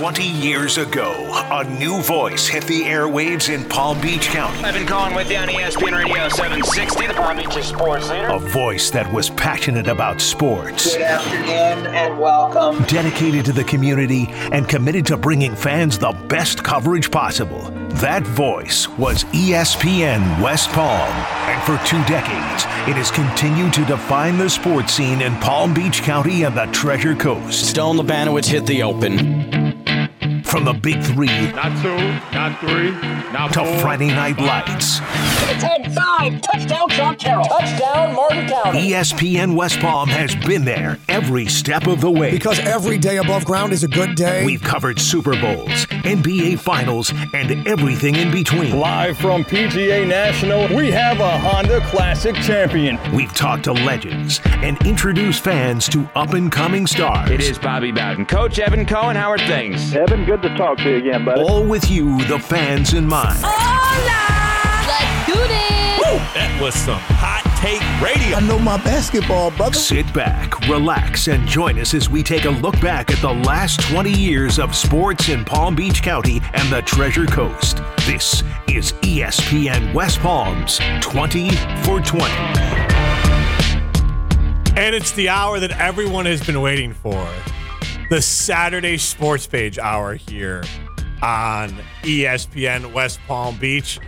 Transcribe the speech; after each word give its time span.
20 0.00 0.24
years 0.24 0.78
ago, 0.78 1.12
a 1.52 1.62
new 1.78 2.00
voice 2.00 2.48
hit 2.48 2.64
the 2.64 2.84
airwaves 2.84 3.54
in 3.54 3.68
Palm 3.68 4.00
Beach 4.00 4.28
County. 4.28 4.58
I've 4.64 4.72
been 4.72 4.86
calling 4.86 5.14
with 5.14 5.30
you 5.30 5.36
on 5.36 5.48
ESPN 5.48 5.94
Radio 5.94 6.26
760, 6.30 7.06
the 7.08 7.12
Palm 7.12 7.36
Beach 7.36 7.62
sports 7.62 8.08
leader. 8.08 8.28
A 8.28 8.38
voice 8.38 8.90
that 8.92 9.12
was 9.12 9.28
passionate 9.28 9.88
about 9.88 10.22
sports. 10.22 10.94
Good 10.94 11.02
afternoon 11.02 11.94
and 11.94 12.18
welcome. 12.18 12.82
Dedicated 12.84 13.44
to 13.44 13.52
the 13.52 13.62
community 13.62 14.28
and 14.52 14.66
committed 14.66 15.04
to 15.04 15.18
bringing 15.18 15.54
fans 15.54 15.98
the 15.98 16.12
best 16.28 16.64
coverage 16.64 17.10
possible. 17.10 17.60
That 18.00 18.22
voice 18.22 18.88
was 18.96 19.24
ESPN 19.24 20.42
West 20.42 20.70
Palm. 20.70 21.12
And 21.50 21.62
for 21.64 21.76
two 21.86 22.02
decades, 22.04 22.64
it 22.88 22.96
has 22.96 23.10
continued 23.10 23.74
to 23.74 23.84
define 23.84 24.38
the 24.38 24.48
sports 24.48 24.94
scene 24.94 25.20
in 25.20 25.36
Palm 25.40 25.74
Beach 25.74 26.00
County 26.00 26.44
and 26.44 26.56
the 26.56 26.64
Treasure 26.72 27.14
Coast. 27.14 27.68
Stone 27.68 27.98
Labanowitz 27.98 28.46
hit 28.46 28.64
the 28.64 28.82
open. 28.82 29.69
From 30.50 30.64
the 30.64 30.72
big 30.72 31.00
three 31.02 31.26
Not 31.52 31.80
two, 31.80 31.96
not 32.34 32.58
three, 32.60 32.90
not 33.32 33.52
to 33.52 33.64
four. 33.64 33.78
Friday 33.78 34.08
Night 34.08 34.38
Lights, 34.40 34.98
Ten 35.60 35.92
five. 35.92 36.40
Touchdown, 36.42 36.88
John 36.90 37.16
Carroll. 37.16 37.44
Touchdown, 37.44 38.14
Martin 38.14 38.48
County. 38.48 38.90
ESPN 38.90 39.54
West 39.54 39.78
Palm 39.80 40.08
has 40.08 40.34
been 40.34 40.64
there 40.64 40.98
every 41.08 41.46
step 41.46 41.86
of 41.86 42.00
the 42.00 42.10
way. 42.10 42.30
Because 42.32 42.58
every 42.60 42.98
day 42.98 43.18
above 43.18 43.44
ground 43.44 43.72
is 43.72 43.84
a 43.84 43.88
good 43.88 44.16
day. 44.16 44.44
We've 44.44 44.62
covered 44.62 44.98
Super 45.00 45.32
Bowls, 45.40 45.86
NBA 46.04 46.58
Finals, 46.58 47.12
and 47.32 47.66
everything 47.66 48.16
in 48.16 48.30
between. 48.30 48.78
Live 48.78 49.16
from 49.18 49.44
PGA 49.44 50.06
National, 50.06 50.68
we 50.76 50.90
have 50.90 51.20
a 51.20 51.38
Honda 51.38 51.80
Classic 51.86 52.34
champion. 52.36 52.98
We've 53.14 53.32
talked 53.34 53.64
to 53.64 53.72
legends 53.72 54.40
and 54.44 54.80
introduced 54.86 55.42
fans 55.42 55.88
to 55.90 56.08
up 56.14 56.34
and 56.34 56.50
coming 56.52 56.86
stars. 56.86 57.30
It 57.30 57.40
is 57.40 57.58
Bobby 57.58 57.92
Bowden. 57.92 58.26
Coach 58.26 58.58
Evan 58.58 58.84
Cohen, 58.84 59.16
how 59.16 59.30
are 59.30 59.38
things? 59.38 59.94
Evan, 59.94 60.24
good 60.24 60.39
to 60.42 60.56
talk 60.56 60.78
to 60.78 60.90
you 60.90 60.96
again, 60.96 61.24
buddy. 61.24 61.40
All 61.40 61.64
with 61.64 61.90
you, 61.90 62.24
the 62.24 62.38
fans 62.38 62.94
in 62.94 63.06
mind. 63.06 63.40
Let's 63.42 65.26
do 65.26 65.34
this! 65.34 65.70
That 66.34 66.58
was 66.60 66.74
some 66.74 66.98
hot 66.98 67.42
take 67.60 67.80
radio. 68.00 68.36
I 68.36 68.40
know 68.40 68.58
my 68.58 68.76
basketball, 68.82 69.50
brother. 69.50 69.74
Sit 69.74 70.12
back, 70.14 70.60
relax, 70.68 71.28
and 71.28 71.46
join 71.46 71.78
us 71.78 71.94
as 71.94 72.08
we 72.08 72.22
take 72.22 72.44
a 72.44 72.50
look 72.50 72.80
back 72.80 73.10
at 73.10 73.18
the 73.18 73.32
last 73.32 73.80
20 73.80 74.10
years 74.10 74.58
of 74.58 74.74
sports 74.74 75.28
in 75.28 75.44
Palm 75.44 75.74
Beach 75.74 76.02
County 76.02 76.40
and 76.54 76.72
the 76.72 76.82
Treasure 76.82 77.26
Coast. 77.26 77.78
This 78.06 78.42
is 78.68 78.92
ESPN 79.02 79.92
West 79.92 80.20
Palm's 80.20 80.80
20 81.00 81.50
for 81.82 82.00
20. 82.00 82.24
And 84.76 84.94
it's 84.94 85.12
the 85.12 85.28
hour 85.28 85.60
that 85.60 85.72
everyone 85.78 86.26
has 86.26 86.44
been 86.44 86.60
waiting 86.60 86.94
for 86.94 87.28
the 88.10 88.20
Saturday 88.20 88.98
Sports 88.98 89.46
Page 89.46 89.78
hour 89.78 90.14
here 90.14 90.64
on 91.22 91.70
ESPN 92.02 92.92
West 92.92 93.20
Palm 93.28 93.56
Beach. 93.58 94.00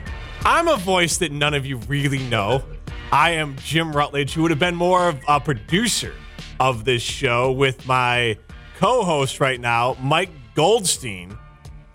I'm 0.44 0.66
a 0.66 0.76
voice 0.76 1.18
that 1.18 1.30
none 1.30 1.54
of 1.54 1.64
you 1.64 1.76
really 1.76 2.18
know. 2.18 2.64
I 3.12 3.30
am 3.30 3.54
Jim 3.58 3.92
Rutledge, 3.92 4.34
who 4.34 4.42
would 4.42 4.50
have 4.50 4.58
been 4.58 4.74
more 4.74 5.08
of 5.08 5.20
a 5.28 5.38
producer 5.38 6.14
of 6.58 6.84
this 6.84 7.00
show 7.00 7.52
with 7.52 7.86
my 7.86 8.36
co 8.76 9.04
host 9.04 9.38
right 9.38 9.60
now, 9.60 9.96
Mike 10.00 10.30
Goldstein. 10.56 11.38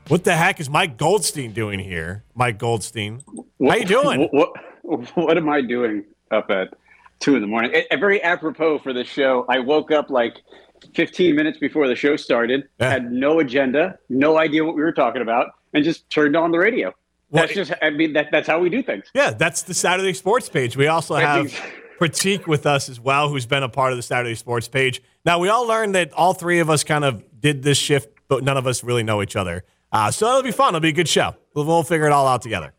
What 0.07 0.23
the 0.23 0.33
heck 0.33 0.61
is 0.61 0.69
Mike 0.69 0.95
Goldstein 0.95 1.51
doing 1.51 1.77
here? 1.77 2.23
Mike 2.35 2.57
Goldstein. 2.57 3.21
what, 3.57 3.71
How 3.71 3.75
you 3.75 3.85
doing? 3.85 4.29
What, 4.31 4.51
what, 4.83 5.09
what 5.17 5.37
am 5.37 5.49
I 5.49 5.59
doing 5.59 6.05
up 6.31 6.49
at 6.51 6.69
two 7.19 7.35
in 7.35 7.41
the 7.41 7.47
morning? 7.47 7.71
A, 7.75 7.95
a 7.95 7.97
very 7.97 8.23
apropos 8.23 8.79
for 8.79 8.93
this 8.93 9.09
show. 9.09 9.45
I 9.49 9.59
woke 9.59 9.91
up 9.91 10.09
like 10.09 10.37
15 10.93 11.35
minutes 11.35 11.57
before 11.57 11.87
the 11.87 11.95
show 11.95 12.15
started, 12.15 12.67
Yeah. 12.79 12.89
had 12.89 13.11
no 13.11 13.39
agenda, 13.39 13.97
no 14.09 14.37
idea 14.37 14.63
what 14.65 14.75
we 14.75 14.81
were 14.81 14.91
talking 14.91 15.21
about, 15.21 15.51
and 15.73 15.83
just 15.83 16.09
turned 16.09 16.35
on 16.35 16.51
the 16.51 16.59
radio. 16.59 16.93
Well, 17.29 17.43
That's 17.43 17.53
just, 17.55 17.73
I 17.81 17.89
mean, 17.89 18.13
that, 18.13 18.27
that's 18.31 18.47
how 18.47 18.59
we 18.59 18.69
do 18.69 18.81
things. 18.81 19.05
Yeah, 19.13 19.31
that's 19.31 19.63
the 19.63 19.73
Saturday 19.73 20.13
Sports 20.13 20.47
page. 20.49 20.77
We 20.77 20.87
also 20.87 21.15
have 21.15 21.47
Pratik 21.99 22.47
with 22.47 22.65
us 22.65 22.89
as 22.89 22.99
well, 22.99 23.27
who's 23.29 23.45
been 23.45 23.63
a 23.63 23.69
part 23.69 23.91
of 23.91 23.97
the 23.97 24.03
Saturday 24.03 24.35
Sports 24.35 24.67
page. 24.67 25.01
Now, 25.25 25.39
we 25.39 25.49
all 25.49 25.67
learned 25.67 25.95
that 25.95 26.13
all 26.13 26.33
three 26.33 26.59
of 26.59 26.69
us 26.69 26.83
kind 26.85 27.03
of 27.03 27.23
did 27.41 27.63
this 27.63 27.77
shift, 27.77 28.09
but 28.29 28.43
none 28.43 28.55
of 28.55 28.65
us 28.65 28.83
really 28.83 29.03
know 29.03 29.21
each 29.21 29.35
other. 29.35 29.63
Uh, 29.91 30.11
so 30.11 30.27
it'll 30.29 30.43
be 30.43 30.51
fun. 30.51 30.69
It'll 30.69 30.79
be 30.79 30.89
a 30.89 30.93
good 30.93 31.07
show. 31.09 31.35
We'll, 31.53 31.65
we'll 31.65 31.83
figure 31.83 32.05
it 32.05 32.11
all 32.11 32.27
out 32.27 32.41
together. 32.41 32.73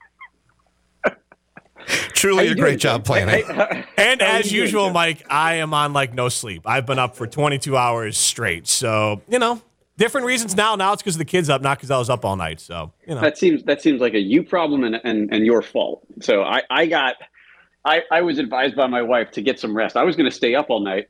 Truly 1.88 2.48
a 2.48 2.54
great 2.54 2.78
job 2.78 3.00
Jim? 3.00 3.04
planning. 3.04 3.44
And 3.96 4.22
as 4.22 4.46
you 4.46 4.58
doing, 4.58 4.66
usual, 4.66 4.90
Mike, 4.90 5.24
I 5.30 5.54
am 5.54 5.74
on 5.74 5.92
like 5.92 6.14
no 6.14 6.28
sleep. 6.28 6.62
I've 6.66 6.86
been 6.86 6.98
up 6.98 7.16
for 7.16 7.26
22 7.26 7.76
hours 7.76 8.16
straight. 8.16 8.66
So, 8.66 9.22
you 9.28 9.38
know, 9.38 9.60
different 9.96 10.26
reasons 10.26 10.54
now. 10.56 10.76
Now 10.76 10.92
it's 10.92 11.02
because 11.02 11.18
the 11.18 11.24
kids 11.24 11.48
up, 11.50 11.62
not 11.62 11.78
because 11.78 11.90
I 11.90 11.98
was 11.98 12.10
up 12.10 12.24
all 12.24 12.36
night. 12.36 12.60
So, 12.60 12.92
you 13.06 13.14
know. 13.14 13.20
That 13.20 13.38
seems 13.38 13.64
that 13.64 13.82
seems 13.82 14.00
like 14.00 14.14
a 14.14 14.20
you 14.20 14.42
problem 14.42 14.84
and, 14.84 15.00
and, 15.04 15.32
and 15.32 15.44
your 15.44 15.62
fault. 15.62 16.06
So 16.20 16.42
I, 16.42 16.62
I 16.70 16.86
got 16.86 17.16
I, 17.84 18.02
I 18.10 18.20
was 18.20 18.38
advised 18.38 18.76
by 18.76 18.86
my 18.86 19.02
wife 19.02 19.30
to 19.32 19.42
get 19.42 19.58
some 19.58 19.76
rest. 19.76 19.96
I 19.96 20.04
was 20.04 20.14
going 20.14 20.28
to 20.28 20.34
stay 20.34 20.54
up 20.54 20.66
all 20.68 20.80
night, 20.80 21.06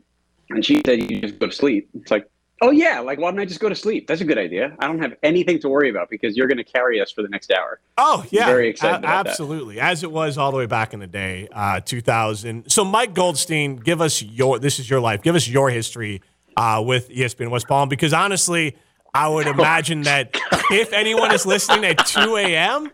and 0.50 0.64
she 0.64 0.80
said 0.86 1.10
you 1.10 1.20
just 1.20 1.38
go 1.38 1.46
to 1.46 1.52
sleep. 1.52 1.88
It's 1.94 2.10
like, 2.10 2.28
oh 2.60 2.70
yeah, 2.70 3.00
like 3.00 3.18
why 3.18 3.30
don't 3.30 3.40
I 3.40 3.44
just 3.44 3.60
go 3.60 3.68
to 3.68 3.74
sleep? 3.74 4.06
That's 4.06 4.20
a 4.20 4.24
good 4.24 4.38
idea. 4.38 4.74
I 4.78 4.86
don't 4.86 4.98
have 5.00 5.14
anything 5.22 5.58
to 5.60 5.68
worry 5.68 5.90
about 5.90 6.10
because 6.10 6.36
you're 6.36 6.48
going 6.48 6.58
to 6.58 6.64
carry 6.64 7.00
us 7.00 7.10
for 7.12 7.22
the 7.22 7.28
next 7.28 7.50
hour. 7.52 7.80
Oh 7.96 8.24
yeah, 8.30 8.46
Very 8.46 8.68
excited 8.68 8.94
A- 8.96 8.98
about 8.98 9.24
that. 9.24 9.30
absolutely. 9.30 9.80
As 9.80 10.02
it 10.02 10.10
was 10.10 10.36
all 10.38 10.50
the 10.50 10.56
way 10.58 10.66
back 10.66 10.92
in 10.94 11.00
the 11.00 11.06
day, 11.06 11.48
uh, 11.52 11.80
2000. 11.80 12.70
So, 12.70 12.84
Mike 12.84 13.14
Goldstein, 13.14 13.76
give 13.76 14.00
us 14.00 14.22
your. 14.22 14.58
This 14.58 14.78
is 14.78 14.88
your 14.90 15.00
life. 15.00 15.22
Give 15.22 15.34
us 15.34 15.46
your 15.48 15.70
history 15.70 16.22
uh, 16.56 16.82
with 16.84 17.08
ESPN 17.10 17.50
West 17.50 17.68
Palm, 17.68 17.88
because 17.88 18.12
honestly, 18.12 18.76
I 19.14 19.28
would 19.28 19.46
imagine 19.58 20.02
that 20.02 20.36
if 20.70 20.92
anyone 20.92 21.32
is 21.32 21.46
listening 21.46 21.84
at 21.84 22.04
2 22.06 22.36
a.m. 22.36 22.90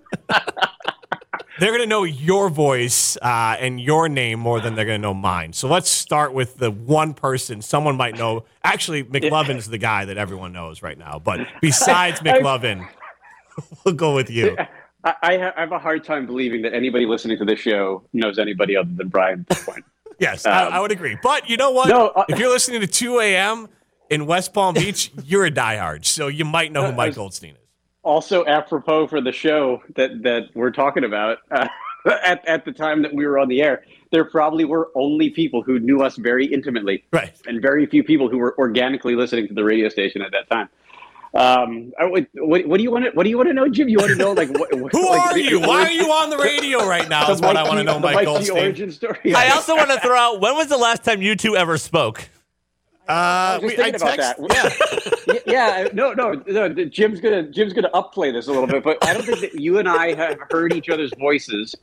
They're 1.59 1.71
going 1.71 1.83
to 1.83 1.87
know 1.87 2.03
your 2.03 2.49
voice 2.51 3.17
uh, 3.19 3.57
and 3.61 3.81
your 3.81 4.09
name 4.09 4.41
more 4.41 4.61
than 4.61 4.75
they're 4.75 4.85
going 4.85 5.01
to 5.01 5.03
know 5.03 5.15
mine. 5.15 5.53
So 5.53 5.69
let's 5.69 5.89
start 5.89 6.35
with 6.35 6.57
the 6.57 6.71
one 6.71 7.15
person 7.15 7.63
someone 7.63 7.97
might 7.97 8.19
know. 8.19 8.45
Actually, 8.65 9.05
McLovin's 9.05 9.69
the 9.69 9.79
guy 9.79 10.05
that 10.05 10.17
everyone 10.17 10.53
knows 10.53 10.83
right 10.83 10.99
now. 10.99 11.21
But 11.21 11.47
besides 11.61 12.21
McLovin, 12.25 12.89
we'll 13.85 13.95
go 13.95 14.15
with 14.15 14.31
you. 14.31 14.57
I, 15.05 15.15
I 15.23 15.37
have 15.37 15.71
a 15.71 15.79
hard 15.79 16.03
time 16.03 16.27
believing 16.27 16.63
that 16.63 16.75
anybody 16.75 17.07
listening 17.07 17.39
to 17.39 17.45
this 17.45 17.61
show 17.61 18.03
knows 18.13 18.39
anybody 18.39 18.77
other 18.77 18.91
than 18.93 19.09
Brian 19.09 19.41
at 19.41 19.49
this 19.49 19.65
point. 19.65 19.85
Yes, 20.21 20.47
I, 20.47 20.67
I 20.69 20.79
would 20.79 20.93
agree. 20.93 21.19
But 21.21 21.51
you 21.51 21.57
know 21.57 21.73
what? 21.73 21.89
No, 21.89 22.07
uh, 22.11 22.25
if 22.29 22.39
you're 22.39 22.49
listening 22.49 22.81
to 22.83 22.87
2 22.87 23.19
a.m. 23.19 23.69
in 24.11 24.27
West 24.27 24.55
Palm 24.55 24.75
Beach, 24.75 25.11
you're 25.25 25.45
a 25.45 25.51
diehard. 25.51 26.05
So 26.05 26.29
you 26.29 26.45
might 26.45 26.71
know 26.71 26.87
who 26.87 26.93
Mike 26.93 27.17
Goldstein 27.17 27.57
is. 27.57 27.64
Also 28.05 28.45
apropos 28.47 29.07
for 29.09 29.21
the 29.21 29.33
show 29.33 29.83
that 29.97 30.23
that 30.23 30.43
we're 30.55 30.71
talking 30.71 31.05
about 31.05 31.39
uh, 31.51 31.67
at, 32.25 32.47
at 32.47 32.65
the 32.65 32.73
time 32.73 33.03
that 33.03 33.13
we 33.15 33.27
were 33.27 33.39
on 33.39 33.49
the 33.49 33.63
air 33.63 33.85
there 34.13 34.25
probably 34.25 34.65
were 34.65 34.91
only 34.95 35.31
people 35.31 35.63
who 35.63 35.79
knew 35.81 36.03
us 36.03 36.17
very 36.17 36.47
intimately 36.47 37.03
Right. 37.13 37.33
and 37.47 37.61
very 37.61 37.87
few 37.87 38.05
people 38.05 38.29
who 38.29 38.39
were 38.39 38.55
organically 38.59 39.17
listening 39.17 39.49
to 39.49 39.55
the 39.55 39.65
radio 39.65 39.89
station 39.89 40.23
at 40.23 40.31
that 40.33 40.49
time 40.51 40.69
um, 41.35 41.93
I, 41.99 42.05
what, 42.35 42.65
what 42.69 42.77
do 42.77 42.83
you 42.85 42.93
want 42.93 43.07
to 43.07 43.11
what 43.11 43.25
do 43.25 43.31
you 43.31 43.37
want 43.37 43.49
to 43.49 43.55
know 43.55 43.69
jim 43.69 43.89
you 43.89 43.99
want 43.99 44.11
to 44.11 44.17
know 44.17 44.33
like 44.33 44.51
what, 44.57 44.71
Who 44.73 45.09
like, 45.09 45.33
are 45.33 45.39
you? 45.39 45.59
Why 45.61 45.83
are 45.83 45.91
you 45.91 46.05
on 46.13 46.31
the 46.31 46.37
radio 46.39 46.87
right 46.87 47.09
now? 47.09 47.27
the 47.27 47.33
Is 47.33 47.41
what 47.41 47.57
I 47.57 47.65
want 47.65 47.79
to 47.79 47.85
know, 47.85 47.95
the 47.95 48.01
Mike 48.01 48.15
Mike 48.15 48.25
Goldstein. 48.27 48.59
origin 48.59 48.93
story 48.93 49.35
I 49.35 49.49
also 49.49 49.75
want 49.75 49.91
to 49.91 49.99
throw 49.99 50.17
out 50.17 50.41
when 50.41 50.55
was 50.55 50.69
the 50.69 50.77
last 50.77 51.03
time 51.03 51.23
you 51.23 51.35
two 51.35 51.57
ever 51.57 51.77
spoke? 51.77 52.29
Uh, 53.09 53.59
just 53.59 53.77
we- 53.77 53.83
I 53.83 53.91
thinking 53.91 53.95
about 53.97 54.17
text- 54.17 54.49
that. 54.49 55.05
Yeah. 55.11 55.14
Yeah, 55.55 55.83
yeah, 55.83 55.89
no, 55.93 56.13
no, 56.13 56.33
no. 56.47 56.69
Jim's 56.85 57.21
gonna 57.21 57.45
Jim's 57.45 57.73
gonna 57.73 57.91
upplay 57.91 58.33
this 58.33 58.49
a 58.49 58.53
little 58.53 58.67
bit, 58.67 58.83
but 58.83 59.05
I 59.05 59.15
don't 59.15 59.25
think 59.25 59.41
that 59.41 59.61
you 59.61 59.79
and 59.79 59.89
I 59.89 60.15
have 60.15 60.39
heard 60.51 60.73
each 60.73 60.89
other's 60.89 61.13
voices 61.19 61.75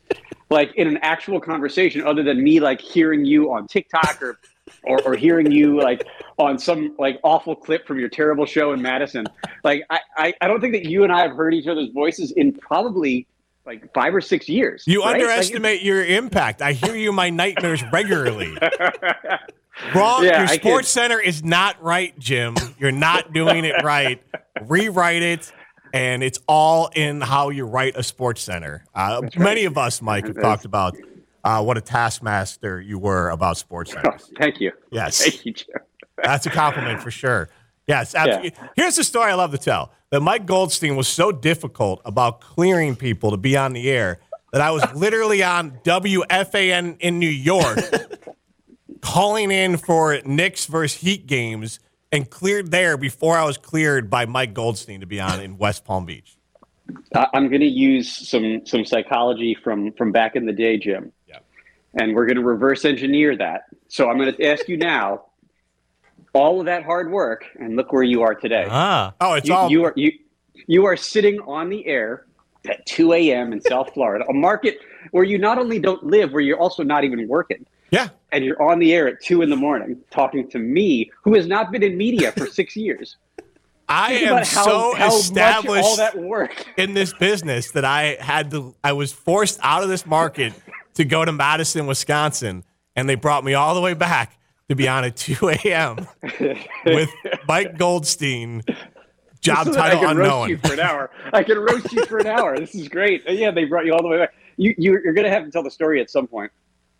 like 0.49 0.73
in 0.75 0.87
an 0.87 0.97
actual 0.97 1.39
conversation, 1.39 2.05
other 2.05 2.23
than 2.23 2.43
me 2.43 2.59
like 2.59 2.81
hearing 2.81 3.25
you 3.25 3.51
on 3.51 3.67
TikTok 3.67 4.21
or 4.21 4.39
or, 4.83 5.01
or 5.03 5.15
hearing 5.15 5.51
you 5.51 5.81
like 5.81 6.05
on 6.37 6.57
some 6.57 6.95
like 6.97 7.19
awful 7.23 7.55
clip 7.55 7.85
from 7.87 7.99
your 7.99 8.09
terrible 8.09 8.45
show 8.45 8.71
in 8.73 8.81
Madison. 8.81 9.25
Like 9.63 9.83
I, 9.89 9.99
I, 10.17 10.33
I 10.41 10.47
don't 10.47 10.61
think 10.61 10.73
that 10.73 10.85
you 10.85 11.03
and 11.03 11.11
I 11.11 11.21
have 11.21 11.35
heard 11.35 11.53
each 11.53 11.67
other's 11.67 11.89
voices 11.89 12.31
in 12.31 12.53
probably 12.53 13.27
like 13.65 13.93
five 13.93 14.15
or 14.15 14.21
six 14.21 14.49
years. 14.49 14.83
You 14.87 15.01
right? 15.01 15.13
Like, 15.13 15.21
underestimate 15.21 15.81
your 15.81 16.03
impact. 16.03 16.61
I 16.61 16.73
hear 16.73 16.95
you 16.95 17.09
in 17.09 17.15
my 17.15 17.29
nightmares 17.29 17.83
regularly. 17.91 18.57
Wrong. 19.95 20.23
Yeah, 20.23 20.41
your 20.41 20.49
I 20.49 20.55
sports 20.57 20.89
center 20.89 21.19
is 21.19 21.43
not 21.43 21.81
right, 21.81 22.17
Jim. 22.19 22.55
You're 22.77 22.91
not 22.91 23.33
doing 23.33 23.65
it 23.65 23.83
right. 23.83 24.21
Rewrite 24.67 25.21
it. 25.21 25.51
And 25.93 26.23
it's 26.23 26.39
all 26.47 26.89
in 26.95 27.19
how 27.19 27.49
you 27.49 27.65
write 27.65 27.97
a 27.97 28.03
sports 28.03 28.41
center. 28.41 28.85
Uh, 28.95 29.21
Many 29.37 29.65
of 29.65 29.77
us, 29.77 30.01
Mike, 30.01 30.25
have 30.27 30.39
talked 30.39 30.63
about 30.65 30.95
uh, 31.43 31.61
what 31.63 31.77
a 31.77 31.81
taskmaster 31.81 32.79
you 32.79 32.97
were 32.99 33.29
about 33.29 33.57
sports 33.57 33.91
centers. 33.93 34.31
Thank 34.37 34.61
you. 34.61 34.71
Yes. 34.91 35.21
Thank 35.21 35.45
you, 35.45 35.53
Jim. 35.53 35.67
That's 36.23 36.45
a 36.45 36.49
compliment 36.49 37.01
for 37.01 37.11
sure. 37.11 37.49
Yes, 37.87 38.13
absolutely. 38.15 38.53
Here's 38.75 38.95
the 38.95 39.03
story 39.03 39.31
I 39.31 39.33
love 39.33 39.51
to 39.51 39.57
tell 39.57 39.91
that 40.11 40.21
Mike 40.21 40.45
Goldstein 40.45 40.95
was 40.95 41.07
so 41.07 41.31
difficult 41.31 42.01
about 42.05 42.39
clearing 42.39 42.95
people 42.95 43.31
to 43.31 43.37
be 43.37 43.57
on 43.57 43.73
the 43.73 43.89
air 43.89 44.19
that 44.53 44.61
I 44.61 44.71
was 44.71 44.83
literally 44.93 45.43
on 45.43 45.71
WFAN 45.83 46.97
in 46.99 47.19
New 47.19 47.27
York 47.29 47.79
calling 49.01 49.51
in 49.51 49.77
for 49.77 50.19
Knicks 50.25 50.65
versus 50.65 51.01
Heat 51.01 51.27
games 51.27 51.79
and 52.11 52.29
cleared 52.29 52.71
there 52.71 52.97
before 52.97 53.37
I 53.37 53.45
was 53.45 53.57
cleared 53.57 54.09
by 54.09 54.25
Mike 54.25 54.53
Goldstein 54.53 54.99
to 54.99 55.05
be 55.05 55.19
on 55.19 55.39
in 55.39 55.57
West 55.57 55.85
Palm 55.85 56.05
Beach. 56.05 56.37
I'm 57.33 57.47
going 57.47 57.61
to 57.61 57.67
use 57.67 58.29
some 58.29 58.65
some 58.65 58.85
psychology 58.85 59.55
from 59.63 59.93
from 59.93 60.11
back 60.11 60.35
in 60.35 60.45
the 60.45 60.53
day, 60.53 60.77
Jim. 60.77 61.11
Yeah. 61.27 61.39
And 61.93 62.15
we're 62.15 62.25
going 62.25 62.37
to 62.37 62.43
reverse 62.43 62.85
engineer 62.85 63.35
that. 63.37 63.65
So 63.87 64.09
I'm 64.09 64.17
going 64.17 64.33
to 64.33 64.45
ask 64.45 64.67
you 64.67 64.77
now. 64.77 65.25
All 66.33 66.61
of 66.61 66.65
that 66.67 66.85
hard 66.85 67.11
work, 67.11 67.43
and 67.59 67.75
look 67.75 67.91
where 67.91 68.03
you 68.03 68.21
are 68.21 68.33
today. 68.33 68.65
Ah. 68.69 69.13
Oh, 69.19 69.33
it's 69.33 69.49
you, 69.49 69.53
all 69.53 69.69
you 69.69 69.83
are 69.83 69.93
you 69.97 70.13
you 70.65 70.85
are 70.85 70.95
sitting 70.95 71.41
on 71.41 71.67
the 71.67 71.85
air 71.85 72.25
at 72.69 72.85
2 72.85 73.11
a.m. 73.13 73.51
in 73.51 73.59
South 73.59 73.93
Florida, 73.93 74.23
a 74.29 74.33
market 74.33 74.77
where 75.11 75.23
you 75.23 75.37
not 75.37 75.57
only 75.57 75.79
don't 75.79 76.03
live, 76.05 76.31
where 76.31 76.41
you're 76.41 76.59
also 76.59 76.83
not 76.83 77.03
even 77.03 77.27
working, 77.27 77.65
yeah. 77.91 78.09
and 78.31 78.43
you're 78.43 78.61
on 78.61 78.79
the 78.79 78.93
air 78.93 79.07
at 79.07 79.21
two 79.21 79.41
in 79.41 79.49
the 79.49 79.55
morning 79.55 79.97
talking 80.09 80.49
to 80.49 80.59
me, 80.59 81.11
who 81.23 81.35
has 81.35 81.47
not 81.47 81.71
been 81.71 81.83
in 81.83 81.97
media 81.97 82.31
for 82.31 82.47
six 82.47 82.75
years. 82.85 83.17
I 83.87 84.13
Think 84.15 84.27
am 84.27 84.37
how- 84.37 84.43
so 84.43 84.93
how 84.95 85.07
established 85.17 85.83
all 85.85 85.97
that 85.97 86.17
work. 86.17 86.65
in 86.77 86.93
this 86.93 87.13
business 87.13 87.71
that 87.71 87.83
I 87.85 88.17
had 88.19 88.49
to. 88.51 88.73
I 88.83 88.93
was 88.93 89.11
forced 89.11 89.59
out 89.61 89.83
of 89.83 89.89
this 89.89 90.05
market 90.05 90.53
to 90.93 91.03
go 91.05 91.25
to 91.25 91.31
Madison, 91.33 91.87
Wisconsin, 91.87 92.63
and 92.95 93.09
they 93.09 93.15
brought 93.15 93.43
me 93.43 93.53
all 93.53 93.75
the 93.75 93.81
way 93.81 93.93
back 93.93 94.37
to 94.69 94.75
be 94.75 94.87
on 94.87 95.03
at 95.03 95.17
2 95.17 95.49
a.m. 95.49 96.07
with 96.85 97.09
Mike 97.47 97.77
Goldstein. 97.77 98.63
Job 99.41 99.65
So 99.65 99.73
title 99.73 99.99
I 99.99 100.05
can 100.05 100.17
roast 100.17 100.29
unknown. 100.29 100.49
you 100.49 100.57
for 100.59 100.73
an 100.73 100.79
hour. 100.79 101.09
I 101.33 101.43
can 101.43 101.57
roast 101.57 101.91
you 101.91 102.05
for 102.05 102.19
an 102.19 102.27
hour. 102.27 102.57
This 102.57 102.75
is 102.75 102.87
great. 102.87 103.23
Yeah, 103.27 103.51
they 103.51 103.65
brought 103.65 103.85
you 103.85 103.93
all 103.93 104.01
the 104.03 104.07
way 104.07 104.19
back. 104.19 104.33
You, 104.55 104.73
you're, 104.77 105.03
you're 105.03 105.13
going 105.13 105.25
to 105.25 105.31
have 105.31 105.43
to 105.43 105.51
tell 105.51 105.63
the 105.63 105.71
story 105.71 105.99
at 105.99 106.09
some 106.11 106.27
point 106.27 106.51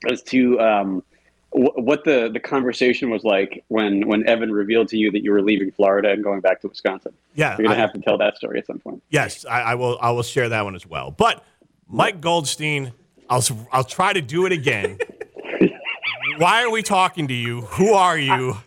as 0.09 0.21
to 0.23 0.59
um, 0.59 1.03
wh- 1.51 1.77
what 1.77 2.03
the, 2.03 2.29
the 2.31 2.39
conversation 2.39 3.09
was 3.09 3.23
like 3.23 3.63
when, 3.67 4.07
when 4.07 4.27
Evan 4.27 4.51
revealed 4.51 4.87
to 4.89 4.97
you 4.97 5.11
that 5.11 5.23
you 5.23 5.31
were 5.31 5.41
leaving 5.41 5.71
Florida 5.71 6.09
and 6.11 6.23
going 6.23 6.39
back 6.41 6.61
to 6.61 6.67
Wisconsin. 6.67 7.13
Yeah, 7.35 7.51
You're 7.51 7.67
going 7.67 7.69
I- 7.71 7.75
to 7.75 7.81
have 7.81 7.93
to 7.93 7.99
tell 7.99 8.17
that 8.17 8.37
story 8.37 8.59
at 8.59 8.65
some 8.65 8.79
point. 8.79 9.03
Yes, 9.09 9.45
I, 9.45 9.61
I 9.61 9.75
will. 9.75 9.97
I 10.01 10.11
will 10.11 10.23
share 10.23 10.49
that 10.49 10.63
one 10.63 10.75
as 10.75 10.85
well. 10.87 11.11
But 11.11 11.43
Mike 11.87 12.21
Goldstein, 12.21 12.93
I'll 13.29 13.43
I'll 13.71 13.83
try 13.83 14.13
to 14.13 14.21
do 14.21 14.45
it 14.45 14.51
again. 14.51 14.97
Why 16.37 16.63
are 16.63 16.71
we 16.71 16.81
talking 16.81 17.27
to 17.27 17.33
you? 17.33 17.61
Who 17.61 17.93
are 17.93 18.17
you? 18.17 18.57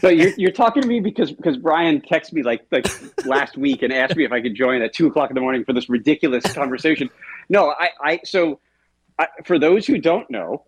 So 0.00 0.08
you're, 0.08 0.32
you're 0.36 0.50
talking 0.52 0.82
to 0.82 0.88
me 0.88 1.00
because 1.00 1.30
because 1.30 1.56
Brian 1.56 2.00
texted 2.00 2.32
me 2.32 2.42
like 2.42 2.62
like 2.72 2.86
last 3.26 3.56
week 3.56 3.82
and 3.82 3.92
asked 3.92 4.16
me 4.16 4.24
if 4.24 4.32
I 4.32 4.40
could 4.40 4.54
join 4.54 4.80
at 4.82 4.92
two 4.92 5.06
o'clock 5.06 5.30
in 5.30 5.34
the 5.34 5.40
morning 5.40 5.64
for 5.64 5.72
this 5.72 5.88
ridiculous 5.88 6.44
conversation. 6.52 7.10
No, 7.48 7.70
I, 7.78 7.90
I 8.02 8.20
so 8.24 8.58
I, 9.18 9.26
for 9.44 9.58
those 9.58 9.86
who 9.86 9.98
don't 9.98 10.28
know, 10.30 10.64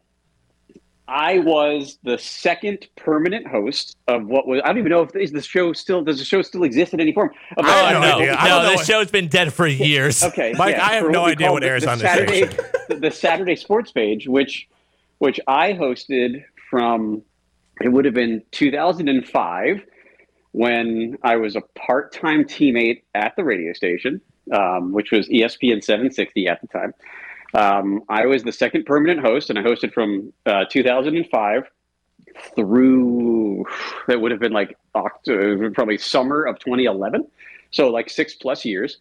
I 1.06 1.38
was 1.40 1.98
the 2.02 2.16
second 2.18 2.86
permanent 2.96 3.46
host 3.46 3.96
of 4.08 4.26
what 4.26 4.46
was 4.46 4.62
I 4.64 4.68
don't 4.68 4.78
even 4.78 4.90
know 4.90 5.02
if 5.02 5.14
is 5.14 5.32
the 5.32 5.42
show 5.42 5.72
still 5.74 6.02
does 6.02 6.18
the 6.18 6.24
show 6.24 6.40
still 6.40 6.64
exist 6.64 6.94
in 6.94 7.00
any 7.00 7.12
form. 7.12 7.30
Of 7.58 7.66
Oh, 7.66 7.68
have 7.68 7.92
no 7.94 8.00
no, 8.08 8.14
idea. 8.16 8.34
I 8.34 8.48
no, 8.48 8.54
don't 8.56 8.62
know 8.64 8.70
this 8.78 8.86
show's 8.86 9.10
been 9.10 9.28
dead 9.28 9.52
for 9.52 9.66
years. 9.66 10.22
Okay, 10.24 10.54
Mike, 10.56 10.76
I 10.76 10.94
have 10.94 11.04
for 11.04 11.10
no 11.10 11.26
idea 11.26 11.52
what 11.52 11.60
the- 11.62 11.68
airs 11.68 11.82
the 11.84 11.90
on 11.90 11.98
this 11.98 12.06
Saturday, 12.10 12.46
station. 12.46 12.64
the, 12.88 12.94
the 13.00 13.10
Saturday 13.10 13.56
Sports 13.56 13.92
Page, 13.92 14.26
which 14.28 14.66
which 15.18 15.38
I 15.46 15.72
hosted 15.74 16.42
from 16.70 17.22
it 17.82 17.88
would 17.90 18.04
have 18.06 18.14
been 18.14 18.42
2005 18.52 19.82
when 20.52 21.18
I 21.22 21.36
was 21.36 21.56
a 21.56 21.60
part-time 21.74 22.44
teammate 22.44 23.02
at 23.14 23.34
the 23.36 23.42
radio 23.44 23.72
station, 23.72 24.20
um, 24.52 24.92
which 24.92 25.10
was 25.10 25.28
ESPN 25.28 25.82
760 25.82 26.46
at 26.46 26.60
the 26.60 26.68
time. 26.68 26.94
Um, 27.54 28.02
I 28.08 28.26
was 28.26 28.42
the 28.42 28.52
second 28.52 28.84
permanent 28.84 29.20
host, 29.20 29.48
and 29.48 29.58
I 29.58 29.62
hosted 29.62 29.92
from 29.92 30.32
uh, 30.44 30.64
2005 30.70 31.64
through 32.56 33.64
that 34.08 34.20
would 34.20 34.32
have 34.32 34.40
been 34.40 34.52
like 34.52 34.76
October, 34.94 35.70
probably 35.70 35.98
summer 35.98 36.44
of 36.44 36.58
2011, 36.58 37.26
so 37.70 37.88
like 37.90 38.10
six 38.10 38.34
plus 38.34 38.64
years. 38.64 38.98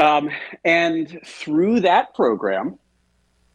Um, 0.00 0.30
and 0.64 1.20
through 1.24 1.80
that 1.80 2.14
program, 2.14 2.78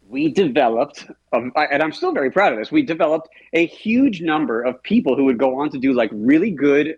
we 0.07 0.31
developed, 0.31 1.05
um, 1.33 1.51
and 1.55 1.83
I'm 1.83 1.91
still 1.91 2.13
very 2.13 2.31
proud 2.31 2.53
of 2.53 2.59
this. 2.59 2.71
We 2.71 2.81
developed 2.81 3.29
a 3.53 3.67
huge 3.67 4.21
number 4.21 4.61
of 4.61 4.81
people 4.83 5.15
who 5.15 5.25
would 5.25 5.37
go 5.37 5.59
on 5.59 5.69
to 5.71 5.77
do 5.77 5.93
like 5.93 6.09
really 6.13 6.51
good, 6.51 6.97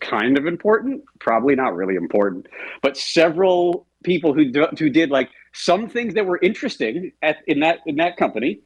kind 0.00 0.36
of 0.36 0.46
important, 0.46 1.02
probably 1.20 1.54
not 1.54 1.74
really 1.74 1.94
important, 1.94 2.46
but 2.82 2.96
several 2.96 3.86
people 4.04 4.34
who 4.34 4.50
who 4.78 4.90
did 4.90 5.10
like 5.10 5.30
some 5.52 5.88
things 5.88 6.14
that 6.14 6.26
were 6.26 6.38
interesting 6.42 7.12
at 7.22 7.38
in 7.46 7.60
that 7.60 7.80
in 7.86 7.96
that 7.96 8.16
company 8.16 8.60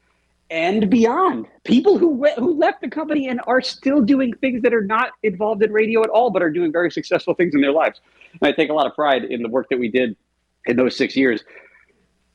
and 0.52 0.90
beyond. 0.90 1.46
People 1.64 1.98
who 1.98 2.26
who 2.36 2.58
left 2.58 2.82
the 2.82 2.88
company 2.88 3.26
and 3.28 3.40
are 3.46 3.62
still 3.62 4.02
doing 4.02 4.34
things 4.34 4.62
that 4.62 4.74
are 4.74 4.84
not 4.84 5.12
involved 5.22 5.62
in 5.62 5.72
radio 5.72 6.02
at 6.02 6.10
all, 6.10 6.30
but 6.30 6.42
are 6.42 6.50
doing 6.50 6.70
very 6.70 6.90
successful 6.90 7.34
things 7.34 7.54
in 7.54 7.60
their 7.62 7.72
lives. 7.72 8.00
And 8.40 8.48
I 8.48 8.52
take 8.52 8.68
a 8.68 8.74
lot 8.74 8.86
of 8.86 8.94
pride 8.94 9.24
in 9.24 9.42
the 9.42 9.48
work 9.48 9.68
that 9.70 9.78
we 9.78 9.88
did 9.88 10.14
in 10.66 10.76
those 10.76 10.96
six 10.96 11.16
years. 11.16 11.42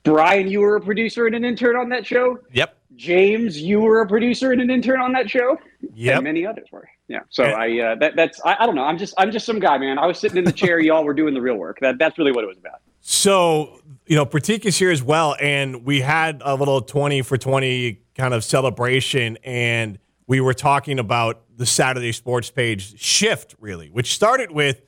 Brian, 0.02 0.48
you 0.48 0.60
were 0.60 0.76
a 0.76 0.80
producer 0.80 1.26
and 1.26 1.34
an 1.34 1.44
intern 1.44 1.76
on 1.76 1.88
that 1.90 2.06
show. 2.06 2.38
Yep. 2.52 2.76
James, 2.96 3.60
you 3.60 3.80
were 3.80 4.00
a 4.00 4.06
producer 4.06 4.52
and 4.52 4.60
an 4.60 4.70
intern 4.70 5.00
on 5.00 5.12
that 5.12 5.30
show. 5.30 5.58
Yep. 5.94 6.16
And 6.16 6.24
many 6.24 6.44
others 6.44 6.66
were. 6.72 6.88
Yeah. 7.06 7.20
So 7.30 7.44
I 7.44 7.80
uh, 7.80 7.94
that 7.96 8.16
that's 8.16 8.40
I, 8.44 8.56
I 8.60 8.66
don't 8.66 8.74
know. 8.74 8.84
I'm 8.84 8.98
just 8.98 9.14
I'm 9.16 9.30
just 9.30 9.46
some 9.46 9.60
guy, 9.60 9.78
man. 9.78 9.98
I 9.98 10.06
was 10.06 10.18
sitting 10.18 10.38
in 10.38 10.44
the 10.44 10.52
chair. 10.52 10.80
y'all 10.80 11.04
were 11.04 11.14
doing 11.14 11.34
the 11.34 11.40
real 11.40 11.56
work. 11.56 11.78
That 11.80 11.98
that's 11.98 12.18
really 12.18 12.32
what 12.32 12.42
it 12.42 12.48
was 12.48 12.58
about. 12.58 12.80
So, 13.10 13.80
you 14.06 14.16
know, 14.16 14.26
Pratik 14.26 14.66
is 14.66 14.76
here 14.76 14.90
as 14.90 15.02
well, 15.02 15.34
and 15.40 15.86
we 15.86 16.02
had 16.02 16.42
a 16.44 16.54
little 16.54 16.82
20 16.82 17.22
for 17.22 17.38
20 17.38 18.02
kind 18.14 18.34
of 18.34 18.44
celebration, 18.44 19.38
and 19.44 19.98
we 20.26 20.42
were 20.42 20.52
talking 20.52 20.98
about 20.98 21.40
the 21.56 21.64
Saturday 21.64 22.12
sports 22.12 22.50
page 22.50 23.00
shift, 23.00 23.54
really, 23.60 23.88
which 23.88 24.14
started 24.14 24.50
with 24.50 24.82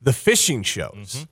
the 0.00 0.14
fishing 0.14 0.62
shows. 0.62 1.26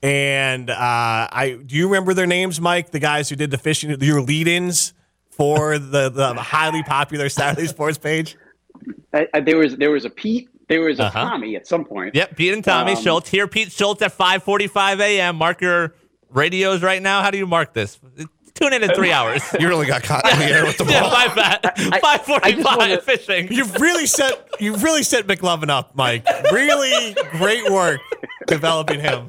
And 0.00 0.70
uh, 0.70 0.76
I 0.78 1.58
do 1.66 1.74
you 1.74 1.88
remember 1.88 2.14
their 2.14 2.28
names, 2.28 2.60
Mike? 2.60 2.92
The 2.92 3.00
guys 3.00 3.28
who 3.28 3.34
did 3.34 3.50
the 3.50 3.58
fishing, 3.58 3.90
your 4.00 4.20
lead-ins 4.20 4.94
for 5.28 5.76
the, 5.76 6.08
the 6.08 6.34
highly 6.34 6.84
popular 6.84 7.28
Saturday 7.28 7.66
sports 7.66 7.98
page? 7.98 8.36
I, 9.12 9.26
I, 9.34 9.40
there 9.40 9.58
was 9.58 9.76
there 9.76 9.90
was 9.90 10.04
a 10.04 10.10
Pete. 10.10 10.50
There 10.70 10.80
was 10.82 11.00
a 11.00 11.06
Uh-huh. 11.06 11.20
Tommy 11.30 11.56
at 11.56 11.66
some 11.66 11.84
point. 11.84 12.14
Yep. 12.14 12.36
Pete 12.36 12.54
and 12.54 12.64
Tommy 12.64 12.92
Um, 12.92 13.02
Schultz 13.02 13.28
here. 13.28 13.46
Pete 13.48 13.72
Schultz 13.72 14.00
at 14.02 14.16
5:45 14.16 15.00
a.m. 15.00 15.34
Mark 15.36 15.60
your 15.60 15.94
radios 16.30 16.80
right 16.80 17.02
now. 17.02 17.22
How 17.22 17.30
do 17.32 17.38
you 17.38 17.46
mark 17.46 17.74
this? 17.74 17.98
Tune 18.54 18.72
in 18.74 18.82
in 18.84 18.90
three 18.94 19.10
hours. 19.10 19.42
You 19.60 19.66
really 19.68 19.86
got 19.86 20.02
caught 20.04 20.30
in 20.32 20.38
the 20.38 20.44
air 20.44 20.64
with 20.64 20.78
the 20.78 20.84
yeah, 20.84 21.00
ball. 21.00 21.10
my 21.10 21.34
bad. 21.34 21.60
I 21.76 21.98
5:45 22.18 23.02
fishing. 23.02 23.48
You've 23.52 23.74
really 23.80 24.06
set 24.06 24.48
you've 24.60 24.82
really 24.84 25.02
set 25.02 25.26
McLovin 25.26 25.70
up, 25.70 25.96
Mike. 25.96 26.24
Really 26.52 27.14
great 27.32 27.68
work 27.70 28.00
developing 28.46 29.00
him. 29.00 29.26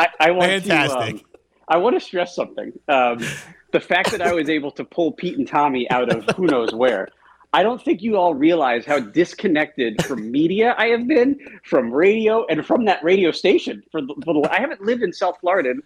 I, 0.00 0.08
I 0.18 0.30
want 0.32 0.50
Fantastic. 0.50 1.16
To, 1.18 1.22
um, 1.22 1.30
I 1.68 1.76
want 1.76 1.94
to 1.94 2.00
stress 2.00 2.34
something. 2.34 2.72
Um, 2.88 3.24
the 3.72 3.78
fact 3.80 4.10
that 4.10 4.20
I 4.20 4.32
was 4.32 4.48
able 4.48 4.72
to 4.72 4.84
pull 4.84 5.12
Pete 5.12 5.38
and 5.38 5.46
Tommy 5.46 5.88
out 5.90 6.08
of 6.12 6.24
who 6.36 6.46
knows 6.46 6.74
where. 6.74 7.08
I 7.52 7.62
don't 7.62 7.82
think 7.82 8.00
you 8.00 8.16
all 8.16 8.34
realize 8.34 8.84
how 8.84 9.00
disconnected 9.00 10.04
from 10.04 10.30
media 10.30 10.74
I 10.78 10.86
have 10.88 11.08
been, 11.08 11.38
from 11.64 11.92
radio, 11.92 12.46
and 12.46 12.64
from 12.64 12.84
that 12.84 13.02
radio 13.02 13.32
station. 13.32 13.82
For 13.90 14.00
the, 14.00 14.14
for 14.24 14.34
the 14.34 14.48
I 14.52 14.60
haven't 14.60 14.82
lived 14.82 15.02
in 15.02 15.12
South 15.12 15.36
Florida 15.40 15.70
in 15.70 15.82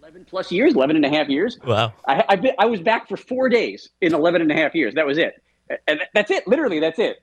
11 0.00 0.26
plus 0.28 0.50
years, 0.50 0.74
11 0.74 0.96
and 0.96 1.04
a 1.04 1.08
half 1.08 1.28
years. 1.28 1.58
Wow. 1.64 1.92
I, 2.08 2.24
I've 2.28 2.42
been, 2.42 2.54
I 2.58 2.66
was 2.66 2.80
back 2.80 3.08
for 3.08 3.16
four 3.16 3.48
days 3.48 3.90
in 4.00 4.14
11 4.14 4.42
and 4.42 4.50
a 4.50 4.54
half 4.54 4.74
years. 4.74 4.94
That 4.94 5.06
was 5.06 5.16
it. 5.16 5.40
And 5.86 6.00
that's 6.12 6.32
it. 6.32 6.48
Literally, 6.48 6.80
that's 6.80 6.98
it. 6.98 7.22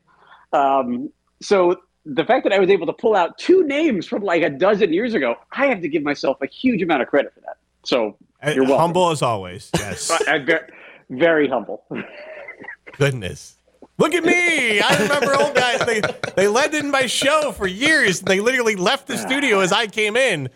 Um, 0.53 1.11
so 1.41 1.75
the 2.05 2.23
fact 2.23 2.45
that 2.45 2.53
I 2.53 2.59
was 2.59 2.69
able 2.69 2.85
to 2.85 2.93
pull 2.93 3.15
out 3.15 3.37
two 3.37 3.65
names 3.65 4.07
from 4.07 4.23
like 4.23 4.43
a 4.43 4.49
dozen 4.49 4.93
years 4.93 5.13
ago, 5.13 5.35
I 5.51 5.65
have 5.67 5.81
to 5.81 5.89
give 5.89 6.03
myself 6.03 6.37
a 6.41 6.47
huge 6.47 6.81
amount 6.81 7.01
of 7.01 7.09
credit 7.09 7.33
for 7.33 7.41
that. 7.41 7.57
So 7.83 8.17
you're 8.45 8.63
welcome. 8.63 8.79
Humble 8.79 9.09
as 9.09 9.21
always. 9.21 9.69
Yes. 9.75 10.09
I'm 10.27 10.45
very, 10.45 10.69
very 11.09 11.47
humble. 11.49 11.83
Goodness. 12.97 13.56
Look 13.99 14.13
at 14.13 14.23
me. 14.23 14.79
I 14.79 15.01
remember 15.01 15.35
old 15.35 15.55
guys. 15.55 15.79
They, 15.85 16.01
they 16.35 16.47
led 16.47 16.73
in 16.75 16.91
my 16.91 17.07
show 17.07 17.51
for 17.51 17.65
years. 17.65 18.21
They 18.21 18.39
literally 18.39 18.75
left 18.75 19.07
the 19.07 19.17
studio 19.17 19.59
as 19.59 19.71
I 19.71 19.87
came 19.87 20.15
in. 20.15 20.49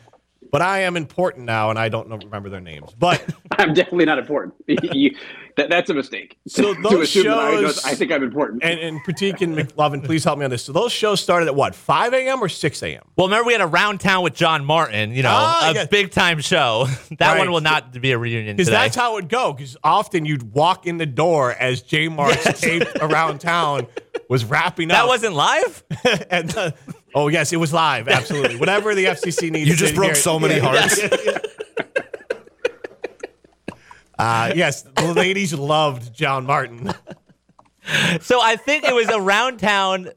But 0.52 0.62
I 0.62 0.80
am 0.82 0.98
important 0.98 1.46
now, 1.46 1.70
and 1.70 1.80
I 1.80 1.88
don't 1.90 2.10
know, 2.10 2.18
remember 2.18 2.50
their 2.50 2.60
names. 2.62 2.90
But 2.98 3.24
I'm 3.58 3.74
definitely 3.74 4.06
not 4.06 4.20
important. 4.20 4.54
You- 4.68 5.16
that, 5.58 5.70
that's 5.70 5.90
a 5.90 5.94
mistake. 5.94 6.38
So 6.48 6.74
those 6.82 6.94
assume 7.10 7.26
that 7.26 7.38
I, 7.38 7.52
know- 7.56 7.62
shows- 7.64 7.84
I 7.84 7.94
think 7.94 8.10
I'm 8.14 8.24
important. 8.24 8.64
and, 8.64 8.80
and 8.80 9.04
Pratik 9.04 9.42
and 9.42 9.54
McLovin, 9.54 10.02
please 10.02 10.24
help 10.24 10.40
me 10.40 10.46
on 10.46 10.50
this. 10.50 10.64
So 10.64 10.72
those 10.72 10.94
shows 10.94 11.20
started 11.20 11.48
at 11.48 11.56
what, 11.56 11.76
5 11.76 12.14
a.m. 12.14 12.42
or 12.42 12.48
6 12.48 12.84
a.m.? 12.84 13.04
Well, 13.18 13.28
remember 13.28 13.48
we 13.48 13.52
had 13.52 13.62
a 13.62 13.68
round 13.68 14.00
town 14.00 14.24
with 14.24 14.34
John 14.34 14.64
Martin. 14.64 15.12
You 15.12 15.24
know, 15.24 15.30
Ah, 15.30 15.72
a 15.72 15.74
yes. 15.74 15.88
big 15.90 16.12
time 16.12 16.40
show. 16.40 16.86
that 17.20 17.34
Right. 17.34 17.40
one 17.40 17.52
will 17.52 17.60
not 17.60 17.92
be 18.00 18.14
a 18.14 18.18
reunion 18.18 18.56
Because 18.56 18.70
that's 18.70 18.96
how 18.96 19.12
it 19.12 19.16
would 19.16 19.30
go. 19.30 19.52
Because 19.52 19.76
often 19.84 20.26
you'd 20.26 20.54
walk 20.54 20.88
in 20.88 20.98
the 20.98 21.06
door 21.06 21.52
as 21.52 21.82
J 21.82 22.08
Mark's 22.08 22.62
tape 22.62 22.88
around 23.02 23.40
town 23.40 23.88
was 24.30 24.46
wrapping 24.46 24.90
up. 24.90 24.96
that 25.00 25.08
wasn't 25.08 25.36
live. 25.36 25.84
and, 26.30 26.56
uh, 26.58 26.72
oh 27.16 27.28
yes, 27.28 27.52
it 27.54 27.58
was 27.58 27.74
live. 27.74 28.08
Absolutely. 28.10 28.56
Whatever 28.58 28.96
the 28.96 29.06
FCC 29.06 29.52
needs. 29.52 29.70
You 29.70 29.76
just 29.76 29.96
broke 29.96 30.16
so 30.16 30.40
many 30.40 30.60
hearts. 30.60 31.00
Uh, 34.18 34.52
yes, 34.56 34.84
the 34.84 35.14
ladies 35.14 35.54
loved 35.54 36.14
John 36.14 36.46
Martin. 36.46 36.92
So 38.22 38.40
I 38.42 38.56
think 38.56 38.84
it 38.84 38.94
was 38.94 39.10
around 39.10 39.58
town 39.60 40.10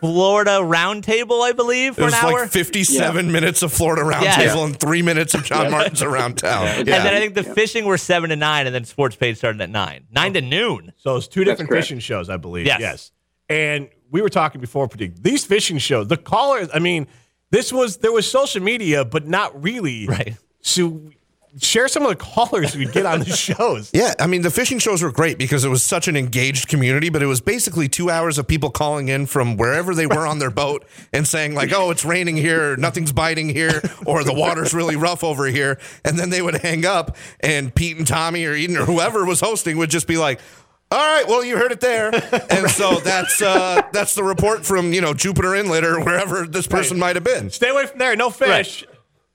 Florida 0.00 0.58
roundtable, 0.62 1.42
I 1.42 1.52
believe, 1.52 1.92
It 1.92 1.94
for 1.94 2.04
was 2.06 2.14
an 2.14 2.24
hour. 2.24 2.40
like 2.40 2.50
57 2.50 3.30
minutes 3.30 3.62
of 3.62 3.72
Florida 3.72 4.02
Roundtable 4.02 4.22
Yes. 4.22 4.56
and 4.56 4.80
three 4.80 5.02
minutes 5.02 5.32
of 5.34 5.44
John 5.44 5.70
Martin's 5.70 6.02
around 6.02 6.38
town. 6.38 6.64
Yeah. 6.64 6.78
And 6.78 6.86
then 6.88 7.14
I 7.14 7.20
think 7.20 7.34
the 7.34 7.44
fishing 7.44 7.84
were 7.84 7.96
seven 7.98 8.30
to 8.30 8.36
nine, 8.36 8.66
and 8.66 8.74
then 8.74 8.84
sports 8.84 9.14
page 9.14 9.36
started 9.36 9.60
at 9.60 9.70
nine, 9.70 10.06
nine 10.10 10.32
to 10.34 10.40
noon. 10.40 10.92
So 10.96 11.14
it's 11.14 11.28
two 11.28 11.44
That's 11.44 11.50
different 11.52 11.70
correct. 11.70 11.84
fishing 11.84 12.00
shows, 12.00 12.28
I 12.28 12.38
believe. 12.38 12.66
Yes. 12.66 12.80
Yes. 12.80 13.12
And 13.48 13.88
we 14.12 14.22
were 14.22 14.28
talking 14.28 14.60
before, 14.60 14.88
Pratik 14.88 15.20
these 15.22 15.44
fishing 15.44 15.78
shows. 15.78 16.06
The 16.06 16.16
callers. 16.16 16.68
I 16.72 16.78
mean, 16.78 17.08
this 17.50 17.72
was 17.72 17.96
there 17.96 18.12
was 18.12 18.30
social 18.30 18.62
media, 18.62 19.04
but 19.04 19.26
not 19.26 19.60
really. 19.60 20.06
Right. 20.06 20.36
So 20.60 21.00
share 21.60 21.86
some 21.86 22.02
of 22.02 22.08
the 22.08 22.16
callers 22.16 22.74
we'd 22.74 22.92
get 22.92 23.04
on 23.04 23.20
the 23.20 23.24
shows. 23.36 23.90
Yeah, 23.92 24.14
I 24.18 24.26
mean 24.26 24.42
the 24.42 24.50
fishing 24.50 24.78
shows 24.78 25.02
were 25.02 25.12
great 25.12 25.38
because 25.38 25.64
it 25.64 25.68
was 25.68 25.82
such 25.82 26.08
an 26.08 26.16
engaged 26.16 26.68
community, 26.68 27.08
but 27.08 27.22
it 27.22 27.26
was 27.26 27.40
basically 27.40 27.88
two 27.88 28.10
hours 28.10 28.38
of 28.38 28.46
people 28.46 28.70
calling 28.70 29.08
in 29.08 29.26
from 29.26 29.56
wherever 29.56 29.94
they 29.94 30.06
were 30.06 30.26
on 30.26 30.38
their 30.38 30.50
boat 30.50 30.86
and 31.12 31.26
saying 31.26 31.54
like, 31.54 31.72
"Oh, 31.74 31.90
it's 31.90 32.04
raining 32.04 32.36
here, 32.36 32.76
nothing's 32.76 33.12
biting 33.12 33.48
here, 33.48 33.82
or 34.06 34.24
the 34.24 34.34
water's 34.34 34.72
really 34.72 34.96
rough 34.96 35.22
over 35.24 35.46
here," 35.46 35.78
and 36.04 36.18
then 36.18 36.30
they 36.30 36.42
would 36.42 36.56
hang 36.62 36.86
up, 36.86 37.16
and 37.40 37.74
Pete 37.74 37.96
and 37.98 38.06
Tommy 38.06 38.44
or 38.44 38.54
Eden 38.54 38.76
or 38.76 38.84
whoever 38.84 39.24
was 39.24 39.40
hosting 39.40 39.76
would 39.78 39.90
just 39.90 40.06
be 40.06 40.16
like. 40.16 40.40
All 40.92 40.98
right, 40.98 41.26
well, 41.26 41.42
you 41.42 41.56
heard 41.56 41.72
it 41.72 41.80
there, 41.80 42.10
and 42.50 42.70
so 42.70 43.00
that's 43.00 43.40
uh, 43.40 43.80
that's 43.92 44.14
the 44.14 44.22
report 44.22 44.66
from 44.66 44.92
you 44.92 45.00
know 45.00 45.14
Jupiter 45.14 45.54
Inlet 45.54 45.84
or 45.84 46.00
wherever 46.04 46.46
this 46.46 46.66
person 46.66 46.98
might 46.98 47.16
have 47.16 47.24
been. 47.24 47.48
Stay 47.50 47.70
away 47.70 47.86
from 47.86 47.98
there. 47.98 48.14
No 48.14 48.28
fish. 48.28 48.84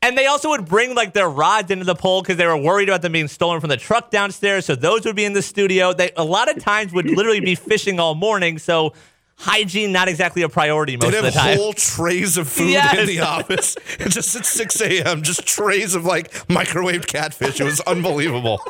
And 0.04 0.16
they 0.16 0.28
also 0.28 0.50
would 0.50 0.66
bring 0.66 0.94
like 0.94 1.14
their 1.14 1.28
rods 1.28 1.72
into 1.72 1.84
the 1.84 1.96
pool 1.96 2.22
because 2.22 2.38
they 2.38 2.46
were 2.46 2.56
worried 2.56 2.88
about 2.88 3.02
them 3.02 3.14
being 3.14 3.28
stolen 3.28 3.60
from 3.60 3.70
the 3.72 3.78
truck 3.78 4.12
downstairs. 4.12 4.66
So 4.68 4.76
those 4.76 5.04
would 5.06 5.16
be 5.16 5.26
in 5.26 5.34
the 5.34 5.42
studio. 5.42 5.92
They 5.94 6.12
a 6.16 6.24
lot 6.24 6.56
of 6.56 6.62
times 6.64 6.94
would 6.94 7.08
literally 7.08 7.40
be 7.40 7.56
fishing 7.56 8.00
all 8.00 8.14
morning. 8.14 8.60
So 8.60 8.94
hygiene 9.38 9.92
not 9.92 10.08
exactly 10.08 10.44
a 10.44 10.50
priority 10.50 10.98
most 10.98 11.12
They'd 11.12 11.18
of 11.18 11.24
the 11.24 11.32
have 11.32 11.50
time. 11.50 11.58
whole 11.58 11.74
trays 11.74 12.38
of 12.38 12.48
food 12.48 12.70
Yes. 12.70 12.96
in 13.00 13.08
the 13.08 13.22
office. 13.22 13.76
And 14.00 14.12
just 14.12 14.36
at 14.36 14.46
6 14.46 14.82
a.m., 14.82 15.24
just 15.24 15.48
trays 15.48 15.96
of 15.96 16.06
like 16.06 16.32
microwaved 16.48 17.08
catfish. 17.08 17.60
It 17.60 17.64
was 17.64 17.80
unbelievable. 17.82 18.62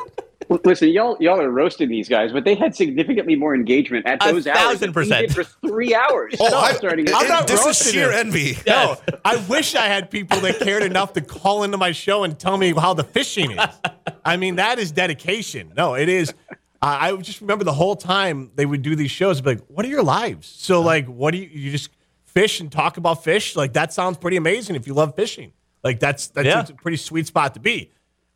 L- 0.50 0.60
Listen, 0.64 0.88
y'all 0.88 1.16
y'all 1.20 1.40
are 1.40 1.50
roasting 1.50 1.88
these 1.88 2.08
guys, 2.08 2.32
but 2.32 2.44
they 2.44 2.54
had 2.54 2.74
significantly 2.74 3.36
more 3.36 3.54
engagement 3.54 4.06
at 4.06 4.24
A 4.26 4.32
those 4.32 4.46
hours. 4.46 4.58
thousand 4.58 4.80
than 4.80 4.88
we 4.90 4.92
percent. 4.94 5.28
did 5.28 5.34
for 5.34 5.44
three 5.68 5.94
hours. 5.94 6.34
Oh, 6.40 6.56
I, 6.56 6.72
starting. 6.74 7.06
I'm 7.14 7.28
not 7.28 7.46
this 7.46 7.64
is 7.66 7.90
sheer 7.92 8.10
it. 8.12 8.16
envy. 8.16 8.56
No, 8.66 8.96
I 9.24 9.36
wish 9.48 9.74
I 9.74 9.86
had 9.86 10.10
people 10.10 10.40
that 10.40 10.58
cared 10.60 10.82
enough 10.82 11.12
to 11.14 11.20
call 11.20 11.64
into 11.64 11.76
my 11.76 11.92
show 11.92 12.24
and 12.24 12.38
tell 12.38 12.56
me 12.56 12.72
how 12.72 12.94
the 12.94 13.04
fishing 13.04 13.50
is. 13.52 13.58
I 14.24 14.36
mean, 14.36 14.56
that 14.56 14.78
is 14.78 14.92
dedication. 14.92 15.72
No, 15.76 15.94
it 15.94 16.08
is. 16.08 16.30
Uh, 16.80 16.96
I 17.00 17.16
just 17.16 17.40
remember 17.40 17.64
the 17.64 17.72
whole 17.72 17.96
time 17.96 18.50
they 18.54 18.64
would 18.66 18.82
do 18.82 18.94
these 18.94 19.10
shows. 19.10 19.40
Be 19.40 19.50
like, 19.50 19.64
"What 19.68 19.84
are 19.84 19.88
your 19.88 20.02
lives?" 20.04 20.46
So, 20.46 20.80
like, 20.80 21.06
what 21.06 21.32
do 21.32 21.38
you 21.38 21.48
you 21.52 21.70
just 21.72 21.90
fish 22.24 22.60
and 22.60 22.70
talk 22.70 22.96
about 22.98 23.24
fish? 23.24 23.56
Like, 23.56 23.72
that 23.72 23.92
sounds 23.92 24.16
pretty 24.16 24.36
amazing 24.36 24.76
if 24.76 24.86
you 24.86 24.94
love 24.94 25.16
fishing. 25.16 25.52
Like, 25.82 25.98
that's 26.00 26.28
that's 26.28 26.46
Yeah. 26.46 26.64
a 26.68 26.72
pretty 26.74 26.96
sweet 26.96 27.26
spot 27.26 27.54
to 27.54 27.60
be. 27.60 27.90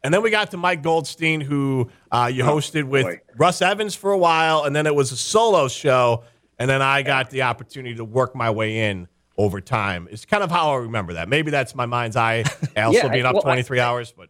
And 0.05 0.13
then 0.13 0.23
we 0.23 0.31
got 0.31 0.51
to 0.51 0.57
Mike 0.57 0.83
Goldstein, 0.83 1.41
who 1.41 1.89
uh, 2.11 2.31
you 2.33 2.43
hosted 2.43 2.85
with 2.85 3.05
boy. 3.05 3.21
Russ 3.37 3.63
Evans 3.63 3.95
for 3.95 4.11
a 4.13 4.19
while, 4.19 4.65
and 4.65 4.75
then 4.75 4.87
it 4.87 4.95
was 4.95 5.13
a 5.13 5.17
solo 5.17 5.69
show, 5.69 6.25
and 6.59 6.69
then 6.69 6.83
I 6.83 7.03
got 7.03 7.31
the 7.31 7.43
opportunity 7.43 7.95
to 7.97 8.05
work 8.05 8.35
my 8.35 8.51
way 8.51 8.91
in 8.91 9.07
over 9.39 9.61
time. 9.61 10.09
It's 10.11 10.25
kind 10.25 10.43
of 10.43 10.51
how 10.51 10.73
I 10.73 10.77
remember 10.79 11.15
that. 11.15 11.29
Maybe 11.29 11.51
that's 11.51 11.75
my 11.75 11.87
mind's 11.87 12.17
eye. 12.17 12.45
Also 12.77 12.99
Yeah, 13.05 13.09
being 13.09 13.25
up 13.25 13.35
well, 13.35 13.43
I- 13.47 13.63
23 13.63 13.81
hours, 13.81 14.13
but 14.13 14.29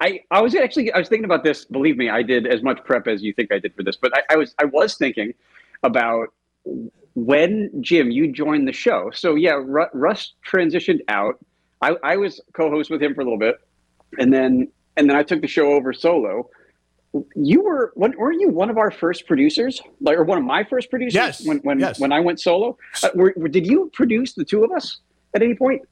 I, 0.00 0.20
I 0.30 0.40
was 0.40 0.54
actually 0.54 0.92
I 0.92 0.98
was 0.98 1.08
thinking 1.08 1.24
about 1.24 1.44
this. 1.44 1.64
Believe 1.64 1.96
me, 1.96 2.08
I 2.08 2.22
did 2.22 2.46
as 2.46 2.62
much 2.62 2.82
prep 2.84 3.06
as 3.08 3.22
you 3.22 3.32
think 3.32 3.52
I 3.52 3.58
did 3.58 3.74
for 3.74 3.82
this. 3.82 3.96
But 3.96 4.16
I, 4.16 4.34
I 4.34 4.36
was 4.36 4.54
I 4.58 4.64
was 4.64 4.96
thinking 4.96 5.32
about 5.82 6.28
when 7.14 7.70
Jim 7.80 8.10
you 8.10 8.32
joined 8.32 8.66
the 8.68 8.72
show. 8.72 9.10
So 9.12 9.34
yeah, 9.34 9.52
Ru- 9.52 9.86
Russ 9.92 10.34
transitioned 10.48 11.00
out. 11.08 11.38
I, 11.80 11.96
I 12.02 12.16
was 12.16 12.40
co-host 12.52 12.90
with 12.90 13.02
him 13.02 13.14
for 13.14 13.22
a 13.22 13.24
little 13.24 13.38
bit, 13.38 13.60
and 14.18 14.32
then 14.32 14.68
and 14.96 15.08
then 15.08 15.16
I 15.16 15.22
took 15.22 15.40
the 15.40 15.48
show 15.48 15.72
over 15.72 15.92
solo. 15.92 16.48
You 17.34 17.62
were 17.62 17.92
when, 17.94 18.16
weren't 18.16 18.40
you 18.40 18.48
one 18.48 18.70
of 18.70 18.78
our 18.78 18.90
first 18.90 19.26
producers, 19.26 19.80
like 20.00 20.16
or 20.16 20.24
one 20.24 20.38
of 20.38 20.44
my 20.44 20.64
first 20.64 20.88
producers? 20.90 21.14
Yes, 21.14 21.46
When 21.46 21.58
when 21.58 21.78
yes. 21.78 22.00
when 22.00 22.10
I 22.12 22.20
went 22.20 22.40
solo, 22.40 22.78
uh, 23.02 23.08
were, 23.14 23.34
were- 23.36 23.48
did 23.48 23.66
you 23.66 23.90
produce 23.92 24.32
the 24.32 24.44
two 24.44 24.64
of 24.64 24.72
us 24.72 24.98
at 25.34 25.42
any 25.42 25.54
point? 25.54 25.82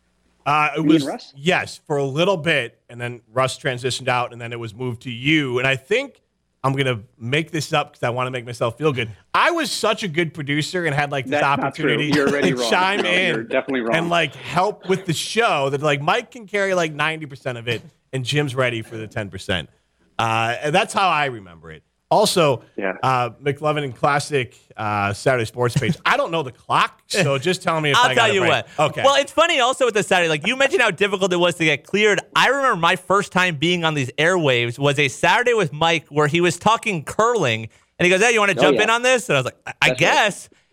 Uh, 0.47 0.71
it 0.75 0.79
Me 0.79 0.83
and 0.85 0.89
was 0.95 1.05
Russ? 1.07 1.33
yes 1.37 1.81
for 1.87 1.99
a 1.99 2.05
little 2.05 2.39
bit, 2.39 2.81
and 2.89 2.99
then 2.99 3.21
Russ 3.33 3.59
transitioned 3.59 4.09
out, 4.09 4.33
and 4.33 4.41
then 4.41 4.53
it 4.55 4.59
was 4.59 4.75
moved 4.75 5.03
to 5.03 5.11
you. 5.11 5.59
And 5.59 5.69
I 5.69 5.77
think 5.77 6.23
I'm 6.65 6.73
gonna 6.73 7.03
make 7.19 7.51
this 7.51 7.75
up 7.75 7.93
because 7.93 8.03
I 8.03 8.09
want 8.09 8.27
to 8.27 8.31
make 8.31 8.47
myself 8.47 8.79
feel 8.79 8.91
good. 8.91 9.11
I 9.35 9.51
was 9.51 9.71
such 9.71 10.03
a 10.03 10.09
good 10.09 10.33
producer 10.33 10.87
and 10.87 10.95
had 10.95 11.13
like 11.13 11.27
this 11.27 11.33
That's 11.43 11.45
opportunity 11.45 12.11
to 12.13 12.57
chime 12.71 13.03
No, 13.03 13.11
in, 13.11 13.35
you're 13.35 13.43
definitely 13.45 13.83
wrong. 13.83 13.95
and 13.95 14.09
like 14.09 14.35
help 14.35 14.89
with 14.89 15.05
the 15.05 15.13
show. 15.13 15.69
That 15.69 15.83
like 15.83 16.01
Mike 16.01 16.31
can 16.31 16.47
carry 16.47 16.73
like 16.73 16.95
90 16.95 17.27
percent 17.27 17.59
of 17.59 17.69
it, 17.69 17.83
and 18.13 18.25
Jim's 18.25 18.55
ready 18.55 18.83
for 18.83 18.97
the 18.97 19.07
10 19.07 19.31
percent. 19.31 19.69
Uh, 20.19 20.57
and 20.61 20.75
that's 20.75 20.93
how 20.93 21.09
I 21.09 21.27
remember 21.27 21.71
it. 21.71 21.83
Also, 22.11 22.63
Yeah. 22.77 22.97
uh, 23.05 23.31
McLovin 23.41 23.85
and 23.85 23.95
Classic 23.97 24.55
uh, 24.77 25.13
Saturday 25.13 25.45
Sports 25.45 25.77
page. 25.77 25.97
I 26.05 26.17
don't 26.17 26.33
know 26.33 26.43
the 26.43 26.51
clock, 26.51 27.03
so 27.07 27.39
just 27.49 27.63
tell 27.63 27.81
me 27.81 27.93
if 27.93 27.97
I'll 27.97 28.11
I 28.11 28.15
got 28.17 28.23
tell 28.27 28.31
it 28.31 28.35
you 28.35 28.43
right. 28.43 28.67
what. 28.77 28.91
Okay. 28.91 29.03
Well, 29.05 29.15
it's 29.15 29.31
funny 29.31 29.61
also 29.61 29.85
with 29.85 29.95
the 29.95 30.03
Saturday. 30.03 30.29
Like 30.29 30.45
you 30.47 30.57
mentioned 30.57 30.83
how 30.83 30.91
difficult 30.91 31.33
it 31.33 31.37
was 31.37 31.55
to 31.57 31.65
get 31.65 31.85
cleared. 31.85 32.19
I 32.35 32.49
remember 32.49 32.77
my 32.77 32.97
first 32.97 33.31
time 33.31 33.57
being 33.57 33.85
on 33.85 33.95
these 33.95 34.11
airwaves 34.19 34.77
was 34.77 34.99
a 34.99 35.07
Saturday 35.07 35.55
with 35.55 35.73
Mike 35.73 36.07
where 36.09 36.27
he 36.27 36.41
was 36.41 36.59
talking 36.59 37.05
curling, 37.05 37.69
and 37.99 38.05
he 38.05 38.11
goes, 38.11 38.21
"Hey, 38.21 38.33
you 38.33 38.41
want 38.41 38.51
to 38.51 38.59
Oh, 38.59 38.63
jump 38.63 38.79
yeah. 38.79 38.83
in 38.83 38.91
on 38.91 39.03
this?" 39.03 39.29
And 39.29 39.37
I 39.37 39.39
was 39.39 39.45
like, 39.45 39.59
"I, 39.65 39.73
I 39.81 39.89
right. 39.91 39.99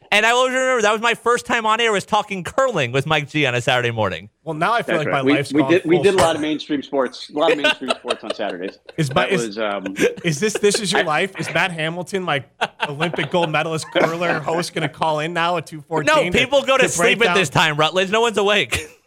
Guess." 0.10 0.18
And 0.18 0.26
I 0.26 0.32
always 0.32 0.54
remember 0.54 0.82
that 0.82 0.92
was 0.92 1.02
my 1.02 1.14
first 1.14 1.46
time 1.46 1.66
on 1.66 1.80
air 1.80 1.92
was 1.92 2.06
talking 2.06 2.44
curling 2.44 2.92
with 2.92 3.06
Mike 3.06 3.30
G 3.30 3.46
on 3.46 3.56
a 3.56 3.62
Saturday 3.62 3.92
morning. 3.92 4.30
well, 4.44 4.54
now 4.54 4.74
I 4.74 4.82
feel 4.82 4.96
That's 4.98 5.06
like 5.08 5.14
right. 5.14 5.24
my 5.24 5.30
we, 5.32 5.34
life's 5.34 5.54
we 5.54 5.62
gone 5.62 5.72
did 5.72 5.86
we 5.86 5.96
full 5.98 6.04
did 6.04 6.14
a 6.14 6.18
lot 6.18 6.36
of 6.36 6.42
mainstream 6.42 6.82
sports, 6.82 7.30
a 7.30 7.34
lot 7.38 7.52
of 7.52 7.58
mainstream 7.58 7.92
sports 8.00 8.24
on 8.24 8.34
Saturdays. 8.34 8.80
Is 8.98 9.14
my- 9.14 9.26
that 9.26 9.32
is- 9.34 9.48
was 9.48 9.58
um, 9.60 9.96
Is 10.24 10.40
this 10.40 10.54
this 10.54 10.80
is 10.80 10.92
your 10.92 11.04
life? 11.16 11.38
Is 11.40 11.54
Matt 11.54 11.72
Hamilton, 11.72 12.24
my 12.24 12.44
Olympic 12.88 13.30
gold 13.32 13.52
medalist 13.52 13.86
curler 13.94 14.40
host, 14.40 14.74
going 14.74 14.88
to 14.88 14.94
call 14.94 15.20
in 15.20 15.34
now 15.34 15.58
at 15.58 15.68
two 15.68 15.82
fourteen? 15.82 16.28
No, 16.28 16.32
people 16.32 16.64
go 16.64 16.78
to, 16.78 16.88
sleep 16.90 17.22
at 17.26 17.36
this 17.36 17.50
time, 17.50 17.78
Rutledge. 17.78 18.10
No 18.12 18.22
one's 18.22 18.38
awake. 18.38 18.88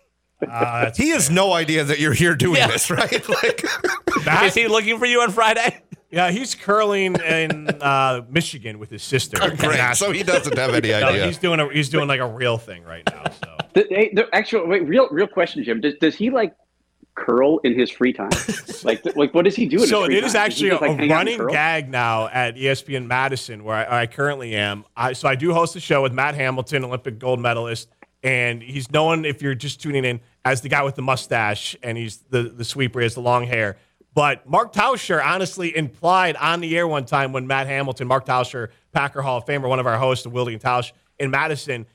Uh, 0.51 0.91
He 0.97 1.11
has 1.11 1.29
no 1.29 1.53
idea 1.53 1.85
that 1.85 1.99
you're 1.99 2.15
here 2.15 2.35
doing 2.35 2.57
Yeah. 2.57 2.69
this, 2.69 2.91
right? 2.91 3.29
Like, 3.29 3.63
Is 4.45 4.55
he 4.55 4.69
looking 4.69 4.99
for 4.99 5.05
you 5.05 5.21
on 5.21 5.33
Friday? 5.33 5.83
Yeah, 6.11 6.31
he's 6.31 6.55
curling 6.55 7.15
in 7.21 7.69
uh, 7.69 8.23
Michigan 8.29 8.79
with 8.79 8.91
his 8.91 9.03
sister. 9.03 9.39
great. 9.57 9.97
So 9.97 10.11
he 10.11 10.23
doesn't 10.23 10.57
have 10.59 10.75
any 10.75 10.89
No, 11.01 11.09
idea. 11.09 11.27
he's 11.27 11.39
doing 11.39 11.61
a 11.61 11.73
he's 11.73 11.89
doing 11.89 12.09
like 12.09 12.21
a 12.21 12.27
real 12.27 12.59
thing 12.59 12.83
right 12.85 13.05
now. 13.07 13.25
So 13.31 13.57
the, 13.75 13.87
hey, 13.91 14.11
the 14.13 14.29
actual 14.35 14.67
wait, 14.67 14.87
real 14.87 15.09
real 15.11 15.29
question, 15.29 15.63
Jim. 15.63 15.81
Does, 15.81 15.95
does 16.01 16.17
he 16.17 16.31
like 16.31 16.55
curl 17.15 17.59
in 17.59 17.79
his 17.79 17.91
free 17.91 18.13
time? 18.13 18.31
like 18.83 19.05
like 19.15 19.33
what 19.35 19.45
does 19.45 19.55
he 19.55 19.67
do? 19.67 19.83
In 19.83 19.87
so 19.87 20.01
his 20.01 20.07
free 20.07 20.17
it 20.19 20.25
is 20.25 20.33
time? 20.33 20.43
Actually 20.47 20.71
he 20.71 20.77
a, 20.77 20.79
just, 20.79 20.83
like, 20.83 20.91
hang 20.99 21.13
out 21.13 21.29
and 21.29 21.39
running 21.39 21.47
gag 21.49 21.89
now 21.89 22.27
at 22.29 22.57
ESPN 22.57 23.07
Madison, 23.07 23.63
where 23.63 23.77
I, 23.77 24.03
I 24.03 24.07
currently 24.07 24.57
am. 24.57 24.85
I, 24.97 25.13
so 25.13 25.29
I 25.29 25.37
do 25.37 25.53
host 25.55 25.77
a 25.77 25.81
show 25.81 26.03
with 26.03 26.13
Matt 26.13 26.35
Hamilton, 26.35 26.85
Olympic 26.85 27.21
gold 27.21 27.39
medalist, 27.39 27.89
and 28.25 28.61
he's 28.63 28.91
known 28.91 29.25
if 29.25 29.43
you're 29.43 29.55
just 29.55 29.81
tuning 29.81 30.05
in 30.05 30.21
as 30.45 30.61
the 30.61 30.69
guy 30.69 30.83
with 30.83 30.97
the 30.97 31.03
mustache, 31.03 31.77
and 31.85 31.97
he's 31.97 32.17
the 32.31 32.43
the 32.43 32.65
sweeper, 32.65 32.99
he 32.99 33.05
has 33.05 33.15
the 33.15 33.21
long 33.21 33.47
hair. 33.47 33.77
But 34.15 34.49
Mark 34.49 34.73
Tauscher 34.73 35.25
honestly 35.25 35.77
implied 35.77 36.37
on 36.37 36.61
the 36.61 36.77
air 36.77 36.87
one 36.89 37.05
time 37.05 37.33
when 37.33 37.47
Matt 37.47 37.67
Hamilton, 37.69 38.09
Mark 38.09 38.27
Tauscher, 38.27 38.69
Packer 38.93 39.23
Hall 39.23 39.39
of 39.39 39.47
Famer, 39.47 39.69
one 39.69 39.79
of 39.79 39.87
our 39.87 39.99
hosts, 39.99 40.25
the 40.25 40.31
Willie 40.31 40.53
and 40.55 40.63
Tausch 40.63 40.93
in 41.19 41.31
Madison, 41.31 41.87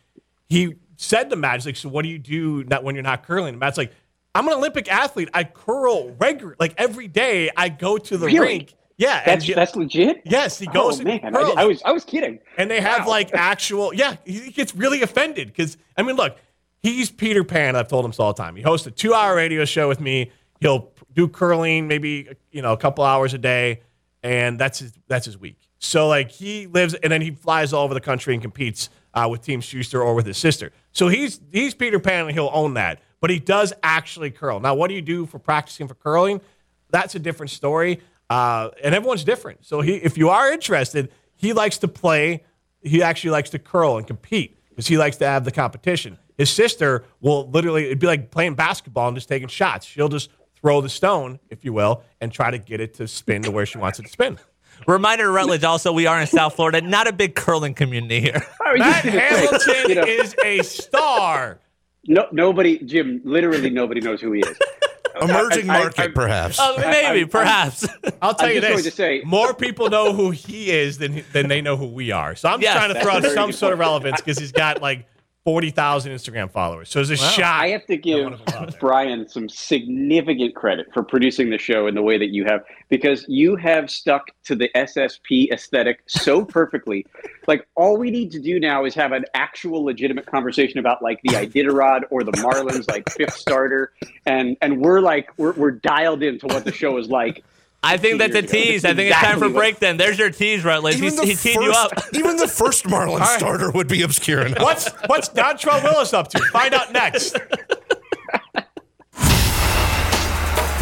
he 0.48 0.76
said 0.96 1.30
to 1.30 1.36
Matt, 1.36 1.56
he's 1.56 1.66
like, 1.66 1.76
"So 1.76 1.90
what 1.90 2.04
do 2.04 2.10
you 2.10 2.18
do 2.20 2.64
not 2.64 2.84
when 2.84 2.96
you're 2.96 3.04
not 3.04 3.24
curling?" 3.26 3.50
And 3.50 3.60
Matt's 3.60 3.78
like, 3.78 3.92
"I'm 4.34 4.48
an 4.48 4.54
Olympic 4.54 4.90
athlete. 4.90 5.30
I 5.34 5.44
curl 5.44 6.12
regular, 6.20 6.56
like 6.58 6.74
every 6.78 7.08
day. 7.10 7.50
I 7.58 7.68
go 7.70 7.98
to 7.98 8.18
the 8.18 8.28
Really? 8.28 8.40
rink. 8.40 8.76
Yeah, 8.98 9.18
and 9.18 9.26
That's 9.26 9.44
he- 9.46 9.54
that's 9.54 9.76
legit. 9.76 10.22
yes, 10.24 10.58
he 10.58 10.68
goes 10.68 10.98
Oh 11.02 11.06
and 11.10 11.22
man, 11.22 11.36
I. 11.36 11.40
I 11.58 11.66
was 11.66 11.82
I 11.84 11.92
was 11.92 12.06
kidding. 12.06 12.40
and 12.58 12.72
they 12.72 12.80
have 12.80 13.02
Wow. 13.06 13.12
like 13.12 13.34
actual. 13.34 13.94
Yeah, 13.94 14.16
he 14.24 14.52
gets 14.52 14.74
really 14.74 15.02
offended 15.02 15.48
because 15.48 15.76
I 15.98 16.02
mean, 16.04 16.16
look, 16.16 16.38
he's 16.82 17.12
Peter 17.12 17.44
Pan. 17.44 17.76
I've 17.76 17.90
told 17.90 18.06
him 18.06 18.12
this 18.12 18.22
all 18.22 18.32
the 18.32 18.42
time. 18.42 18.56
He 18.56 18.62
hosts 18.62 18.88
a 18.88 18.92
two-hour 18.92 19.36
radio 19.36 19.66
show 19.66 19.90
with 19.90 20.00
me. 20.00 20.32
He'll 20.62 20.94
do 21.14 21.28
curling, 21.28 21.88
maybe 21.88 22.30
you 22.52 22.62
know 22.62 22.74
a 22.74 22.78
couple 22.78 23.04
hours 23.04 23.34
a 23.34 23.38
day, 23.38 23.82
and 24.24 24.60
that's 24.60 24.80
his 24.80 24.94
that's 25.08 25.26
his 25.26 25.38
week. 25.38 25.58
So 25.80 26.08
like 26.08 26.32
he 26.32 26.68
lives, 26.68 26.94
and 26.96 27.12
then 27.12 27.22
he 27.22 27.32
flies 27.32 27.74
all 27.74 27.84
over 27.84 27.94
the 27.94 28.02
country 28.02 28.34
and 28.34 28.42
competes 28.42 28.90
uh, 29.14 29.28
with 29.30 29.42
Team 29.42 29.62
Shuster 29.62 30.02
or 30.02 30.14
with 30.14 30.26
his 30.26 30.38
sister. 30.38 30.72
So 30.92 31.08
he's 31.08 31.40
he's 31.52 31.74
Peter 31.74 32.00
Pan, 32.00 32.26
and 32.26 32.32
he'll 32.32 32.52
own 32.54 32.74
that. 32.76 33.02
But 33.22 33.30
he 33.30 33.40
does 33.40 33.74
actually 33.82 34.32
curl. 34.32 34.60
Now, 34.60 34.76
what 34.76 34.88
do 34.88 34.94
you 34.94 35.02
do 35.02 35.26
for 35.26 35.40
practicing 35.40 35.88
for 35.88 35.96
curling? 35.96 36.42
That's 36.90 37.16
a 37.16 37.20
different 37.20 37.50
story, 37.50 38.02
uh, 38.30 38.70
and 38.84 38.94
everyone's 38.94 39.24
different. 39.24 39.66
So 39.66 39.82
he, 39.82 39.96
if 39.96 40.18
you 40.18 40.30
are 40.30 40.52
interested, 40.52 41.12
he 41.36 41.54
likes 41.54 41.78
to 41.80 41.88
play. 41.88 42.44
He 42.82 43.02
actually 43.02 43.32
likes 43.32 43.50
to 43.52 43.60
curl 43.60 43.98
and 43.98 44.06
compete 44.06 44.60
because 44.70 44.88
he 44.88 44.98
likes 44.98 45.18
to 45.18 45.26
have 45.26 45.44
the 45.44 45.52
competition. 45.52 46.18
His 46.38 46.50
sister 46.50 47.06
will 47.22 47.50
literally 47.50 47.86
it'd 47.86 48.00
be 48.00 48.08
like 48.08 48.30
playing 48.32 48.56
basketball 48.56 49.08
and 49.08 49.16
just 49.16 49.30
taking 49.30 49.48
shots. 49.48 49.86
She'll 49.86 50.10
just 50.10 50.30
throw 50.66 50.82
the 50.82 50.90
stone, 50.90 51.38
if 51.52 51.64
you 51.64 51.72
will, 51.72 52.02
and 52.20 52.32
try 52.32 52.50
to 52.50 52.58
get 52.58 52.82
it 52.82 52.96
to 52.96 53.08
spin 53.08 53.44
to 53.44 53.52
where 53.52 53.68
she 53.68 53.78
wants 53.78 54.00
it 54.00 54.04
to 54.04 54.10
spin. 54.10 54.40
Reminder 54.88 55.26
to 55.26 55.30
Rutledge 55.30 55.64
also, 55.64 55.94
we 55.94 56.08
are 56.08 56.20
in 56.20 56.26
South 56.26 56.56
Florida, 56.56 56.82
not 56.82 57.08
a 57.08 57.14
big 57.14 57.36
curling 57.36 57.76
community 57.76 58.20
here. 58.20 58.44
Matt 58.76 59.04
just 59.04 59.06
gonna 59.06 59.60
say, 59.60 59.74
Hamilton 59.76 59.90
you 59.90 59.96
know, 59.96 60.04
is 60.24 60.36
a 60.44 60.64
star. 60.64 61.60
no, 62.08 62.26
nobody, 62.32 62.80
Jim. 62.80 63.22
Literally, 63.24 63.70
nobody 63.70 64.02
knows 64.02 64.20
who 64.22 64.32
he 64.32 64.40
is. 64.42 64.58
Emerging 65.22 65.70
I- 65.70 65.76
I- 65.76 65.80
market, 65.84 66.00
I- 66.00 66.08
perhaps. 66.08 66.58
Oh, 66.60 66.76
maybe, 66.80 67.22
I- 67.22 67.26
perhaps. 67.26 67.88
I'll 68.24 68.34
tell 68.34 68.48
I'm 68.50 68.56
you 68.56 68.62
just 68.62 68.68
going 68.72 68.84
this: 68.84 68.86
to 68.86 68.92
say- 68.92 69.22
more 69.24 69.54
people 69.54 69.92
know 69.92 70.14
who 70.14 70.32
he 70.32 70.72
is 70.72 70.98
than 70.98 71.24
than 71.32 71.48
they 71.48 71.62
know 71.62 71.78
who 71.78 71.86
we 71.86 72.10
are. 72.12 72.36
So 72.36 72.50
I'm 72.50 72.60
Yes, 72.60 72.76
trying 72.76 72.92
to 72.92 73.00
throw 73.00 73.14
out 73.14 73.24
some 73.36 73.52
sort 73.52 73.72
of 73.74 73.78
relevance 73.80 74.20
because 74.20 74.40
he's 74.40 74.52
got 74.52 74.82
like 74.82 75.06
forty 75.46 75.70
thousand 75.70 76.12
Instagram 76.12 76.52
followers. 76.52 76.90
So 76.90 77.00
it's 77.00 77.12
a 77.12 77.16
shot. 77.16 77.62
I 77.64 77.70
have 77.70 77.86
to 77.86 77.96
give 77.96 78.24
one 78.24 78.34
of 78.34 78.44
them 78.46 78.56
out 78.56 78.72
there. 78.72 78.80
Brian 78.80 79.30
some 79.30 79.48
significant 79.48 80.56
credit 80.56 80.88
for 80.94 81.04
producing 81.04 81.52
the 81.52 81.58
show 81.60 81.88
in 81.88 81.96
the 81.96 82.02
way 82.02 82.18
that 82.18 82.30
you 82.30 82.44
have, 82.46 82.66
because 82.90 83.24
you 83.30 83.56
have 83.56 83.90
stuck 83.90 84.32
to 84.46 84.56
the 84.56 84.70
SSP 84.76 85.52
aesthetic 85.52 86.02
so 86.08 86.44
perfectly. 86.60 87.06
like 87.48 87.66
all 87.76 87.96
we 87.98 88.10
need 88.10 88.32
to 88.32 88.40
do 88.40 88.60
now 88.60 88.84
is 88.84 88.96
have 88.96 89.12
an 89.12 89.24
actual 89.36 89.84
legitimate 89.84 90.26
conversation 90.26 90.80
about 90.80 91.02
like 91.02 91.22
the 91.22 91.30
Iditarod 91.30 92.02
or 92.10 92.24
the 92.24 92.32
Marlins, 92.34 92.90
like 92.90 93.10
fifth 93.12 93.36
starter, 93.36 93.94
and 94.26 94.58
and 94.62 94.82
we're 94.82 95.00
like 95.00 95.30
we're 95.38 95.54
we're 95.54 95.72
dialed 95.72 96.24
into 96.24 96.48
what 96.48 96.66
the 96.66 96.74
show 96.74 96.98
is 96.98 97.08
like. 97.08 97.44
I 97.84 97.98
think 97.98 98.18
that's 98.18 98.34
a 98.34 98.42
years 98.42 98.52
ago. 98.52 98.62
tease. 98.62 98.86
I 98.86 98.94
think 98.94 99.12
it's 99.12 99.20
time 99.20 99.40
for 99.40 99.50
break 99.50 99.80
then. 99.80 99.98
There's 99.98 100.18
your 100.18 100.32
tease, 100.32 100.64
Rutledge. 100.64 100.96
He's, 100.96 101.22
he 101.22 101.36
teed 101.36 101.62
you 101.62 101.72
up. 101.72 101.92
even 102.14 102.36
the 102.38 102.48
first 102.48 102.90
Marlin 102.90 103.24
starter 103.24 103.70
would 103.72 103.88
be 103.88 104.02
obscure 104.02 104.46
enough. 104.46 104.62
What's 104.62 104.90
what's 105.08 105.30
Dontrelle 105.30 105.84
Willis 105.84 106.14
up 106.14 106.30
to? 106.30 106.40
Find 106.52 106.74
out 106.74 106.92
next. 106.92 107.38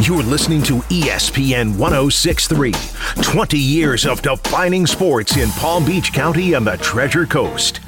You're 0.01 0.23
listening 0.23 0.61
to 0.63 0.79
ESPN 0.89 1.77
1063. 1.77 2.73
20 3.21 3.57
years 3.57 4.05
of 4.05 4.21
defining 4.21 4.85
sports 4.85 5.37
in 5.37 5.49
Palm 5.51 5.85
Beach 5.85 6.11
County 6.11 6.53
and 6.53 6.67
the 6.67 6.75
Treasure 6.77 7.25
Coast. 7.25 7.79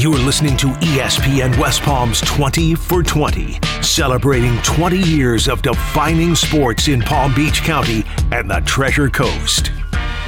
You're 0.00 0.14
listening 0.16 0.56
to 0.56 0.68
ESPN 0.68 1.58
West 1.60 1.82
Palm's 1.82 2.22
20 2.22 2.74
for 2.74 3.02
20, 3.02 3.58
celebrating 3.82 4.56
20 4.62 4.96
years 4.96 5.46
of 5.46 5.60
defining 5.60 6.34
sports 6.34 6.88
in 6.88 7.02
Palm 7.02 7.34
Beach 7.34 7.60
County 7.60 8.04
and 8.32 8.50
the 8.50 8.60
Treasure 8.60 9.10
Coast. 9.10 9.70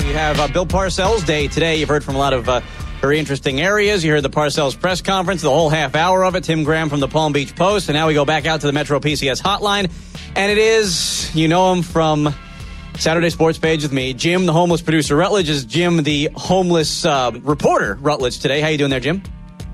We 0.00 0.08
have 0.08 0.38
uh, 0.38 0.48
Bill 0.48 0.66
Parcells 0.66 1.24
Day 1.24 1.48
today. 1.48 1.76
You've 1.76 1.88
heard 1.88 2.04
from 2.04 2.16
a 2.16 2.18
lot 2.18 2.34
of 2.34 2.50
uh, 2.50 2.60
very 3.00 3.18
interesting 3.18 3.62
areas. 3.62 4.04
You 4.04 4.12
heard 4.12 4.22
the 4.22 4.28
Parcells 4.28 4.78
press 4.78 5.00
conference, 5.00 5.40
the 5.40 5.48
whole 5.48 5.70
half 5.70 5.94
hour 5.94 6.22
of 6.22 6.34
it. 6.34 6.44
Tim 6.44 6.64
Graham 6.64 6.90
from 6.90 7.00
the 7.00 7.08
Palm 7.08 7.32
Beach 7.32 7.56
Post. 7.56 7.88
And 7.88 7.96
now 7.96 8.08
we 8.08 8.12
go 8.12 8.26
back 8.26 8.44
out 8.44 8.60
to 8.60 8.66
the 8.66 8.74
Metro 8.74 9.00
PCS 9.00 9.40
hotline. 9.40 9.90
And 10.36 10.52
it 10.52 10.58
is, 10.58 11.34
you 11.34 11.48
know 11.48 11.72
him 11.72 11.82
from 11.82 12.34
Saturday 12.98 13.30
Sports 13.30 13.56
Page 13.56 13.84
with 13.84 13.92
me, 13.92 14.12
Jim, 14.12 14.44
the 14.44 14.52
homeless 14.52 14.82
producer. 14.82 15.16
Rutledge 15.16 15.48
is 15.48 15.64
Jim, 15.64 16.02
the 16.02 16.28
homeless 16.34 17.06
uh, 17.06 17.30
reporter. 17.40 17.96
Rutledge 18.02 18.38
today. 18.38 18.60
How 18.60 18.68
you 18.68 18.76
doing 18.76 18.90
there, 18.90 19.00
Jim? 19.00 19.22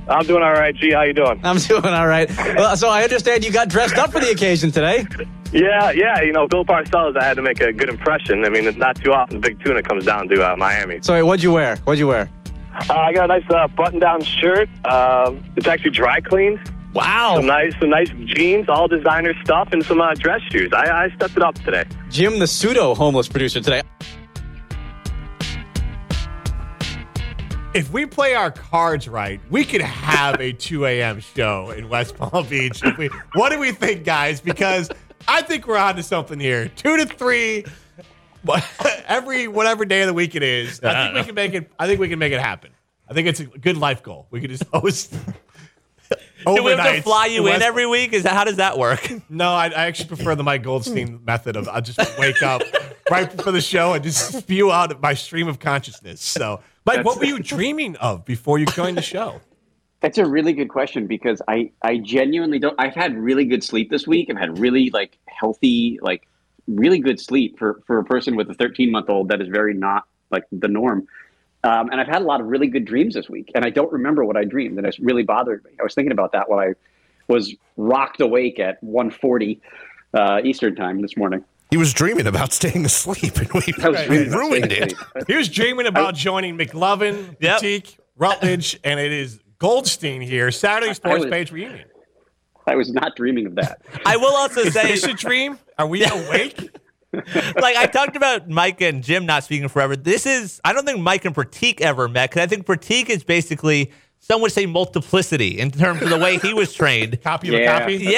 I'm 0.08 0.26
doing 0.26 0.42
all 0.42 0.52
right. 0.52 0.74
G, 0.74 0.92
how 0.92 1.02
you 1.02 1.12
doing? 1.12 1.40
I'm 1.44 1.58
doing 1.58 1.84
all 1.84 2.06
right. 2.06 2.28
Well, 2.36 2.76
so 2.76 2.88
I 2.88 3.02
understand 3.02 3.44
you 3.44 3.52
got 3.52 3.68
dressed 3.68 3.96
up 3.96 4.10
for 4.12 4.20
the 4.20 4.30
occasion 4.30 4.70
today. 4.70 5.06
Yeah, 5.52 5.90
yeah. 5.90 6.20
You 6.22 6.32
know, 6.32 6.46
Bill 6.46 6.64
Parcells, 6.64 7.16
I 7.16 7.24
had 7.24 7.34
to 7.34 7.42
make 7.42 7.60
a 7.60 7.72
good 7.72 7.88
impression. 7.88 8.44
I 8.44 8.48
mean, 8.48 8.66
it's 8.66 8.78
not 8.78 8.96
too 8.96 9.12
often 9.12 9.40
Big 9.40 9.62
Tuna 9.64 9.82
comes 9.82 10.04
down 10.04 10.28
to 10.28 10.52
uh, 10.52 10.56
Miami. 10.56 11.00
So 11.02 11.24
what'd 11.24 11.42
you 11.42 11.52
wear? 11.52 11.76
What'd 11.84 11.98
you 11.98 12.08
wear? 12.08 12.30
Uh, 12.88 12.94
I 12.94 13.12
got 13.12 13.24
a 13.24 13.38
nice 13.38 13.50
uh, 13.50 13.66
button-down 13.68 14.22
shirt. 14.22 14.68
Um 14.84 15.42
it's 15.56 15.66
actually 15.66 15.90
dry 15.90 16.20
cleaned. 16.20 16.60
Wow. 16.94 17.36
Some 17.36 17.46
nice, 17.46 17.74
some 17.78 17.90
nice 17.90 18.08
jeans, 18.24 18.68
all 18.68 18.88
designer 18.88 19.34
stuff, 19.44 19.68
and 19.72 19.84
some 19.84 20.00
uh, 20.00 20.14
dress 20.14 20.40
shoes. 20.50 20.70
I, 20.72 21.04
I 21.04 21.10
stepped 21.14 21.36
it 21.36 21.42
up 21.42 21.54
today. 21.56 21.84
Jim, 22.10 22.38
the 22.38 22.46
pseudo 22.46 22.94
homeless 22.94 23.28
producer 23.28 23.60
today. 23.60 23.82
If 27.78 27.92
we 27.92 28.06
play 28.06 28.34
our 28.34 28.50
cards 28.50 29.06
right, 29.06 29.40
we 29.50 29.64
could 29.64 29.82
have 29.82 30.40
a 30.40 30.52
2 30.52 30.84
a.m. 30.84 31.20
show 31.20 31.70
in 31.70 31.88
West 31.88 32.16
Palm 32.16 32.44
Beach. 32.48 32.82
We, 32.98 33.06
what 33.34 33.52
do 33.52 33.60
we 33.60 33.70
think, 33.70 34.02
guys? 34.02 34.40
Because 34.40 34.90
I 35.28 35.42
think 35.42 35.68
we're 35.68 35.78
on 35.78 35.94
to 35.94 36.02
something 36.02 36.40
here. 36.40 36.66
Two 36.66 36.96
to 36.96 37.06
three, 37.06 37.64
every 39.06 39.46
whatever 39.46 39.84
day 39.84 40.00
of 40.00 40.08
the 40.08 40.12
week 40.12 40.34
it 40.34 40.42
is. 40.42 40.80
I 40.82 41.04
think 41.04 41.14
we 41.14 41.20
uh. 41.20 41.24
can 41.24 41.34
make 41.36 41.54
it. 41.54 41.70
I 41.78 41.86
think 41.86 42.00
we 42.00 42.08
can 42.08 42.18
make 42.18 42.32
it 42.32 42.40
happen. 42.40 42.72
I 43.08 43.14
think 43.14 43.28
it's 43.28 43.38
a 43.38 43.44
good 43.44 43.76
life 43.76 44.02
goal. 44.02 44.26
We 44.32 44.40
could 44.40 44.50
just 44.50 44.64
host. 44.74 45.14
Do 46.44 46.62
we 46.62 46.72
have 46.72 46.94
to 46.96 47.02
fly 47.02 47.26
you 47.26 47.46
in 47.48 47.62
every 47.62 47.86
week? 47.86 48.12
Is 48.12 48.22
that 48.22 48.32
how 48.32 48.44
does 48.44 48.56
that 48.56 48.78
work? 48.78 49.10
No, 49.30 49.50
I, 49.50 49.66
I 49.66 49.86
actually 49.86 50.08
prefer 50.08 50.34
the 50.34 50.42
Mike 50.42 50.62
Goldstein 50.62 51.20
method 51.24 51.56
of 51.56 51.68
I 51.68 51.80
just 51.80 52.18
wake 52.18 52.42
up 52.42 52.62
right 53.10 53.34
before 53.34 53.52
the 53.52 53.60
show 53.60 53.92
and 53.92 54.02
just 54.02 54.38
spew 54.38 54.72
out 54.72 55.00
my 55.00 55.14
stream 55.14 55.48
of 55.48 55.58
consciousness. 55.58 56.20
So, 56.20 56.60
Mike, 56.86 57.04
what 57.04 57.18
were 57.18 57.26
you 57.26 57.38
dreaming 57.38 57.96
of 57.96 58.24
before 58.24 58.58
you 58.58 58.66
joined 58.66 58.96
the 58.96 59.02
show? 59.02 59.40
That's 60.00 60.18
a 60.18 60.26
really 60.26 60.52
good 60.52 60.68
question 60.68 61.06
because 61.06 61.42
I 61.48 61.72
I 61.82 61.98
genuinely 61.98 62.58
don't. 62.58 62.74
I've 62.78 62.94
had 62.94 63.16
really 63.16 63.44
good 63.44 63.64
sleep 63.64 63.90
this 63.90 64.06
week. 64.06 64.30
I've 64.30 64.38
had 64.38 64.58
really 64.58 64.90
like 64.90 65.18
healthy, 65.26 65.98
like 66.00 66.28
really 66.66 67.00
good 67.00 67.20
sleep 67.20 67.58
for 67.58 67.82
for 67.86 67.98
a 67.98 68.04
person 68.04 68.36
with 68.36 68.48
a 68.50 68.54
13 68.54 68.90
month 68.90 69.10
old. 69.10 69.28
That 69.28 69.40
is 69.40 69.48
very 69.48 69.74
not 69.74 70.04
like 70.30 70.44
the 70.52 70.68
norm. 70.68 71.06
Um, 71.64 71.90
and 71.90 72.00
I've 72.00 72.06
had 72.06 72.22
a 72.22 72.24
lot 72.24 72.40
of 72.40 72.46
really 72.46 72.68
good 72.68 72.84
dreams 72.84 73.14
this 73.14 73.28
week, 73.28 73.50
and 73.54 73.64
I 73.64 73.70
don't 73.70 73.92
remember 73.92 74.24
what 74.24 74.36
I 74.36 74.44
dreamed, 74.44 74.78
and 74.78 74.86
it's 74.86 75.00
really 75.00 75.24
bothered 75.24 75.64
me. 75.64 75.72
I 75.80 75.82
was 75.82 75.94
thinking 75.94 76.12
about 76.12 76.32
that 76.32 76.48
when 76.48 76.60
I 76.60 76.72
was 77.26 77.54
rocked 77.76 78.20
awake 78.20 78.60
at 78.60 78.82
1:40 78.84 79.60
uh, 80.14 80.40
Eastern 80.44 80.76
time 80.76 81.02
this 81.02 81.16
morning. 81.16 81.44
He 81.70 81.76
was 81.76 81.92
dreaming 81.92 82.26
about 82.26 82.52
staying 82.52 82.84
asleep, 82.84 83.36
and 83.36 83.52
we, 83.52 83.74
I 83.82 83.88
was 83.88 84.08
we 84.08 84.28
ruined 84.28 84.72
it. 84.72 84.94
He 85.26 85.34
was 85.34 85.48
dreaming 85.48 85.86
about 85.86 86.14
joining 86.14 86.56
McLovin, 86.56 87.36
Yep. 87.40 87.60
Pratik, 87.60 87.98
Rutledge, 88.16 88.78
and 88.84 88.98
it 89.00 89.12
is 89.12 89.40
Goldstein 89.58 90.20
here. 90.22 90.50
Saturday 90.52 90.94
Sports 90.94 91.24
was- 91.24 91.30
Page 91.30 91.50
reunion. 91.52 91.86
I 92.66 92.74
was 92.76 92.92
not 92.92 93.16
dreaming 93.16 93.46
of 93.46 93.54
that. 93.54 93.80
I 94.04 94.18
will 94.18 94.34
also 94.36 94.60
Is 94.60 94.74
say, 94.74 94.88
this 94.88 95.02
a 95.04 95.14
dream? 95.14 95.58
Are 95.78 95.86
we 95.86 96.04
awake? 96.10 96.70
Like 97.12 97.76
I 97.76 97.86
talked 97.86 98.16
about 98.16 98.48
Mike 98.48 98.80
and 98.80 99.02
Jim 99.02 99.24
not 99.26 99.44
speaking 99.44 99.68
forever. 99.68 99.96
This 99.96 100.26
is 100.26 100.60
I 100.64 100.72
don't 100.72 100.84
think 100.84 101.00
Mike 101.00 101.24
and 101.24 101.34
Pratik 101.34 101.80
ever 101.80 102.08
met 102.08 102.30
because 102.30 102.42
I 102.42 102.46
think 102.46 102.66
Pratik 102.66 103.08
is 103.08 103.24
basically 103.24 103.92
some 104.20 104.40
would 104.42 104.52
say 104.52 104.66
multiplicity 104.66 105.58
in 105.58 105.70
terms 105.70 106.02
of 106.02 106.10
the 106.10 106.18
way 106.18 106.38
he 106.38 106.52
was 106.52 106.74
trained. 106.74 107.22
Copy 107.22 107.48
of 107.48 107.54
Yeah. 107.60 107.76
a 107.76 107.80
copy? 107.80 107.94
Yeah, 107.94 108.10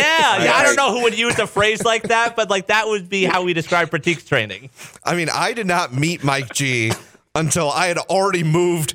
yeah, 0.42 0.52
I 0.54 0.62
don't 0.64 0.74
know 0.76 0.92
who 0.92 1.02
would 1.02 1.16
use 1.16 1.38
a 1.38 1.46
phrase 1.46 1.84
like 1.84 2.04
that, 2.04 2.34
but 2.36 2.50
like 2.50 2.66
that 2.68 2.88
would 2.88 3.08
be 3.08 3.24
how 3.24 3.42
we 3.44 3.52
describe 3.52 3.90
Pratik's 3.90 4.24
training. 4.24 4.70
I 5.04 5.14
mean, 5.14 5.28
I 5.32 5.52
did 5.52 5.66
not 5.66 5.92
meet 5.94 6.24
Mike 6.24 6.52
G 6.54 6.90
until 7.34 7.70
I 7.70 7.86
had 7.86 7.98
already 7.98 8.42
moved 8.42 8.94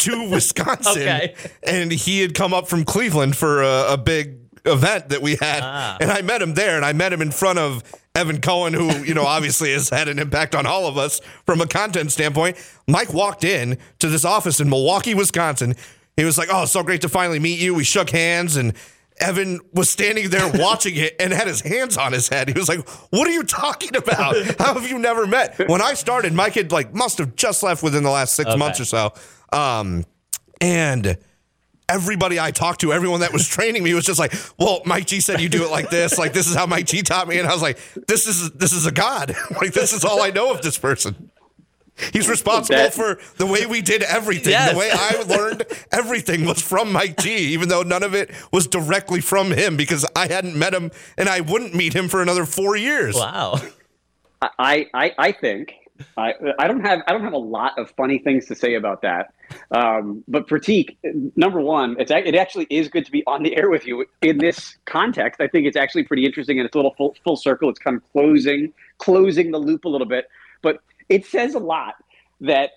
to 0.00 0.28
Wisconsin, 0.30 1.00
Okay. 1.02 1.34
and 1.62 1.90
he 1.90 2.20
had 2.20 2.34
come 2.34 2.52
up 2.52 2.68
from 2.68 2.84
Cleveland 2.84 3.36
for 3.36 3.62
a, 3.62 3.92
a 3.94 3.96
big 3.96 4.36
event 4.66 5.08
that 5.08 5.22
we 5.22 5.36
had, 5.40 5.60
Ah. 5.62 5.96
and 6.00 6.10
I 6.10 6.20
met 6.20 6.42
him 6.42 6.52
there, 6.54 6.76
and 6.76 6.84
I 6.84 6.92
met 6.92 7.12
him 7.12 7.22
in 7.22 7.30
front 7.30 7.58
of 7.58 7.82
Evan 8.14 8.40
Cohen, 8.40 8.72
who 8.74 9.04
you 9.04 9.14
know 9.14 9.24
obviously 9.24 9.72
has 9.72 9.88
had 9.88 10.08
an 10.08 10.18
impact 10.18 10.54
on 10.54 10.66
all 10.66 10.86
of 10.86 10.98
us 10.98 11.20
from 11.46 11.60
a 11.60 11.66
content 11.66 12.10
standpoint. 12.12 12.56
Mike 12.88 13.12
walked 13.14 13.44
in 13.44 13.78
to 14.00 14.08
this 14.08 14.24
office 14.24 14.60
in 14.60 14.68
Milwaukee, 14.68 15.14
Wisconsin. 15.14 15.74
He 16.16 16.24
was 16.24 16.36
like, 16.36 16.48
"Oh, 16.50 16.64
so 16.64 16.82
great 16.82 17.02
to 17.02 17.08
finally 17.08 17.38
meet 17.38 17.60
you." 17.60 17.74
We 17.74 17.84
shook 17.84 18.10
hands 18.10 18.56
and. 18.56 18.74
Evan 19.22 19.60
was 19.74 19.90
standing 19.90 20.30
there 20.30 20.50
watching 20.54 20.96
it 20.96 21.14
and 21.20 21.30
had 21.30 21.46
his 21.46 21.60
hands 21.60 21.98
on 21.98 22.10
his 22.14 22.26
head. 22.30 22.48
He 22.48 22.54
was 22.54 22.70
like, 22.70 22.88
"What 23.10 23.28
are 23.28 23.30
you 23.32 23.42
talking 23.42 23.94
about? 23.94 24.34
How 24.58 24.72
have 24.72 24.88
you 24.88 24.98
never 24.98 25.26
met?" 25.26 25.58
When 25.68 25.82
I 25.82 25.92
started, 25.92 26.32
Mike 26.32 26.54
had 26.54 26.72
like 26.72 26.94
must 26.94 27.18
have 27.18 27.36
just 27.36 27.62
left 27.62 27.82
within 27.82 28.02
the 28.02 28.08
last 28.08 28.34
six 28.34 28.48
Okay. 28.48 28.56
months 28.58 28.80
or 28.80 28.86
so, 28.86 29.12
um, 29.52 30.06
and 30.62 31.18
everybody 31.90 32.38
I 32.40 32.50
talked 32.52 32.80
to, 32.82 32.92
everyone 32.92 33.20
that 33.20 33.32
was 33.32 33.46
training 33.56 33.82
me 33.82 33.92
was 33.92 34.04
just 34.04 34.18
like, 34.18 34.32
"Well, 34.58 34.80
Mike 34.86 35.06
G 35.06 35.20
said 35.20 35.40
you 35.40 35.48
do 35.48 35.64
it 35.64 35.70
like 35.70 35.90
this. 35.90 36.16
Like 36.18 36.32
this 36.32 36.46
is 36.46 36.54
how 36.54 36.66
Mike 36.66 36.86
G 36.86 37.02
taught 37.02 37.28
me." 37.28 37.38
And 37.38 37.48
I 37.48 37.52
was 37.52 37.62
like, 37.62 37.78
"This 38.06 38.26
is 38.26 38.50
this 38.52 38.72
is 38.72 38.86
a 38.86 38.92
god. 38.92 39.34
like 39.60 39.72
this 39.72 39.92
is 39.92 40.04
all 40.04 40.22
I 40.22 40.30
know 40.30 40.52
of 40.52 40.62
this 40.62 40.78
person." 40.78 41.30
He's 42.14 42.30
responsible 42.30 42.78
That- 42.78 42.94
for 42.94 43.18
the 43.36 43.44
way 43.44 43.66
we 43.66 43.82
did 43.82 44.02
everything. 44.02 44.52
Yes. 44.52 44.72
The 44.72 44.78
way 44.78 44.90
I 44.90 45.22
learned 45.24 45.64
everything 45.92 46.46
was 46.46 46.62
from 46.62 46.92
Mike 46.92 47.18
G, 47.18 47.30
even 47.52 47.68
though 47.68 47.82
none 47.82 48.02
of 48.02 48.14
it 48.14 48.30
was 48.50 48.66
directly 48.66 49.20
from 49.20 49.50
him 49.50 49.76
because 49.76 50.06
I 50.16 50.26
hadn't 50.28 50.58
met 50.58 50.72
him 50.72 50.92
and 51.18 51.28
I 51.28 51.40
wouldn't 51.42 51.74
meet 51.74 51.92
him 51.92 52.08
for 52.08 52.22
another 52.22 52.46
four 52.46 52.74
years. 52.74 53.16
Wow. 53.16 53.60
I, 54.40 54.88
I, 54.94 55.12
I 55.18 55.32
think 55.32 55.74
I, 56.16 56.34
I 56.58 56.66
don't 56.68 56.80
have 56.80 57.00
I 57.06 57.12
don't 57.12 57.24
have 57.24 57.32
a 57.32 57.38
lot 57.38 57.78
of 57.78 57.90
funny 57.92 58.18
things 58.18 58.46
to 58.46 58.54
say 58.54 58.74
about 58.74 59.02
that. 59.02 59.32
Um, 59.70 60.22
but 60.28 60.46
Pratik, 60.48 60.96
number 61.36 61.60
one, 61.60 61.96
it's 61.98 62.10
it 62.10 62.34
actually 62.34 62.66
is 62.70 62.88
good 62.88 63.04
to 63.06 63.12
be 63.12 63.22
on 63.26 63.42
the 63.42 63.56
air 63.56 63.70
with 63.70 63.86
you 63.86 64.06
in 64.22 64.38
this 64.38 64.76
context. 64.84 65.40
I 65.40 65.48
think 65.48 65.66
it's 65.66 65.76
actually 65.76 66.04
pretty 66.04 66.24
interesting 66.24 66.58
and 66.58 66.66
it's 66.66 66.74
a 66.74 66.78
little 66.78 66.94
full, 66.94 67.16
full 67.24 67.36
circle. 67.36 67.68
It's 67.70 67.78
kind 67.78 67.96
of 67.96 68.12
closing 68.12 68.72
closing 68.98 69.50
the 69.50 69.58
loop 69.58 69.84
a 69.84 69.88
little 69.88 70.06
bit, 70.06 70.28
but 70.62 70.78
it 71.08 71.26
says 71.26 71.54
a 71.54 71.58
lot 71.58 71.94
that 72.40 72.70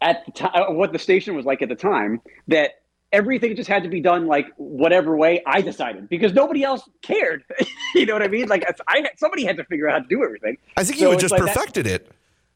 at 0.00 0.24
the 0.26 0.32
time 0.32 0.76
what 0.76 0.92
the 0.92 0.98
station 0.98 1.34
was 1.34 1.46
like 1.46 1.62
at 1.62 1.68
the 1.68 1.74
time 1.74 2.20
that 2.48 2.82
everything 3.12 3.54
just 3.54 3.68
had 3.68 3.84
to 3.84 3.88
be 3.88 4.00
done 4.00 4.26
like 4.26 4.46
whatever 4.56 5.16
way 5.16 5.40
I 5.46 5.60
decided 5.60 6.08
because 6.08 6.32
nobody 6.32 6.64
else 6.64 6.82
cared. 7.00 7.44
you 7.94 8.04
know 8.04 8.12
what 8.14 8.22
I 8.22 8.28
mean? 8.28 8.48
Like 8.48 8.64
I 8.88 9.04
somebody 9.16 9.44
had 9.44 9.56
to 9.56 9.64
figure 9.64 9.88
out 9.88 9.92
how 9.94 9.98
to 10.00 10.08
do 10.08 10.24
everything. 10.24 10.58
I 10.76 10.82
think 10.84 10.98
So 10.98 11.04
you 11.04 11.10
had 11.12 11.20
just 11.20 11.32
like 11.32 11.42
that- 11.42 11.54
perfected 11.54 11.86
it. 11.86 12.10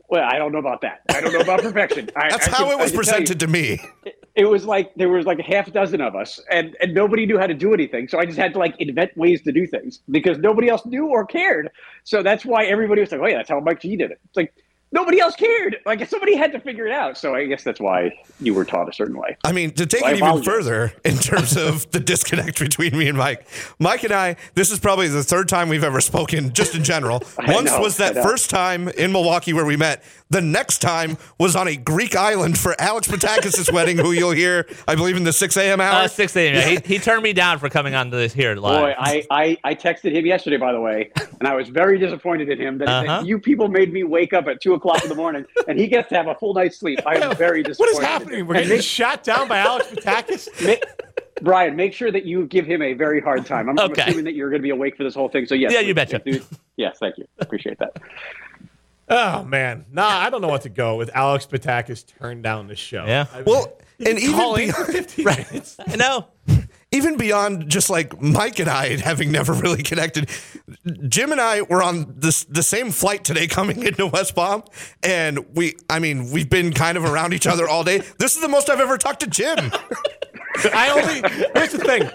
Well, 0.08 0.24
I 0.24 0.38
don't 0.38 0.52
know 0.52 0.58
about 0.58 0.80
that. 0.82 1.02
I 1.10 1.20
don't 1.20 1.32
know 1.32 1.40
about 1.40 1.60
perfection. 1.62 2.10
I, 2.16 2.30
That's 2.30 2.48
I 2.48 2.50
how 2.50 2.64
can- 2.70 2.72
it 2.72 2.82
was 2.82 2.90
tell 2.92 2.92
you, 2.92 2.96
presented 2.96 3.40
to 3.40 3.46
me. 3.46 3.80
It 4.34 4.44
was 4.44 4.64
like 4.64 4.94
there 4.94 5.08
was 5.08 5.26
like 5.26 5.40
a 5.40 5.42
half 5.42 5.72
dozen 5.72 6.00
of 6.00 6.14
us, 6.14 6.40
and 6.50 6.76
and 6.80 6.94
nobody 6.94 7.26
knew 7.26 7.38
how 7.38 7.46
to 7.48 7.54
do 7.54 7.74
anything. 7.74 8.06
So 8.08 8.18
I 8.20 8.24
just 8.24 8.38
had 8.38 8.52
to 8.52 8.58
like 8.60 8.74
invent 8.78 9.16
ways 9.16 9.42
to 9.42 9.52
do 9.52 9.66
things 9.66 10.00
because 10.10 10.38
nobody 10.38 10.68
else 10.68 10.86
knew 10.86 11.06
or 11.08 11.26
cared. 11.26 11.70
So 12.04 12.22
that's 12.22 12.44
why 12.46 12.64
everybody 12.66 13.00
was 13.00 13.10
like, 13.10 13.20
"Oh 13.20 13.26
yeah, 13.26 13.38
that's 13.38 13.48
how 13.48 13.58
Mike 13.58 13.80
G 13.80 13.96
did 13.96 14.12
it." 14.12 14.20
It's 14.28 14.36
like 14.36 14.54
nobody 14.92 15.20
else 15.20 15.34
cared. 15.36 15.76
Like 15.86 16.06
somebody 16.08 16.36
had 16.36 16.52
to 16.52 16.60
figure 16.60 16.86
it 16.86 16.92
out. 16.92 17.16
So 17.18 17.34
I 17.34 17.46
guess 17.46 17.62
that's 17.64 17.80
why 17.80 18.12
you 18.40 18.54
were 18.54 18.64
taught 18.64 18.88
a 18.88 18.92
certain 18.92 19.16
way. 19.16 19.36
I 19.44 19.52
mean, 19.52 19.72
to 19.72 19.86
take 19.86 20.02
I 20.04 20.12
it 20.12 20.18
even 20.18 20.42
further 20.42 20.92
in 21.04 21.16
terms 21.16 21.56
of 21.56 21.90
the 21.92 22.00
disconnect 22.00 22.58
between 22.58 22.96
me 22.96 23.08
and 23.08 23.18
Mike, 23.18 23.46
Mike 23.78 24.04
and 24.04 24.12
I, 24.12 24.36
this 24.54 24.70
is 24.70 24.78
probably 24.78 25.08
the 25.08 25.22
third 25.22 25.48
time 25.48 25.68
we've 25.68 25.84
ever 25.84 26.00
spoken, 26.00 26.52
just 26.52 26.74
in 26.74 26.84
general. 26.84 27.22
Once 27.46 27.70
know, 27.70 27.80
was 27.80 27.96
that 27.98 28.14
first 28.14 28.50
time 28.50 28.88
in 28.88 29.12
Milwaukee 29.12 29.52
where 29.52 29.64
we 29.66 29.76
met. 29.76 30.02
The 30.30 30.42
next 30.42 30.80
time 30.80 31.16
was 31.38 31.56
on 31.56 31.68
a 31.68 31.76
Greek 31.76 32.14
island 32.14 32.58
for 32.58 32.78
Alex 32.78 33.08
Patakis' 33.08 33.72
wedding, 33.72 33.96
who 33.96 34.12
you'll 34.12 34.32
hear, 34.32 34.66
I 34.86 34.94
believe, 34.94 35.16
in 35.16 35.24
the 35.24 35.32
6 35.32 35.56
a.m. 35.56 35.80
hour. 35.80 36.02
Uh, 36.04 36.08
6 36.08 36.36
a.m. 36.36 36.54
Yeah. 36.54 36.80
He, 36.80 36.94
he 36.94 36.98
turned 36.98 37.22
me 37.22 37.32
down 37.32 37.58
for 37.58 37.70
coming 37.70 37.94
on 37.94 38.10
to 38.10 38.16
this 38.18 38.34
here 38.34 38.54
live. 38.54 38.82
Boy, 38.82 38.94
I, 38.98 39.26
I, 39.30 39.56
I 39.64 39.74
texted 39.74 40.12
him 40.14 40.26
yesterday, 40.26 40.58
by 40.58 40.72
the 40.72 40.80
way, 40.80 41.10
and 41.38 41.48
I 41.48 41.54
was 41.54 41.70
very 41.70 41.98
disappointed 41.98 42.50
in 42.50 42.60
him 42.60 42.76
that, 42.78 42.86
that 42.86 43.08
Uh-huh. 43.08 43.22
you 43.24 43.38
people 43.38 43.68
made 43.68 43.90
me 43.90 44.04
wake 44.04 44.34
up 44.34 44.48
at 44.48 44.60
two 44.60 44.74
o'clock 44.78 45.02
in 45.02 45.08
the 45.10 45.14
morning, 45.14 45.44
and 45.68 45.78
he 45.78 45.86
gets 45.86 46.08
to 46.08 46.16
have 46.16 46.26
a 46.26 46.34
full 46.34 46.54
night's 46.54 46.78
sleep. 46.78 46.98
I 47.06 47.16
am 47.16 47.36
very 47.36 47.62
disappointed. 47.62 47.92
is 47.92 47.98
happening? 47.98 48.46
We're 48.46 48.54
And 48.54 48.64
getting 48.64 48.78
make- 48.78 48.84
shot 48.84 49.22
down 49.22 49.46
by 49.48 49.58
Alex 49.58 49.88
Patakis. 49.90 50.48
Ma- 50.66 51.04
Brian, 51.42 51.76
make 51.76 51.92
sure 51.92 52.10
that 52.10 52.24
you 52.24 52.46
give 52.46 52.66
him 52.66 52.82
a 52.82 52.94
very 52.94 53.20
hard 53.20 53.46
time. 53.46 53.68
I'm, 53.68 53.78
I'm 53.78 53.92
assuming 53.92 54.24
that 54.24 54.34
you're 54.34 54.50
going 54.50 54.60
to 54.60 54.64
be 54.64 54.70
awake 54.70 54.96
for 54.96 55.04
this 55.04 55.14
whole 55.14 55.28
thing. 55.28 55.46
So 55.46 55.54
yes, 55.54 55.72
Yeah, 55.72 55.78
you 55.80 55.94
please, 55.94 56.10
betcha. 56.10 56.18
dude. 56.24 56.44
Yes, 56.76 56.96
thank 56.98 57.16
you. 57.18 57.28
Appreciate 57.38 57.78
that. 57.78 57.96
Oh 59.10 59.42
man, 59.44 59.86
nah, 59.90 60.06
I 60.06 60.28
don't 60.30 60.42
know 60.42 60.48
what 60.48 60.62
to 60.62 60.68
go 60.68 60.96
with. 60.96 61.10
Alex 61.14 61.46
Patakis 61.46 62.04
turned 62.18 62.42
down 62.42 62.66
the 62.66 62.74
show. 62.76 63.04
Yeah. 63.06 63.26
I- 63.32 63.42
well, 63.42 63.78
and 64.04 64.18
even 64.18 64.34
call 64.34 64.56
in 64.56 64.66
be- 64.66 64.72
for 64.72 64.84
15 64.84 65.24
minutes. 65.52 65.76
I 65.86 65.96
know. 65.96 66.26
Even 66.90 67.16
beyond 67.16 67.68
just 67.68 67.90
like 67.90 68.20
Mike 68.20 68.58
and 68.58 68.68
I 68.68 68.96
having 69.00 69.30
never 69.30 69.52
really 69.52 69.82
connected, 69.82 70.30
Jim 71.08 71.32
and 71.32 71.40
I 71.40 71.62
were 71.62 71.82
on 71.82 72.14
this 72.16 72.44
the 72.44 72.62
same 72.62 72.90
flight 72.90 73.24
today 73.24 73.46
coming 73.58 73.82
into 73.82 74.06
West 74.06 74.34
Palm, 74.34 74.62
and 75.02 75.44
we, 75.54 75.76
I 75.90 75.98
mean, 75.98 76.30
we've 76.30 76.50
been 76.50 76.72
kind 76.72 76.96
of 76.96 77.04
around 77.04 77.34
each 77.34 77.46
other 77.46 77.68
all 77.68 77.84
day. 77.84 78.02
This 78.18 78.36
is 78.36 78.42
the 78.42 78.48
most 78.48 78.70
I've 78.70 78.80
ever 78.80 78.98
talked 78.98 79.20
to 79.20 79.26
Jim. 79.26 79.58
I 80.74 80.90
only. 80.90 81.28
Here's 81.54 81.72
the 81.72 81.78
thing. 81.78 82.10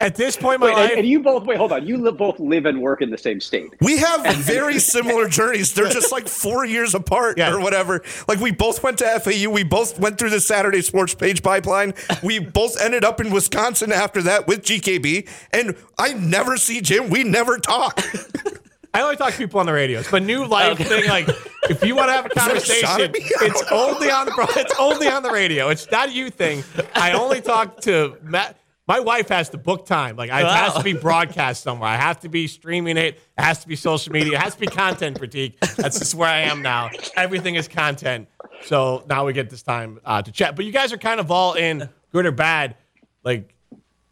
At 0.00 0.14
this 0.14 0.36
point 0.36 0.60
my 0.60 0.66
Wait, 0.66 0.74
life, 0.76 0.90
and, 0.90 1.00
and 1.00 1.08
you 1.08 1.20
both 1.20 1.44
wait. 1.44 1.58
Hold 1.58 1.72
on. 1.72 1.84
You 1.84 1.96
li- 1.96 2.12
both 2.12 2.38
live 2.38 2.66
and 2.66 2.80
work 2.80 3.02
in 3.02 3.10
the 3.10 3.18
same 3.18 3.40
state. 3.40 3.70
We 3.80 3.96
have 3.98 4.24
very 4.36 4.78
similar 4.78 5.28
journeys. 5.38 5.74
They're 5.74 5.88
just 5.88 6.12
like 6.12 6.28
four 6.28 6.64
years 6.64 6.94
apart 6.94 7.36
Yeah. 7.36 7.52
or 7.52 7.60
whatever. 7.60 8.02
Like 8.28 8.38
we 8.38 8.52
both 8.52 8.80
went 8.82 8.98
to 8.98 9.18
FAU. 9.20 9.50
We 9.50 9.64
both 9.64 9.98
went 9.98 10.16
through 10.18 10.30
the 10.30 10.40
Saturday 10.40 10.82
Sports 10.82 11.14
Page 11.14 11.42
pipeline. 11.42 11.94
We 12.22 12.38
both 12.38 12.80
ended 12.80 13.04
up 13.04 13.20
in 13.20 13.30
Wisconsin 13.32 13.90
after 13.90 14.22
that 14.22 14.46
with 14.46 14.62
GKB. 14.62 15.28
And 15.52 15.74
I 15.98 16.12
never 16.12 16.56
see 16.58 16.80
Jim. 16.80 17.10
We 17.10 17.24
never 17.24 17.58
talk. 17.58 18.00
I 18.94 19.02
only 19.02 19.16
talk 19.16 19.32
to 19.32 19.38
people 19.38 19.60
on 19.60 19.66
the 19.66 19.72
radios, 19.72 20.08
but 20.10 20.22
new 20.22 20.44
life 20.46 20.78
thing. 20.78 21.06
Like, 21.08 21.28
if 21.68 21.84
you 21.84 21.94
want 21.94 22.08
to 22.08 22.12
have 22.14 22.26
a 22.26 22.28
there 22.34 22.44
a 22.44 22.48
conversation, 22.48 23.00
at 23.02 23.12
me? 23.12 23.20
I 23.40 23.46
it's 23.46 23.62
only 23.70 24.10
on 24.10 24.26
the 24.26 24.52
it's 24.56 24.74
only 24.78 25.08
on 25.08 25.22
the 25.22 25.30
radio. 25.30 25.68
It's 25.68 25.90
not 25.90 26.08
a 26.08 26.12
you 26.12 26.30
thing. 26.30 26.64
I 26.94 27.12
only 27.12 27.40
talk 27.40 27.80
to 27.82 28.16
Matt. 28.22 28.56
My 28.88 29.00
wife 29.00 29.28
has 29.28 29.50
to 29.50 29.58
book 29.58 29.84
time. 29.84 30.16
Like, 30.16 30.30
it 30.30 30.32
has 30.32 30.72
to 30.74 30.82
be 30.82 30.92
broadcast 31.08 31.62
somewhere. 31.62 31.90
I 31.90 31.96
have 31.96 32.20
to 32.20 32.28
be 32.30 32.46
streaming 32.46 32.96
it. 32.96 33.16
It 33.16 33.20
has 33.36 33.58
to 33.60 33.68
be 33.68 33.76
social 33.76 34.12
media. 34.12 34.32
It 34.32 34.38
has 34.42 34.54
to 34.54 34.60
be 34.60 34.66
content 34.66 35.18
critique. 35.18 35.60
That's 35.76 35.98
just 35.98 36.14
where 36.14 36.28
I 36.28 36.40
am 36.40 36.62
now. 36.62 36.88
Everything 37.14 37.56
is 37.56 37.68
content. 37.68 38.28
So 38.62 39.04
now 39.06 39.26
we 39.26 39.34
get 39.34 39.50
this 39.50 39.62
time 39.62 40.00
uh, 40.06 40.22
to 40.22 40.32
chat. 40.32 40.56
But 40.56 40.64
you 40.64 40.72
guys 40.72 40.92
are 40.94 40.98
kind 40.98 41.20
of 41.20 41.30
all 41.30 41.52
in 41.52 41.88
good 42.12 42.24
or 42.24 42.32
bad. 42.32 42.76
Like, 43.24 43.54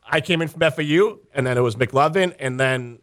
I 0.06 0.20
came 0.20 0.42
in 0.42 0.48
from 0.48 0.60
FAU, 0.70 1.20
and 1.34 1.46
then 1.46 1.56
it 1.56 1.62
was 1.62 1.74
McLovin, 1.76 2.34
and 2.38 2.60
then 2.60 2.98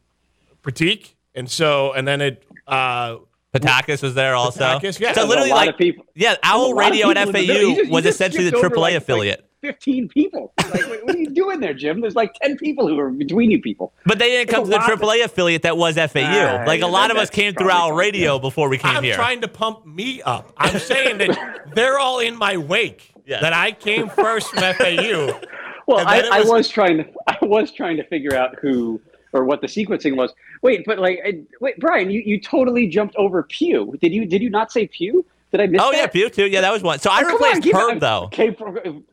Pratik, 0.61 1.13
and 1.35 1.49
so 1.49 1.91
and 1.93 2.07
then 2.07 2.21
it. 2.21 2.45
Uh, 2.67 3.17
Patakis 3.53 4.01
was 4.01 4.13
there 4.15 4.35
also. 4.35 4.61
Patakis, 4.61 4.99
yeah. 4.99 5.13
So 5.13 5.21
There's 5.21 5.25
a 5.25 5.27
literally, 5.27 5.49
lot 5.49 5.55
like, 5.57 5.69
of 5.71 5.77
people. 5.77 6.05
yeah, 6.15 6.35
Owl 6.43 6.73
Radio 6.75 7.09
at 7.11 7.17
people 7.17 7.39
in 7.41 7.47
the 7.47 7.53
middle. 7.53 7.61
You 7.61 7.69
FAU 7.69 7.75
just- 7.77 7.85
you 7.87 7.91
was 7.93 8.05
essentially 8.05 8.49
the 8.49 8.57
skipped 8.57 8.75
AAA 8.75 8.77
like- 8.79 8.95
affiliate. 8.95 9.39
Like 9.41 9.49
Fifteen 9.63 10.09
people. 10.09 10.51
Like, 10.57 10.73
what, 10.89 11.05
what 11.05 11.15
are 11.15 11.19
you 11.19 11.29
doing 11.29 11.61
there, 11.61 11.73
Jim? 11.73 12.01
There's 12.01 12.15
like 12.15 12.33
ten 12.41 12.57
people 12.57 12.85
who 12.85 12.99
are 12.99 13.09
between 13.09 13.49
you 13.49 13.61
people. 13.61 13.93
But 14.05 14.19
they 14.19 14.27
didn't 14.29 14.49
come 14.49 14.65
to 14.65 14.69
the 14.69 14.75
lot 14.75 14.91
of- 14.91 14.99
AAA 14.99 15.23
affiliate 15.23 15.61
that 15.61 15.77
was 15.77 15.95
FAU. 15.95 16.19
Ah, 16.21 16.63
like 16.67 16.81
a 16.81 16.85
lot 16.87 17.07
that- 17.07 17.11
of 17.11 17.17
us 17.17 17.29
came 17.29 17.53
through 17.53 17.69
our 17.69 17.73
Owl 17.83 17.89
fine, 17.91 17.97
Radio 17.97 18.39
before 18.39 18.67
we 18.67 18.77
came 18.77 18.97
I'm 18.97 19.03
here. 19.03 19.15
trying 19.15 19.39
to 19.39 19.47
pump 19.47 19.85
me 19.85 20.21
up. 20.21 20.51
I'm 20.57 20.79
saying 20.79 21.17
that 21.19 21.71
they're 21.73 21.97
all 21.97 22.19
in 22.19 22.35
my 22.37 22.57
wake. 22.57 23.13
Yeah. 23.25 23.39
That 23.39 23.53
I 23.53 23.71
came 23.71 24.09
first 24.09 24.49
from 24.49 24.59
FAU. 24.75 25.39
Well, 25.85 26.05
I, 26.07 26.21
then 26.21 26.25
it 26.25 26.31
I 26.33 26.39
was- 26.39 26.49
was 26.49 26.67
trying 26.69 26.97
to 26.97 27.05
I 27.27 27.37
was 27.41 27.69
trying 27.71 27.97
to 27.97 28.03
figure 28.05 28.33
out 28.35 28.55
who 28.61 29.01
or 29.33 29.43
what 29.43 29.59
the 29.61 29.67
sequencing 29.67 30.15
was. 30.15 30.33
Wait, 30.61 30.83
but 30.85 30.97
like, 30.97 31.19
I, 31.25 31.41
wait, 31.59 31.77
Brian, 31.77 32.09
you, 32.09 32.21
you 32.25 32.39
totally 32.39 32.87
jumped 32.87 33.15
over 33.17 33.43
Pugh. 33.43 33.93
Did 34.01 34.13
you 34.13 34.25
did 34.25 34.41
you 34.41 34.49
not 34.49 34.71
say 34.71 34.87
Pugh? 34.87 35.25
Did 35.51 35.59
I 35.59 35.67
miss? 35.67 35.81
oh 35.83 35.91
that? 35.91 35.97
yeah, 35.97 36.07
Pugh 36.07 36.29
too. 36.29 36.47
Yeah, 36.47 36.61
that 36.61 36.71
was 36.71 36.83
one. 36.83 36.99
So 36.99 37.09
I 37.11 37.19
Oh, 37.19 37.23
come 37.23 37.29
on, 37.31 37.33
replaced 37.33 37.63
give 37.63 37.75
Herb 37.75 37.97
it- 37.97 37.99
though. 37.99 38.29
Came 38.31 38.55
from, 38.55 39.03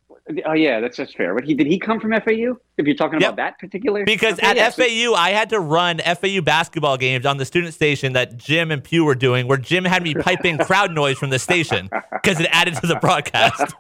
oh 0.47 0.53
yeah, 0.53 0.81
that's 0.81 0.97
just 0.97 1.17
fair. 1.17 1.35
But 1.35 1.45
he 1.45 1.55
did 1.55 1.67
he 1.67 1.79
come 1.79 2.01
from 2.01 2.13
FAU? 2.13 2.57
If 2.77 2.87
you're 2.87 2.95
talking 2.97 3.21
Yep. 3.21 3.29
about 3.35 3.37
that 3.37 3.59
particular, 3.59 4.05
Because 4.05 4.35
okay, 4.35 4.47
at 4.47 4.57
yeah, 4.57 4.71
so- 4.71 4.83
FAU, 4.83 5.15
I 5.15 5.31
had 5.31 5.51
to 5.51 5.61
run 5.61 5.99
FAU 5.99 6.41
basketball 6.41 6.97
games 6.97 7.27
on 7.27 7.37
the 7.37 7.45
student 7.45 7.75
station 7.75 8.13
that 8.15 8.37
Jim 8.37 8.71
and 8.71 8.83
Pugh 8.83 9.05
were 9.05 9.15
doing, 9.15 9.47
where 9.49 9.59
Jim 9.59 9.85
had 9.85 10.03
me 10.03 10.15
piping 10.15 10.59
crowd 10.59 10.93
noise 10.93 11.19
from 11.19 11.31
the 11.31 11.39
station 11.39 11.89
because 12.23 12.41
it 12.41 12.47
added 12.51 12.75
to 12.77 12.87
the 12.87 12.97
broadcast. 12.97 13.75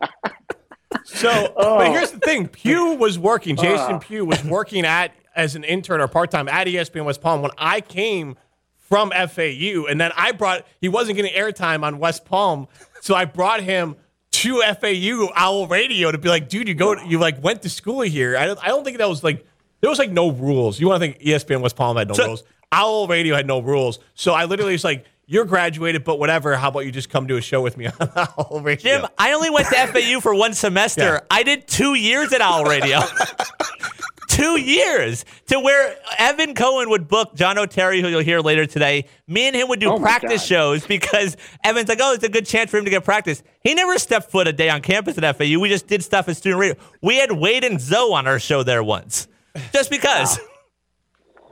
So, 1.04 1.52
Oh. 1.56 1.78
but 1.78 1.88
here's 1.92 2.10
the 2.10 2.18
thing: 2.18 2.48
Pugh 2.48 2.94
was 2.96 3.18
working. 3.18 3.56
Jason 3.56 3.94
Ah. 3.94 3.98
Pugh 3.98 4.24
was 4.24 4.42
working 4.44 4.84
at 4.84 5.12
as 5.36 5.54
an 5.54 5.62
intern 5.64 6.00
or 6.00 6.08
part 6.08 6.30
time 6.30 6.48
at 6.48 6.66
ESPN 6.66 7.04
West 7.04 7.22
Palm 7.22 7.42
when 7.42 7.52
I 7.56 7.80
came 7.80 8.36
from 8.76 9.12
FAU, 9.12 9.86
and 9.88 10.00
then 10.00 10.10
I 10.16 10.32
brought. 10.32 10.66
He 10.80 10.88
wasn't 10.88 11.14
getting 11.16 11.32
airtime 11.32 11.84
on 11.84 11.98
West 12.00 12.24
Palm, 12.24 12.66
so 13.00 13.14
I 13.14 13.24
brought 13.24 13.60
him 13.60 13.94
to 14.40 14.62
FAU 14.81 15.29
Owl 15.35 15.66
Radio 15.68 16.11
to 16.12 16.18
be 16.18 16.29
like, 16.29 16.48
dude, 16.48 16.68
you 16.68 16.74
go, 16.74 17.00
you 17.03 17.18
like 17.18 17.42
went 17.42 17.62
to 17.62 17.70
school 17.70 18.00
here. 18.03 18.37
I 18.37 18.46
don't, 18.46 18.59
I 18.62 18.68
don't 18.68 18.85
think 18.85 18.98
that 18.98 19.09
was 19.09 19.22
like 19.24 19.46
there 19.81 19.88
was 19.90 19.98
like 19.98 20.11
no 20.11 20.31
rules. 20.31 20.79
You 20.79 20.88
want 20.88 21.03
to 21.03 21.09
think 21.11 21.22
ESPN 21.22 21.61
West 21.62 21.76
Palm 21.76 21.96
had 21.96 22.09
no 22.09 22.14
So- 22.14 22.26
rules. 22.26 22.44
Owl 22.72 23.09
Radio 23.09 23.35
had 23.35 23.46
no 23.48 23.59
rules. 23.61 23.98
So 24.14 24.33
I 24.33 24.44
literally 24.44 24.72
was 24.72 24.85
like, 24.85 25.05
you're 25.26 25.44
graduated, 25.44 26.05
but 26.05 26.18
whatever. 26.20 26.55
How 26.57 26.68
about 26.68 26.81
you 26.81 26.92
just 26.92 27.11
come 27.11 27.26
to 27.29 27.37
a 27.37 27.40
show 27.40 27.61
with 27.62 27.76
me 27.76 27.87
on 27.87 27.92
Owl 28.38 28.61
Radio? 28.62 28.98
Jim, 29.00 29.07
I 29.18 29.33
only 29.33 29.50
went 29.50 29.66
to 29.68 29.74
FAU 29.88 30.20
for 30.20 30.35
one 30.35 30.55
semester. 30.55 31.03
Yeah. 31.03 31.20
I 31.31 31.42
did 31.42 31.66
two 31.66 31.94
years 31.94 32.33
at 32.33 32.40
Owl 32.40 32.64
Radio. 32.64 33.00
two 34.30 34.60
years 34.60 35.24
to 35.48 35.58
where 35.58 35.96
Evan 36.16 36.54
Cohen 36.54 36.88
would 36.90 37.08
book 37.08 37.34
John 37.34 37.58
O'Terry, 37.58 38.00
who 38.00 38.08
you'll 38.08 38.20
hear 38.20 38.40
later 38.40 38.64
today. 38.64 39.06
Me 39.26 39.48
and 39.48 39.56
him 39.56 39.68
would 39.68 39.80
do 39.80 39.90
Oh 39.90 39.98
practice 39.98 40.44
shows 40.44 40.86
because 40.86 41.36
Evan's 41.64 41.88
like, 41.88 41.98
oh, 42.00 42.12
it's 42.14 42.24
a 42.24 42.28
good 42.28 42.46
chance 42.46 42.70
for 42.70 42.78
him 42.78 42.84
to 42.84 42.90
get 42.90 43.04
practice. 43.04 43.42
He 43.62 43.74
never 43.74 43.98
stepped 43.98 44.30
foot 44.30 44.46
a 44.46 44.52
day 44.52 44.70
on 44.70 44.82
campus 44.82 45.18
at 45.18 45.36
FAU. 45.36 45.58
We 45.58 45.68
just 45.68 45.88
did 45.88 46.04
stuff 46.04 46.28
at 46.28 46.36
student 46.36 46.60
radio. 46.60 46.76
We 47.02 47.16
had 47.16 47.32
Wade 47.32 47.64
and 47.64 47.80
Zoe 47.80 48.12
on 48.12 48.26
our 48.28 48.38
show 48.38 48.62
there 48.62 48.84
once, 48.84 49.26
just 49.72 49.90
because. 49.90 50.38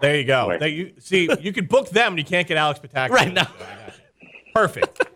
There 0.00 0.16
you 0.16 0.24
go. 0.24 0.48
Wait. 0.48 0.60
There 0.60 0.68
you, 0.68 0.92
see, 1.00 1.28
you 1.40 1.52
could 1.52 1.68
book 1.68 1.90
them, 1.90 2.12
and 2.12 2.18
you 2.18 2.24
can't 2.24 2.46
get 2.46 2.56
Alex 2.56 2.78
Patak. 2.78 3.10
Right 3.18 3.32
now. 3.32 3.48
Perfect. 4.54 5.08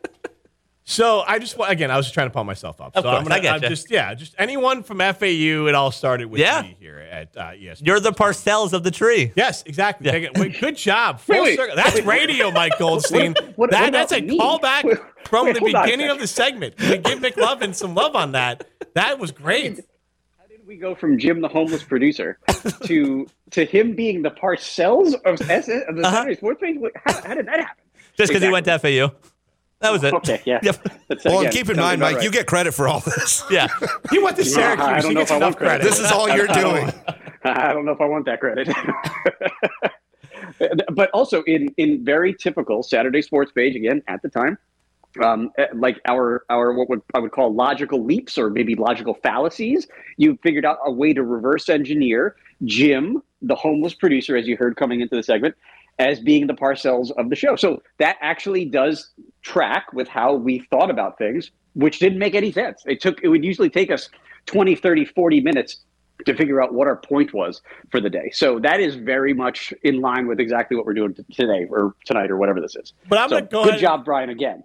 So 0.84 1.20
I 1.26 1.38
just 1.38 1.56
again, 1.64 1.92
I 1.92 1.96
was 1.96 2.06
just 2.06 2.14
trying 2.14 2.26
to 2.26 2.32
pump 2.32 2.46
myself 2.48 2.80
up. 2.80 2.96
Of 2.96 3.02
so 3.04 3.08
course, 3.10 3.18
I'm 3.18 3.24
gonna, 3.24 3.34
I 3.36 3.40
getcha. 3.40 3.62
I'm 3.64 3.68
just 3.70 3.90
yeah, 3.90 4.12
just 4.14 4.34
anyone 4.36 4.82
from 4.82 4.98
FAU. 4.98 5.66
It 5.68 5.74
all 5.76 5.92
started 5.92 6.26
with 6.26 6.40
Yeah. 6.40 6.62
me 6.62 6.76
here 6.80 6.98
at 6.98 7.36
uh, 7.36 7.50
ESPN. 7.52 7.86
You're 7.86 8.00
the 8.00 8.10
Parcells 8.12 8.72
of 8.72 8.82
the 8.82 8.90
tree. 8.90 9.32
Yes, 9.36 9.62
exactly. 9.64 10.10
Take 10.10 10.24
it- 10.24 10.36
wait, 10.38 10.58
good 10.60 10.76
job. 10.76 11.20
Full 11.20 11.36
Wait, 11.36 11.42
wait. 11.42 11.56
circle. 11.56 11.76
That's 11.76 12.00
radio, 12.02 12.50
Mike 12.50 12.78
Goldstein. 12.80 13.32
What- 13.34 13.58
what 13.58 13.70
that, 13.70 13.90
about 13.90 14.08
that's 14.08 14.12
a 14.12 14.20
me? 14.22 14.36
callback 14.38 14.82
Wait, 14.84 14.98
from 15.24 15.46
wait, 15.46 15.54
the 15.54 15.60
hold 15.60 15.74
on 15.76 15.82
a 15.82 15.84
beginning 15.84 16.10
of 16.10 16.18
the 16.18 16.26
segment. 16.26 16.76
To 16.78 16.98
give 16.98 17.20
McLovin 17.20 17.74
some 17.76 17.94
love 17.94 18.16
on 18.16 18.32
that. 18.32 18.66
That 18.94 19.20
was 19.20 19.30
great. 19.30 19.76
How 20.40 20.46
did 20.48 20.66
we 20.66 20.76
go 20.76 20.96
from 20.96 21.16
Jim, 21.16 21.40
the 21.42 21.48
homeless 21.48 21.84
producer, 21.84 22.38
to 22.86 23.26
to 23.52 23.64
him 23.64 23.94
being 23.94 24.22
the 24.22 24.30
Parcells 24.32 25.14
of, 25.24 25.40
S- 25.48 25.68
of 25.68 25.94
the 25.96 26.02
Uh-huh. 26.02 26.10
Saturday 26.10 26.34
Sports 26.36 26.60
Page? 26.60 26.78
How, 27.06 27.22
how 27.22 27.34
did 27.34 27.46
that 27.46 27.60
happen? 27.60 27.84
Just 28.16 28.30
because 28.30 28.42
he 28.42 28.50
went 28.50 28.66
to 28.66 28.78
FAU. 28.80 29.12
That 29.82 29.92
was 29.92 30.04
it. 30.04 30.14
Okay, 30.14 30.40
yeah. 30.44 30.60
Yep. 30.62 30.88
That's, 31.08 31.24
Well, 31.24 31.40
again, 31.40 31.46
and 31.46 31.54
keep 31.54 31.68
in 31.68 31.76
mind, 31.76 32.00
Mike, 32.00 32.16
right. 32.16 32.24
you 32.24 32.30
get 32.30 32.46
credit 32.46 32.72
for 32.72 32.88
all 32.88 33.00
this. 33.00 33.42
Yeah. 33.50 33.66
you 34.12 34.24
went 34.24 34.36
to 34.36 34.62
I 34.62 35.00
don't 35.00 35.10
He 35.10 35.14
know 35.14 35.20
if 35.20 35.32
I 35.32 35.38
want 35.38 35.56
credit. 35.56 35.80
credit. 35.80 35.84
This 35.84 35.98
is 35.98 36.10
all 36.12 36.28
you're 36.28 36.46
doing. 36.46 36.90
I 37.44 37.72
don't 37.72 37.84
know 37.84 37.92
if 37.92 38.00
I 38.00 38.06
want 38.06 38.24
that 38.26 38.40
credit. 38.40 38.68
but 40.92 41.10
also 41.10 41.42
in 41.42 41.74
in 41.76 42.04
very 42.04 42.32
typical 42.32 42.82
Saturday 42.82 43.20
sports 43.20 43.50
page 43.52 43.74
again 43.74 44.02
at 44.06 44.22
the 44.22 44.28
time, 44.28 44.56
um, 45.22 45.50
eh, 45.58 45.66
like 45.74 46.00
our 46.06 46.44
our 46.50 46.72
what 46.72 46.88
would 46.88 47.02
I 47.14 47.18
would 47.18 47.32
call 47.32 47.52
logical 47.52 48.04
leaps 48.04 48.38
or 48.38 48.48
maybe 48.48 48.74
logical 48.76 49.14
fallacies. 49.14 49.88
You 50.16 50.38
figured 50.42 50.64
out 50.64 50.78
a 50.86 50.92
way 50.92 51.12
to 51.12 51.22
reverse 51.24 51.68
engineer 51.68 52.36
Jim, 52.64 53.22
the 53.42 53.56
homeless 53.56 53.94
producer, 53.94 54.36
as 54.36 54.46
you 54.46 54.56
heard 54.56 54.76
coming 54.76 55.00
into 55.00 55.16
the 55.16 55.22
segment, 55.22 55.56
as 56.02 56.18
being 56.20 56.46
the 56.48 56.54
Parcells 56.54 57.10
of 57.16 57.30
the 57.30 57.36
show. 57.36 57.54
So 57.56 57.80
that 57.98 58.16
actually 58.20 58.64
does 58.64 59.10
track 59.42 59.92
with 59.92 60.08
how 60.08 60.34
we 60.34 60.58
thought 60.70 60.90
about 60.90 61.16
things, 61.16 61.50
which 61.74 62.00
didn't 62.00 62.18
make 62.18 62.34
any 62.34 62.50
sense. 62.52 62.82
It 62.86 63.00
took 63.00 63.22
it 63.22 63.28
would 63.28 63.44
usually 63.44 63.70
take 63.70 63.90
us 63.90 64.08
20, 64.46 64.74
30, 64.74 65.04
40 65.04 65.40
minutes 65.40 65.84
to 66.26 66.34
figure 66.34 66.60
out 66.62 66.74
what 66.74 66.86
our 66.88 66.96
point 66.96 67.32
was 67.32 67.62
for 67.90 68.00
the 68.00 68.10
day. 68.10 68.30
So 68.32 68.58
that 68.60 68.80
is 68.80 68.96
very 68.96 69.32
much 69.32 69.72
in 69.82 70.00
line 70.00 70.26
with 70.26 70.40
exactly 70.40 70.76
what 70.76 70.86
we're 70.86 70.94
doing 70.94 71.14
t- 71.14 71.22
today 71.32 71.66
or 71.70 71.94
tonight 72.04 72.30
or 72.30 72.36
whatever 72.36 72.60
this 72.60 72.74
is. 72.76 72.92
But 73.08 73.18
I'm 73.18 73.28
So 73.28 73.36
gonna 73.36 73.46
go 73.46 73.62
good 73.64 73.68
ahead- 73.70 73.80
job, 73.80 74.04
Brian, 74.04 74.30
again. 74.30 74.64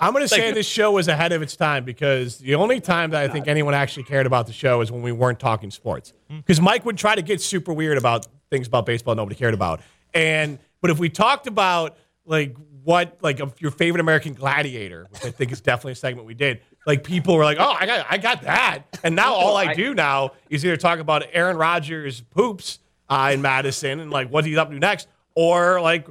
I'm 0.00 0.12
going 0.12 0.22
to 0.22 0.28
say 0.28 0.48
you. 0.50 0.54
this 0.54 0.66
show 0.68 0.92
was 0.92 1.08
ahead 1.08 1.32
of 1.32 1.42
its 1.42 1.56
time 1.56 1.82
because 1.84 2.38
the 2.38 2.54
only 2.54 2.78
time 2.78 3.10
that 3.10 3.20
I 3.20 3.26
think 3.26 3.48
anyone 3.48 3.74
actually 3.74 4.04
cared 4.04 4.26
about 4.26 4.46
the 4.46 4.52
show 4.52 4.80
is 4.80 4.92
when 4.92 5.02
we 5.02 5.10
weren't 5.10 5.40
talking 5.40 5.72
sports. 5.72 6.12
Hmm. 6.30 6.36
Because 6.36 6.60
Mike 6.60 6.84
would 6.84 6.96
try 6.96 7.16
to 7.16 7.22
get 7.22 7.40
super 7.40 7.72
weird 7.72 7.98
about 7.98 8.28
things 8.48 8.68
about 8.68 8.86
baseball 8.86 9.16
nobody 9.16 9.34
cared 9.34 9.54
about. 9.54 9.80
And 10.14 10.60
but 10.80 10.90
if 10.90 10.98
we 10.98 11.08
talked 11.08 11.46
about 11.46 11.96
like 12.24 12.56
what 12.84 13.18
like 13.20 13.40
your 13.60 13.70
favorite 13.70 14.00
American 14.00 14.34
Gladiator, 14.34 15.06
which 15.10 15.24
I 15.24 15.30
think 15.30 15.52
is 15.52 15.60
definitely 15.60 15.92
a 15.92 15.96
segment 15.96 16.26
we 16.26 16.34
did, 16.34 16.60
like 16.86 17.04
people 17.04 17.36
were 17.36 17.44
like, 17.44 17.58
"Oh, 17.60 17.76
I 17.78 17.86
got 17.86 18.06
I 18.08 18.18
got 18.18 18.42
that," 18.42 18.82
and 19.02 19.14
now 19.16 19.32
all 19.32 19.56
I 19.56 19.74
do 19.74 19.94
now 19.94 20.32
is 20.50 20.64
either 20.64 20.76
talk 20.76 20.98
about 20.98 21.24
Aaron 21.32 21.56
Rodgers 21.56 22.20
poops 22.20 22.78
uh, 23.08 23.30
in 23.32 23.42
Madison 23.42 24.00
and 24.00 24.10
like 24.10 24.30
what 24.30 24.44
he's 24.44 24.56
up 24.56 24.70
to 24.70 24.78
next, 24.78 25.08
or 25.34 25.80
like 25.80 26.06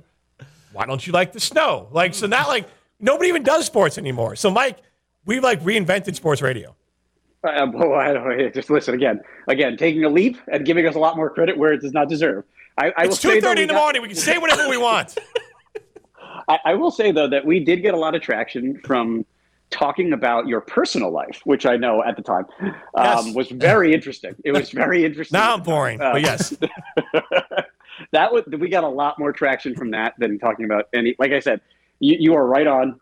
why 0.77 0.85
don't 0.85 1.05
you 1.05 1.11
like 1.11 1.33
the 1.33 1.39
snow? 1.39 1.87
Like, 1.91 2.13
so 2.13 2.27
now, 2.27 2.47
like, 2.47 2.67
nobody 2.99 3.29
even 3.29 3.41
does 3.41 3.65
sports 3.65 3.97
anymore. 3.97 4.35
So, 4.35 4.51
Mike, 4.51 4.77
we've 5.25 5.43
like 5.43 5.59
reinvented 5.63 6.13
sports 6.13 6.39
radio. 6.39 6.75
Uh, 7.43 7.65
well, 7.73 7.93
I 7.93 8.13
don't, 8.13 8.53
just 8.53 8.69
listen 8.69 8.93
again. 8.93 9.21
Again, 9.47 9.75
taking 9.75 10.03
a 10.03 10.09
leap 10.09 10.37
and 10.51 10.65
giving 10.65 10.85
us 10.85 10.93
a 10.93 10.99
lot 10.99 11.15
more 11.15 11.31
credit 11.31 11.57
where 11.57 11.73
it 11.73 11.81
does 11.81 11.93
not 11.93 12.09
deserve. 12.09 12.43
I, 12.77 12.93
I 12.97 13.05
It's 13.05 13.19
two 13.21 13.41
thirty 13.41 13.63
in 13.63 13.67
the 13.67 13.73
got- 13.73 13.81
morning. 13.81 14.01
We 14.01 14.07
can 14.09 14.17
say 14.17 14.37
whatever 14.37 14.67
we 14.69 14.77
want. 14.77 15.17
I, 16.49 16.59
I 16.65 16.73
will 16.75 16.91
say 16.91 17.11
though 17.11 17.27
that 17.29 17.45
we 17.45 17.59
did 17.63 17.81
get 17.81 17.93
a 17.93 17.97
lot 17.97 18.15
of 18.15 18.21
traction 18.21 18.79
from 18.85 19.25
talking 19.69 20.13
about 20.13 20.47
your 20.47 20.61
personal 20.61 21.11
life, 21.11 21.41
which 21.43 21.65
I 21.65 21.75
know 21.75 22.01
at 22.03 22.15
the 22.15 22.21
time 22.21 22.45
um, 22.95 23.25
Yes. 23.27 23.35
was 23.35 23.49
very 23.49 23.93
interesting. 23.93 24.33
It 24.45 24.53
was 24.53 24.69
very 24.71 25.03
interesting. 25.03 25.37
Now 25.37 25.55
I'm 25.55 25.61
boring, 25.63 25.99
Uh, 26.01 26.13
but 26.13 26.21
yes. 26.21 26.55
that 28.11 28.31
was 28.31 28.43
we 28.47 28.69
got 28.69 28.83
a 28.83 28.89
lot 28.89 29.19
more 29.19 29.31
traction 29.33 29.75
from 29.75 29.91
that 29.91 30.13
than 30.19 30.39
talking 30.39 30.65
about 30.65 30.85
any. 30.93 31.15
Like 31.19 31.31
I 31.33 31.39
said, 31.39 31.59
you, 31.99 32.15
you 32.19 32.33
are 32.35 32.45
right 32.47 32.67
on. 32.67 32.99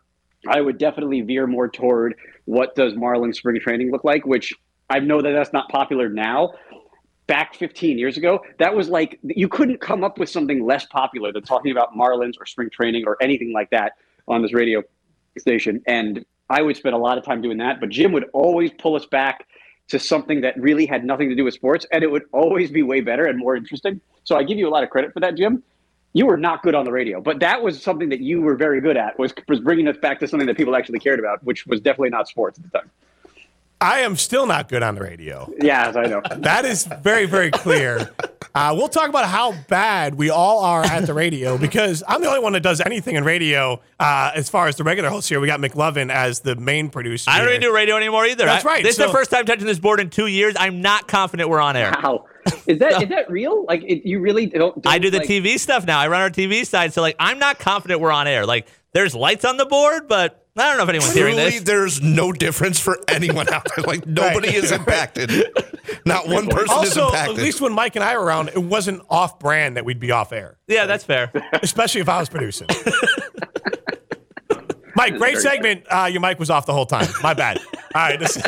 I 0.48 0.60
would 0.60 0.78
definitely 0.78 1.20
veer 1.22 1.46
more 1.46 1.68
toward 1.68 2.14
what 2.44 2.74
does 2.74 2.94
Marlin 2.94 3.32
spring 3.32 3.60
training 3.60 3.90
look 3.90 4.04
like, 4.04 4.26
which 4.26 4.52
I 4.90 5.00
know 5.00 5.20
that 5.20 5.32
that's 5.32 5.52
not 5.52 5.68
popular 5.68 6.08
now. 6.08 6.52
Back 7.26 7.54
15 7.54 7.98
years 7.98 8.16
ago, 8.16 8.40
that 8.58 8.74
was 8.74 8.88
like 8.88 9.18
you 9.22 9.48
couldn't 9.48 9.80
come 9.80 10.04
up 10.04 10.18
with 10.18 10.28
something 10.28 10.64
less 10.64 10.86
popular 10.86 11.32
than 11.32 11.42
talking 11.42 11.72
about 11.72 11.94
Marlins 11.94 12.34
or 12.40 12.46
spring 12.46 12.70
training 12.70 13.04
or 13.06 13.16
anything 13.20 13.52
like 13.52 13.70
that 13.70 13.94
on 14.28 14.42
this 14.42 14.52
radio 14.52 14.82
station. 15.38 15.82
And 15.86 16.24
I 16.48 16.62
would 16.62 16.76
spend 16.76 16.94
a 16.94 16.98
lot 16.98 17.18
of 17.18 17.24
time 17.24 17.42
doing 17.42 17.58
that, 17.58 17.80
but 17.80 17.88
Jim 17.88 18.12
would 18.12 18.26
always 18.32 18.70
pull 18.78 18.94
us 18.94 19.06
back 19.06 19.46
to 19.88 19.98
something 19.98 20.40
that 20.40 20.58
really 20.60 20.86
had 20.86 21.04
nothing 21.04 21.28
to 21.28 21.34
do 21.34 21.44
with 21.44 21.54
sports, 21.54 21.86
and 21.92 22.02
it 22.02 22.10
would 22.10 22.24
always 22.32 22.70
be 22.70 22.82
way 22.82 23.00
better 23.00 23.24
and 23.24 23.38
more 23.38 23.56
interesting. 23.56 24.00
So 24.24 24.36
I 24.36 24.42
give 24.42 24.58
you 24.58 24.68
a 24.68 24.70
lot 24.70 24.82
of 24.82 24.90
credit 24.90 25.12
for 25.12 25.20
that, 25.20 25.36
Jim. 25.36 25.62
You 26.12 26.26
were 26.26 26.36
not 26.36 26.62
good 26.62 26.74
on 26.74 26.84
the 26.84 26.92
radio, 26.92 27.20
but 27.20 27.40
that 27.40 27.62
was 27.62 27.82
something 27.82 28.08
that 28.08 28.20
you 28.20 28.40
were 28.40 28.56
very 28.56 28.80
good 28.80 28.96
at 28.96 29.18
was, 29.18 29.32
was 29.48 29.60
bringing 29.60 29.86
us 29.86 29.96
back 29.98 30.18
to 30.20 30.28
something 30.28 30.46
that 30.46 30.56
people 30.56 30.74
actually 30.74 30.98
cared 30.98 31.18
about, 31.18 31.44
which 31.44 31.66
was 31.66 31.80
definitely 31.80 32.10
not 32.10 32.26
sports 32.26 32.58
at 32.58 32.64
the 32.64 32.78
time. 32.78 32.90
I 33.80 34.00
am 34.00 34.16
still 34.16 34.46
not 34.46 34.68
good 34.68 34.82
on 34.82 34.94
the 34.94 35.02
radio. 35.02 35.52
Yeah, 35.60 35.92
I 35.94 36.06
know. 36.06 36.22
That 36.38 36.64
is 36.64 36.86
very, 37.02 37.26
very 37.26 37.50
clear. 37.50 38.10
Uh, 38.54 38.72
we'll 38.74 38.88
talk 38.88 39.10
about 39.10 39.26
how 39.26 39.52
bad 39.68 40.14
we 40.14 40.30
all 40.30 40.60
are 40.60 40.82
at 40.82 41.06
the 41.06 41.12
radio 41.12 41.58
because 41.58 42.02
I'm 42.08 42.22
the 42.22 42.28
only 42.28 42.40
one 42.40 42.54
that 42.54 42.62
does 42.62 42.80
anything 42.80 43.16
in 43.16 43.24
radio. 43.24 43.80
Uh, 44.00 44.30
as 44.34 44.48
far 44.48 44.66
as 44.68 44.76
the 44.76 44.84
regular 44.84 45.10
hosts 45.10 45.28
here, 45.28 45.40
we 45.40 45.46
got 45.46 45.60
McLovin 45.60 46.10
as 46.10 46.40
the 46.40 46.56
main 46.56 46.88
producer. 46.88 47.30
I 47.30 47.38
don't 47.38 47.48
even 47.48 47.60
do 47.60 47.74
radio 47.74 47.96
anymore 47.96 48.24
either. 48.24 48.46
That's 48.46 48.64
I- 48.64 48.68
right. 48.68 48.82
This 48.82 48.98
is 48.98 49.04
the 49.04 49.12
first 49.12 49.30
time 49.30 49.44
touching 49.44 49.66
this 49.66 49.78
board 49.78 50.00
in 50.00 50.08
two 50.08 50.26
years. 50.26 50.54
I'm 50.58 50.80
not 50.80 51.06
confident 51.06 51.50
we're 51.50 51.60
on 51.60 51.76
air. 51.76 51.92
Wow. 52.02 52.24
Is 52.66 52.78
that 52.78 53.02
is 53.02 53.08
that 53.10 53.30
real? 53.30 53.66
Like 53.66 53.82
it, 53.82 54.08
you 54.08 54.20
really 54.20 54.46
don't, 54.46 54.80
don't 54.80 54.86
I 54.86 54.98
do 54.98 55.10
the 55.10 55.18
like, 55.18 55.28
TV 55.28 55.58
stuff 55.58 55.84
now. 55.84 55.98
I 55.98 56.08
run 56.08 56.22
our 56.22 56.30
TV 56.30 56.64
side, 56.66 56.94
so 56.94 57.02
like 57.02 57.16
I'm 57.18 57.38
not 57.38 57.58
confident 57.58 58.00
we're 58.00 58.12
on 58.12 58.26
air. 58.26 58.46
Like 58.46 58.68
there's 58.92 59.14
lights 59.14 59.44
on 59.44 59.58
the 59.58 59.66
board, 59.66 60.08
but 60.08 60.45
I 60.58 60.68
don't 60.68 60.78
know 60.78 60.84
if 60.84 60.88
anyone's 60.88 61.12
hearing 61.12 61.34
Truly, 61.34 61.50
this. 61.50 61.62
there's 61.64 62.00
no 62.00 62.32
difference 62.32 62.80
for 62.80 62.98
anyone 63.08 63.48
out 63.52 63.66
there. 63.76 63.84
Like 63.84 64.06
nobody 64.06 64.54
is 64.54 64.72
impacted. 64.72 65.30
Not 66.06 66.28
one 66.28 66.46
person 66.48 66.82
is 66.84 66.96
Also, 66.96 67.14
at 67.14 67.34
least 67.34 67.60
when 67.60 67.72
Mike 67.74 67.94
and 67.96 68.04
I 68.04 68.16
were 68.16 68.24
around, 68.24 68.48
it 68.48 68.62
wasn't 68.62 69.02
off 69.10 69.38
brand 69.38 69.76
that 69.76 69.84
we'd 69.84 70.00
be 70.00 70.10
off 70.12 70.32
air, 70.32 70.56
Yeah, 70.66 70.86
that's 70.86 71.04
fair. 71.04 71.30
especially 71.62 72.00
if 72.00 72.08
I 72.08 72.20
was 72.20 72.28
producing. 72.30 72.68
Mike, 74.94 75.18
great 75.18 75.36
segment. 75.38 75.84
Uh, 75.90 76.08
your 76.10 76.22
mic 76.22 76.38
was 76.38 76.48
off 76.48 76.64
the 76.64 76.72
whole 76.72 76.86
time. 76.86 77.06
My 77.22 77.34
bad. 77.34 77.58
All 77.94 78.08
right. 78.08 78.18
This, 78.18 78.38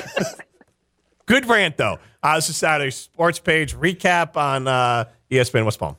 good 1.26 1.44
rant, 1.46 1.76
though. 1.76 1.98
Uh, 2.22 2.36
this 2.36 2.48
is 2.48 2.56
Saturday 2.56 2.90
Sports 2.90 3.38
Page 3.38 3.76
recap 3.76 4.34
on 4.36 4.66
uh, 4.66 5.04
ESPN 5.30 5.66
West 5.66 5.78
Palm. 5.78 5.96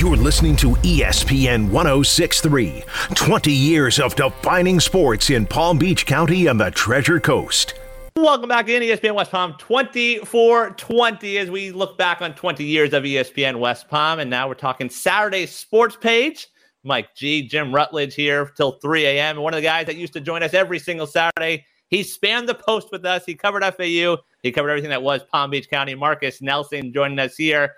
You're 0.00 0.16
listening 0.16 0.56
to 0.56 0.68
ESPN 0.76 1.68
1063, 1.70 2.84
20 3.14 3.52
years 3.52 3.98
of 4.00 4.16
defining 4.16 4.80
sports 4.80 5.28
in 5.28 5.44
Palm 5.44 5.76
Beach 5.76 6.06
County 6.06 6.46
and 6.46 6.58
the 6.58 6.70
Treasure 6.70 7.20
Coast. 7.20 7.74
Welcome 8.16 8.48
back 8.48 8.64
to 8.64 8.72
ESPN 8.72 9.14
West 9.14 9.30
Palm 9.30 9.56
20 9.58 10.20
for 10.20 10.70
20 10.70 11.36
as 11.36 11.50
we 11.50 11.70
look 11.70 11.98
back 11.98 12.22
on 12.22 12.34
20 12.34 12.64
years 12.64 12.94
of 12.94 13.02
ESPN 13.02 13.58
West 13.58 13.90
Palm. 13.90 14.20
And 14.20 14.30
now 14.30 14.48
we're 14.48 14.54
talking 14.54 14.88
Saturday 14.88 15.44
sports 15.44 15.96
page. 15.96 16.48
Mike 16.82 17.14
G, 17.14 17.46
Jim 17.46 17.70
Rutledge 17.70 18.14
here 18.14 18.50
till 18.56 18.72
3 18.72 19.04
a.m. 19.04 19.36
One 19.36 19.52
of 19.52 19.58
the 19.58 19.62
guys 19.62 19.84
that 19.84 19.96
used 19.96 20.14
to 20.14 20.20
join 20.22 20.42
us 20.42 20.54
every 20.54 20.78
single 20.78 21.06
Saturday. 21.06 21.66
He 21.88 22.04
spanned 22.04 22.48
the 22.48 22.54
post 22.54 22.88
with 22.90 23.04
us. 23.04 23.26
He 23.26 23.34
covered 23.34 23.62
FAU. 23.62 24.16
He 24.42 24.50
covered 24.50 24.70
everything 24.70 24.88
that 24.88 25.02
was 25.02 25.24
Palm 25.24 25.50
Beach 25.50 25.68
County. 25.68 25.94
Marcus 25.94 26.40
Nelson 26.40 26.90
joining 26.90 27.18
us 27.18 27.36
here. 27.36 27.74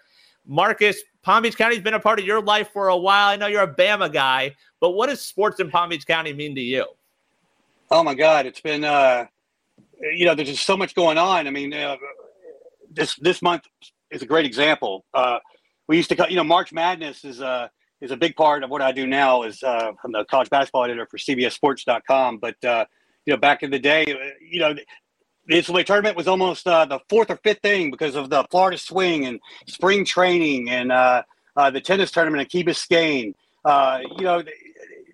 Marcus, 0.46 1.02
Palm 1.22 1.42
Beach 1.42 1.56
County's 1.56 1.80
been 1.80 1.94
a 1.94 2.00
part 2.00 2.18
of 2.18 2.26
your 2.26 2.42
life 2.42 2.70
for 2.72 2.88
a 2.88 2.96
while. 2.96 3.28
I 3.28 3.36
know 3.36 3.46
you're 3.46 3.62
a 3.62 3.74
Bama 3.74 4.12
guy, 4.12 4.56
but 4.80 4.90
what 4.90 5.08
does 5.08 5.20
sports 5.20 5.60
in 5.60 5.70
Palm 5.70 5.90
Beach 5.90 6.06
County 6.06 6.32
mean 6.32 6.54
to 6.54 6.60
you? 6.60 6.86
Oh 7.90 8.02
my 8.02 8.14
God, 8.14 8.46
it's 8.46 8.60
been 8.60 8.84
uh, 8.84 9.26
you 10.00 10.24
know 10.26 10.34
there's 10.34 10.48
just 10.48 10.66
so 10.66 10.76
much 10.76 10.94
going 10.94 11.18
on. 11.18 11.46
I 11.46 11.50
mean, 11.50 11.72
uh, 11.72 11.96
this 12.90 13.14
this 13.16 13.42
month 13.42 13.64
is 14.10 14.22
a 14.22 14.26
great 14.26 14.46
example. 14.46 15.04
Uh, 15.14 15.38
we 15.88 15.96
used 15.96 16.08
to, 16.10 16.26
you 16.28 16.36
know, 16.36 16.44
March 16.44 16.72
Madness 16.72 17.24
is 17.24 17.40
uh, 17.40 17.68
is 18.00 18.10
a 18.10 18.16
big 18.16 18.34
part 18.34 18.64
of 18.64 18.70
what 18.70 18.82
I 18.82 18.92
do 18.92 19.06
now. 19.06 19.42
Is 19.42 19.62
uh, 19.62 19.92
I'm 20.04 20.12
the 20.12 20.24
college 20.24 20.50
basketball 20.50 20.84
editor 20.84 21.06
for 21.06 21.18
CBSSports.com. 21.18 22.38
But 22.38 22.64
uh, 22.64 22.84
you 23.26 23.32
know, 23.32 23.36
back 23.36 23.62
in 23.62 23.70
the 23.70 23.78
day, 23.78 24.04
you 24.40 24.60
know, 24.60 24.74
the 25.46 25.54
NCAA 25.54 25.84
tournament 25.84 26.16
was 26.16 26.28
almost 26.28 26.66
uh, 26.66 26.84
the 26.84 27.00
fourth 27.08 27.30
or 27.30 27.36
fifth 27.36 27.60
thing 27.62 27.90
because 27.90 28.14
of 28.14 28.30
the 28.30 28.44
Florida 28.50 28.78
swing 28.78 29.26
and 29.26 29.40
spring 29.66 30.04
training 30.04 30.70
and 30.70 30.92
uh, 30.92 31.22
uh, 31.56 31.70
the 31.70 31.80
tennis 31.80 32.10
tournament 32.10 32.40
at 32.40 32.48
Key 32.48 32.64
Biscayne. 32.64 33.34
Uh, 33.64 34.00
you 34.16 34.24
know, 34.24 34.42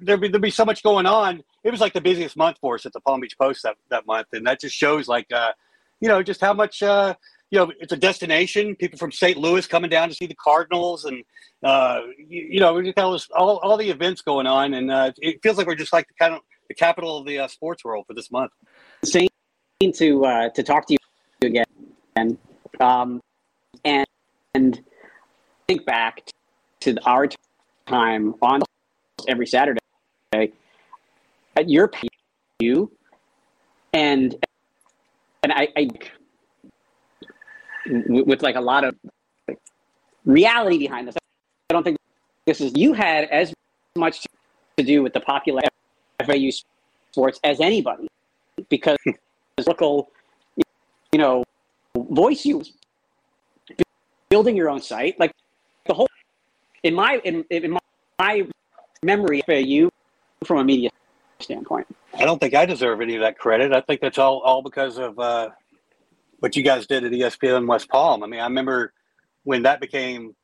there'd 0.00 0.20
be, 0.20 0.28
there'd 0.28 0.42
be 0.42 0.50
so 0.50 0.64
much 0.64 0.82
going 0.82 1.06
on. 1.06 1.42
It 1.64 1.70
was 1.70 1.80
like 1.80 1.92
the 1.92 2.00
busiest 2.00 2.36
month 2.36 2.58
for 2.60 2.74
us 2.74 2.86
at 2.86 2.92
the 2.92 3.00
Palm 3.00 3.20
Beach 3.20 3.36
Post 3.38 3.62
that, 3.62 3.76
that 3.90 4.06
month. 4.06 4.28
And 4.32 4.46
that 4.46 4.60
just 4.60 4.74
shows 4.74 5.08
like, 5.08 5.30
uh, 5.32 5.52
you 6.00 6.08
know, 6.08 6.22
just 6.22 6.40
how 6.40 6.52
much, 6.52 6.82
uh, 6.82 7.14
you 7.50 7.58
know, 7.58 7.72
it's 7.80 7.92
a 7.92 7.96
destination. 7.96 8.76
People 8.76 8.98
from 8.98 9.10
St. 9.10 9.38
Louis 9.38 9.66
coming 9.66 9.90
down 9.90 10.10
to 10.10 10.14
see 10.14 10.26
the 10.26 10.34
Cardinals 10.34 11.06
and, 11.06 11.24
you, 12.28 12.48
you 12.50 12.60
know, 12.60 12.74
we 12.74 12.84
just 12.84 12.98
have 12.98 13.12
this, 13.12 13.28
all, 13.34 13.56
all 13.58 13.78
the 13.78 13.88
events 13.88 14.20
going 14.20 14.46
on. 14.46 14.74
And 14.74 15.14
it 15.18 15.42
feels 15.42 15.56
like 15.56 15.66
we're 15.66 15.74
just 15.74 15.92
like 15.92 16.06
the 16.06 16.14
kind 16.18 16.34
of 16.34 16.40
the 16.68 16.74
capital 16.74 17.16
of 17.16 17.26
the 17.26 17.48
sports 17.48 17.82
world 17.82 18.04
for 18.06 18.12
this 18.12 18.30
month. 18.30 18.52
Same 19.02 19.27
to 19.80 20.24
uh, 20.24 20.48
to 20.50 20.62
talk 20.64 20.86
to 20.88 20.94
you 20.94 21.48
again, 21.48 22.36
um, 22.80 23.20
and 23.84 24.06
and 24.54 24.82
think 25.68 25.86
back 25.86 26.28
to 26.80 26.96
our 27.06 27.28
time 27.86 28.34
on 28.42 28.60
every 29.28 29.46
Saturday 29.46 29.78
at 30.32 31.68
your 31.68 31.90
you 32.58 32.90
and 33.92 34.34
and 35.44 35.52
I, 35.52 35.68
I 35.76 35.88
with, 37.86 38.42
like 38.42 38.56
a 38.56 38.60
lot 38.60 38.82
of 38.82 38.96
reality 40.24 40.78
behind 40.78 41.06
this. 41.06 41.14
I 41.70 41.74
don't 41.74 41.84
think 41.84 41.98
this 42.46 42.60
is 42.60 42.72
you 42.76 42.94
had 42.94 43.24
as 43.26 43.54
much 43.96 44.26
to 44.76 44.82
do 44.82 45.04
with 45.04 45.12
the 45.12 45.20
popular 45.20 45.62
FAU 46.24 46.50
sports 47.12 47.38
as 47.44 47.60
anybody 47.60 48.08
because 48.68 48.98
local, 49.66 50.10
you 50.56 51.18
know, 51.18 51.44
voice 51.96 52.44
you 52.44 52.62
building 54.28 54.56
your 54.56 54.68
own 54.68 54.80
site, 54.80 55.18
like 55.18 55.32
the 55.86 55.94
whole 55.94 56.08
in 56.82 56.94
my 56.94 57.20
in, 57.24 57.44
in 57.50 57.72
my, 57.72 57.80
my 58.18 58.46
memory 59.02 59.42
you, 59.48 59.90
from 60.44 60.58
a 60.58 60.64
media 60.64 60.90
standpoint. 61.40 61.86
I 62.14 62.24
don't 62.24 62.40
think 62.40 62.54
I 62.54 62.66
deserve 62.66 63.00
any 63.00 63.14
of 63.14 63.22
that 63.22 63.38
credit. 63.38 63.72
I 63.72 63.80
think 63.80 64.00
that's 64.00 64.18
all 64.18 64.40
all 64.40 64.62
because 64.62 64.98
of 64.98 65.18
uh, 65.18 65.50
what 66.40 66.56
you 66.56 66.62
guys 66.62 66.86
did 66.86 67.04
at 67.04 67.12
ESPN 67.12 67.66
West 67.66 67.88
Palm. 67.88 68.22
I 68.22 68.26
mean, 68.26 68.40
I 68.40 68.44
remember 68.44 68.92
when 69.44 69.62
that 69.62 69.80
became 69.80 70.34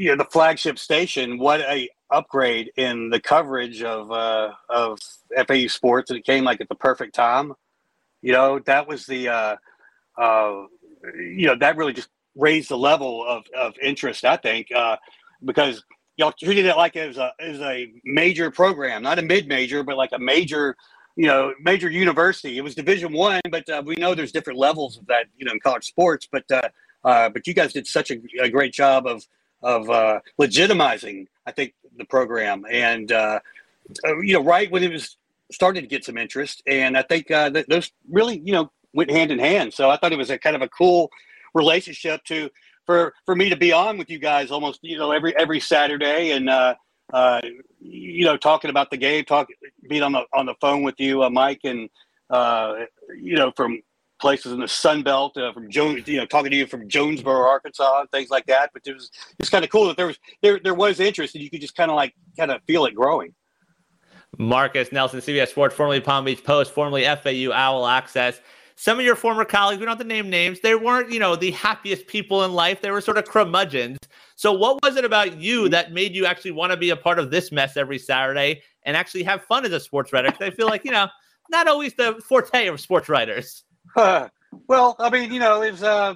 you 0.00 0.08
know 0.08 0.16
the 0.16 0.30
flagship 0.30 0.78
station. 0.78 1.38
What 1.38 1.60
a 1.60 1.88
upgrade 2.10 2.72
in 2.76 3.10
the 3.10 3.20
coverage 3.20 3.82
of 3.82 4.10
uh, 4.10 4.52
of 4.70 4.98
FAU 5.46 5.66
sports, 5.66 6.10
and 6.10 6.18
it 6.18 6.24
came 6.24 6.42
like 6.42 6.62
at 6.62 6.70
the 6.70 6.74
perfect 6.74 7.14
time. 7.14 7.52
You 8.22 8.32
know, 8.32 8.58
that 8.60 8.88
was 8.88 9.04
the 9.04 9.28
uh, 9.28 9.56
uh, 10.18 10.62
you 11.14 11.46
know 11.46 11.56
that 11.56 11.76
really 11.76 11.92
just 11.92 12.08
raised 12.34 12.70
the 12.70 12.78
level 12.78 13.26
of, 13.26 13.44
of 13.54 13.74
interest. 13.82 14.24
I 14.24 14.38
think 14.38 14.68
uh, 14.74 14.96
because 15.44 15.84
y'all 16.16 16.32
treated 16.32 16.64
it 16.64 16.76
like 16.76 16.96
it 16.96 17.06
was 17.06 17.18
a 17.18 17.32
as 17.38 17.60
a 17.60 17.92
major 18.02 18.50
program, 18.50 19.02
not 19.02 19.18
a 19.18 19.22
mid 19.22 19.48
major, 19.48 19.82
but 19.82 19.98
like 19.98 20.12
a 20.12 20.18
major 20.18 20.76
you 21.14 21.26
know 21.26 21.52
major 21.60 21.90
university. 21.90 22.56
It 22.56 22.62
was 22.62 22.74
Division 22.74 23.12
One, 23.12 23.42
but 23.50 23.68
uh, 23.68 23.82
we 23.84 23.96
know 23.96 24.14
there's 24.14 24.32
different 24.32 24.58
levels 24.58 24.96
of 24.96 25.06
that 25.08 25.26
you 25.36 25.44
know 25.44 25.52
in 25.52 25.60
college 25.60 25.84
sports. 25.84 26.26
But 26.32 26.50
uh, 26.50 26.68
uh, 27.04 27.28
but 27.28 27.46
you 27.46 27.52
guys 27.52 27.74
did 27.74 27.86
such 27.86 28.10
a, 28.10 28.16
a 28.40 28.48
great 28.48 28.72
job 28.72 29.06
of 29.06 29.22
of 29.62 29.90
uh, 29.90 30.20
legitimizing, 30.40 31.26
I 31.46 31.52
think, 31.52 31.74
the 31.96 32.04
program, 32.04 32.64
and 32.70 33.10
uh, 33.12 33.40
uh, 34.06 34.18
you 34.20 34.34
know, 34.34 34.42
right 34.42 34.70
when 34.70 34.82
it 34.82 34.92
was 34.92 35.16
started 35.52 35.82
to 35.82 35.86
get 35.86 36.04
some 36.04 36.16
interest, 36.16 36.62
and 36.66 36.96
I 36.96 37.02
think 37.02 37.30
uh, 37.30 37.50
that 37.50 37.68
those 37.68 37.90
really, 38.08 38.40
you 38.44 38.52
know, 38.52 38.70
went 38.94 39.10
hand 39.10 39.30
in 39.30 39.38
hand. 39.38 39.74
So 39.74 39.90
I 39.90 39.96
thought 39.96 40.12
it 40.12 40.18
was 40.18 40.30
a 40.30 40.38
kind 40.38 40.56
of 40.56 40.62
a 40.62 40.68
cool 40.68 41.10
relationship 41.54 42.24
to 42.24 42.50
for 42.86 43.14
for 43.26 43.36
me 43.36 43.48
to 43.50 43.56
be 43.56 43.72
on 43.72 43.98
with 43.98 44.10
you 44.10 44.18
guys 44.18 44.50
almost, 44.50 44.80
you 44.82 44.96
know, 44.96 45.12
every 45.12 45.36
every 45.36 45.60
Saturday, 45.60 46.32
and 46.32 46.48
uh, 46.48 46.74
uh, 47.12 47.40
you 47.80 48.24
know, 48.24 48.36
talking 48.36 48.70
about 48.70 48.90
the 48.90 48.96
game, 48.96 49.24
talk, 49.24 49.48
being 49.88 50.02
on 50.02 50.12
the 50.12 50.24
on 50.32 50.46
the 50.46 50.54
phone 50.60 50.82
with 50.82 50.98
you, 50.98 51.22
uh, 51.22 51.30
Mike, 51.30 51.60
and 51.64 51.88
uh, 52.30 52.84
you 53.20 53.36
know, 53.36 53.52
from 53.56 53.82
places 54.20 54.52
in 54.52 54.60
the 54.60 54.68
Sun 54.68 55.02
Belt, 55.02 55.36
uh, 55.36 55.52
from 55.52 55.70
Jones, 55.70 56.06
you 56.06 56.18
know, 56.18 56.26
talking 56.26 56.50
to 56.50 56.56
you 56.56 56.66
from 56.66 56.88
Jonesboro, 56.88 57.48
Arkansas, 57.48 58.00
and 58.00 58.10
things 58.10 58.30
like 58.30 58.46
that. 58.46 58.70
But 58.72 58.82
it 58.86 58.94
was 58.94 59.10
it's 59.38 59.48
kind 59.48 59.64
of 59.64 59.70
cool 59.70 59.88
that 59.88 59.96
there 59.96 60.06
was 60.06 60.18
there 60.42 60.60
there 60.62 60.74
was 60.74 61.00
interest, 61.00 61.34
and 61.34 61.42
you 61.42 61.50
could 61.50 61.60
just 61.60 61.74
kind 61.74 61.90
of 61.90 61.96
like 61.96 62.14
kind 62.36 62.50
of 62.50 62.62
feel 62.64 62.84
it 62.84 62.94
growing. 62.94 63.34
Marcus 64.38 64.92
Nelson, 64.92 65.20
CBS 65.20 65.48
Sports, 65.48 65.74
formerly 65.74 66.00
Palm 66.00 66.24
Beach 66.24 66.44
Post, 66.44 66.72
formerly 66.72 67.04
FAU 67.04 67.52
Owl 67.52 67.86
Access. 67.86 68.40
Some 68.76 68.98
of 68.98 69.04
your 69.04 69.16
former 69.16 69.44
colleagues, 69.44 69.78
we 69.78 69.84
don't 69.84 69.98
have 69.98 70.06
to 70.06 70.08
name 70.08 70.30
names, 70.30 70.60
they 70.60 70.74
weren't, 70.74 71.12
you 71.12 71.18
know, 71.18 71.36
the 71.36 71.50
happiest 71.50 72.06
people 72.06 72.44
in 72.44 72.54
life. 72.54 72.80
They 72.80 72.90
were 72.90 73.02
sort 73.02 73.18
of 73.18 73.26
curmudgeons. 73.26 73.98
So, 74.36 74.52
what 74.54 74.82
was 74.82 74.96
it 74.96 75.04
about 75.04 75.36
you 75.36 75.68
that 75.68 75.92
made 75.92 76.14
you 76.14 76.24
actually 76.24 76.52
want 76.52 76.72
to 76.72 76.78
be 76.78 76.88
a 76.88 76.96
part 76.96 77.18
of 77.18 77.30
this 77.30 77.52
mess 77.52 77.76
every 77.76 77.98
Saturday 77.98 78.62
and 78.84 78.96
actually 78.96 79.24
have 79.24 79.44
fun 79.44 79.66
as 79.66 79.72
a 79.72 79.80
sports 79.80 80.14
writer? 80.14 80.30
Because 80.30 80.46
I 80.46 80.50
feel 80.50 80.66
like, 80.66 80.86
you 80.86 80.92
know, 80.92 81.08
not 81.50 81.68
always 81.68 81.92
the 81.94 82.22
forte 82.26 82.68
of 82.68 82.80
sports 82.80 83.10
writers. 83.10 83.64
Well, 83.96 84.96
I 84.98 85.10
mean, 85.10 85.32
you 85.32 85.40
know, 85.40 85.62
it's 85.62 85.82
uh, 85.82 86.14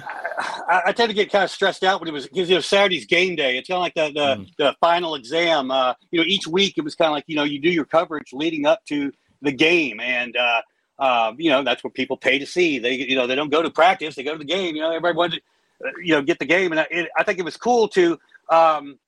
I, 0.00 0.82
I 0.86 0.92
tend 0.92 1.10
to 1.10 1.14
get 1.14 1.30
kind 1.32 1.44
of 1.44 1.50
stressed 1.50 1.82
out 1.82 2.00
when 2.00 2.08
it 2.08 2.12
was 2.12 2.26
because 2.28 2.48
you 2.48 2.54
know 2.56 2.60
Saturday's 2.60 3.06
game 3.06 3.36
day. 3.36 3.58
It's 3.58 3.68
kind 3.68 3.76
of 3.78 3.82
like 3.82 3.94
the 3.94 4.12
the, 4.20 4.28
Mm. 4.36 4.56
the 4.58 4.76
final 4.80 5.14
exam. 5.14 5.70
Uh, 5.70 5.94
you 6.10 6.20
know, 6.20 6.26
each 6.26 6.46
week 6.46 6.74
it 6.76 6.82
was 6.84 6.94
kind 6.94 7.08
of 7.08 7.12
like 7.12 7.24
you 7.26 7.36
know 7.36 7.44
you 7.44 7.60
do 7.60 7.70
your 7.70 7.84
coverage 7.84 8.32
leading 8.32 8.66
up 8.66 8.84
to 8.86 9.12
the 9.42 9.52
game, 9.52 10.00
and 10.00 10.36
uh, 10.36 10.62
uh, 10.98 11.32
you 11.36 11.50
know 11.50 11.62
that's 11.62 11.82
what 11.82 11.94
people 11.94 12.16
pay 12.16 12.38
to 12.38 12.46
see. 12.46 12.78
They 12.78 12.94
you 12.94 13.16
know 13.16 13.26
they 13.26 13.34
don't 13.34 13.50
go 13.50 13.62
to 13.62 13.70
practice; 13.70 14.14
they 14.14 14.22
go 14.22 14.32
to 14.32 14.38
the 14.38 14.44
game. 14.44 14.76
You 14.76 14.82
know, 14.82 14.90
everybody 14.90 15.16
wants 15.16 15.36
to 15.36 15.42
uh, 15.88 15.90
you 16.02 16.14
know 16.14 16.22
get 16.22 16.38
the 16.38 16.46
game, 16.46 16.70
and 16.72 16.80
I, 16.80 16.86
it, 16.90 17.08
I 17.16 17.22
think 17.24 17.38
it 17.38 17.44
was 17.44 17.56
cool 17.56 17.88
to. 17.88 18.18
Um, 18.50 18.98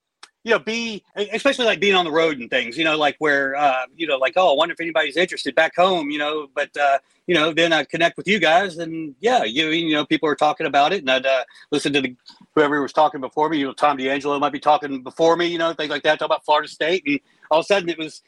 you 0.43 0.53
know, 0.53 0.59
be 0.59 1.05
especially 1.17 1.67
like 1.67 1.81
being 1.81 1.95
on 1.95 2.05
the 2.05 2.11
road 2.11 2.39
and 2.39 2.49
things, 2.49 2.79
you 2.79 2.85
know, 2.85 2.97
like 2.97 3.17
where, 3.19 3.55
uh, 3.57 3.85
you 3.95 4.07
know, 4.07 4.17
like, 4.17 4.33
oh, 4.37 4.55
I 4.55 4.57
wonder 4.57 4.73
if 4.73 4.81
anybody's 4.81 5.17
interested 5.17 5.55
back 5.55 5.77
home, 5.77 6.11
you 6.11 6.19
know, 6.19 6.49
but, 6.55 6.75
uh, 6.79 6.99
you 7.27 7.35
know, 7.35 7.53
then 7.53 7.75
I 7.75 7.85
connect 7.85 8.17
with 8.17 8.27
you 8.27 8.39
guys 8.39 8.79
and 8.79 9.15
yeah, 9.21 9.45
you, 9.45 9.69
you 9.69 9.93
know, 9.93 10.07
people 10.07 10.29
are 10.31 10.35
talking 10.35 10.67
about 10.67 10.95
it 10.95 11.01
and 11.01 11.11
I'd, 11.11 11.27
uh, 11.27 11.45
listen 11.71 11.93
to 11.93 12.01
the, 12.01 12.17
whoever 12.55 12.81
was 12.81 12.93
talking 12.93 13.21
before 13.21 13.51
me, 13.51 13.59
you 13.59 13.67
know, 13.67 13.75
Tom 13.75 13.99
D'Angelo 13.99 14.39
might 14.39 14.53
be 14.53 14.61
talking 14.61 15.03
before 15.03 15.37
me, 15.37 15.47
you 15.47 15.59
know, 15.59 15.75
things 15.75 15.91
like 15.91 16.05
that, 16.05 16.19
talk 16.19 16.27
about 16.27 16.45
Florida 16.47 16.69
State. 16.69 17.03
And 17.07 17.21
all 17.51 17.61
of 17.61 17.65
a 17.65 17.67
sudden 17.67 17.91
it 17.91 17.99
was 17.99 18.23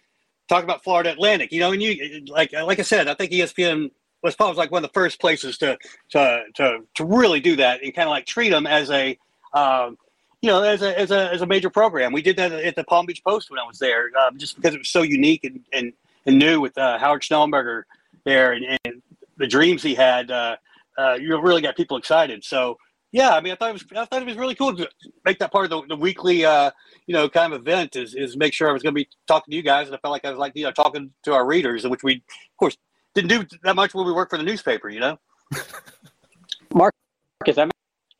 talking 0.48 0.64
about 0.64 0.85
Florida 0.85 1.12
Atlantic, 1.12 1.51
you 1.51 1.61
know, 1.61 1.72
and 1.72 1.83
you, 1.83 2.25
like, 2.27 2.53
like 2.53 2.79
I 2.79 2.83
said, 2.83 3.09
I 3.09 3.14
think 3.14 3.33
ESPN 3.33 3.90
was 4.22 4.37
probably 4.37 4.57
like 4.57 4.70
one 4.70 4.85
of 4.85 4.90
the 4.90 4.92
first 4.92 5.18
places 5.18 5.57
to, 5.59 5.79
to, 6.11 6.44
to, 6.57 6.81
to 6.94 7.05
really 7.07 7.40
do 7.40 7.57
that 7.57 7.83
and 7.83 7.94
kind 7.94 8.07
of 8.07 8.11
like 8.11 8.27
treat 8.27 8.51
them 8.51 8.66
as 8.66 8.90
a, 8.90 9.18
um, 9.55 9.96
you 10.42 10.50
know, 10.50 10.62
as 10.62 10.83
a, 10.83 10.98
as 10.98 11.11
a 11.11 11.33
as 11.33 11.40
a 11.40 11.46
major 11.46 11.70
program. 11.70 12.12
We 12.12 12.20
did 12.20 12.37
that 12.37 12.52
at 12.52 12.76
the 12.76 12.85
Palm 12.85 13.07
Beach 13.07 13.22
Post 13.24 13.50
when 13.50 13.59
I 13.59 13.64
was 13.64 13.78
there, 13.78 14.11
um, 14.18 14.37
just 14.37 14.57
because 14.57 14.74
it 14.74 14.78
was 14.78 14.88
so 14.88 15.02
unique 15.02 15.44
and 15.44 15.61
and, 15.72 15.92
and 16.26 16.38
new 16.38 16.61
with 16.61 16.76
uh, 16.76 16.98
Howard 16.98 17.22
Schnellenberger 17.22 17.85
there 18.24 18.52
and, 18.52 18.78
and 18.85 19.02
the 19.37 19.46
dreams 19.46 19.83
he 19.83 19.94
had. 19.94 20.31
Uh, 20.31 20.57
uh, 20.98 21.14
you 21.14 21.40
really 21.40 21.62
got 21.62 21.76
people 21.76 21.96
excited. 21.96 22.44
So 22.44 22.76
yeah, 23.12 23.35
I 23.35 23.40
mean, 23.40 23.52
I 23.52 23.57
thought 23.57 23.70
it 23.70 23.72
was 23.74 23.85
I 23.96 24.05
thought 24.05 24.22
it 24.22 24.26
was 24.26 24.37
really 24.37 24.55
cool 24.55 24.74
to 24.74 24.88
make 25.24 25.38
that 25.38 25.52
part 25.52 25.64
of 25.64 25.70
the, 25.70 25.94
the 25.94 25.96
weekly, 25.96 26.44
uh, 26.44 26.70
you 27.07 27.14
know, 27.14 27.28
kind 27.28 27.52
of 27.52 27.61
event. 27.61 27.94
Is 27.94 28.14
is 28.14 28.37
make 28.37 28.52
sure 28.52 28.68
I 28.68 28.72
was 28.72 28.83
going 28.83 28.94
to 28.94 29.00
be 29.00 29.09
talking 29.28 29.52
to 29.52 29.57
you 29.57 29.62
guys, 29.62 29.87
and 29.87 29.94
I 29.94 29.98
felt 29.98 30.12
like 30.12 30.24
I 30.24 30.31
was 30.31 30.38
like 30.38 30.52
you 30.57 30.64
know 30.64 30.72
talking 30.72 31.12
to 31.24 31.35
our 31.35 31.46
readers, 31.46 31.87
which 31.87 32.02
we 32.02 32.16
of 32.16 32.57
course 32.59 32.76
didn't 33.14 33.28
do 33.28 33.59
that 33.62 33.76
much 33.76 33.94
when 33.94 34.07
we 34.07 34.12
worked 34.12 34.31
for 34.31 34.38
the 34.38 34.44
newspaper, 34.44 34.88
you 34.88 35.00
know. 35.00 35.18
Mark 36.74 36.94
Marcus, 37.40 37.59
I'm 37.59 37.70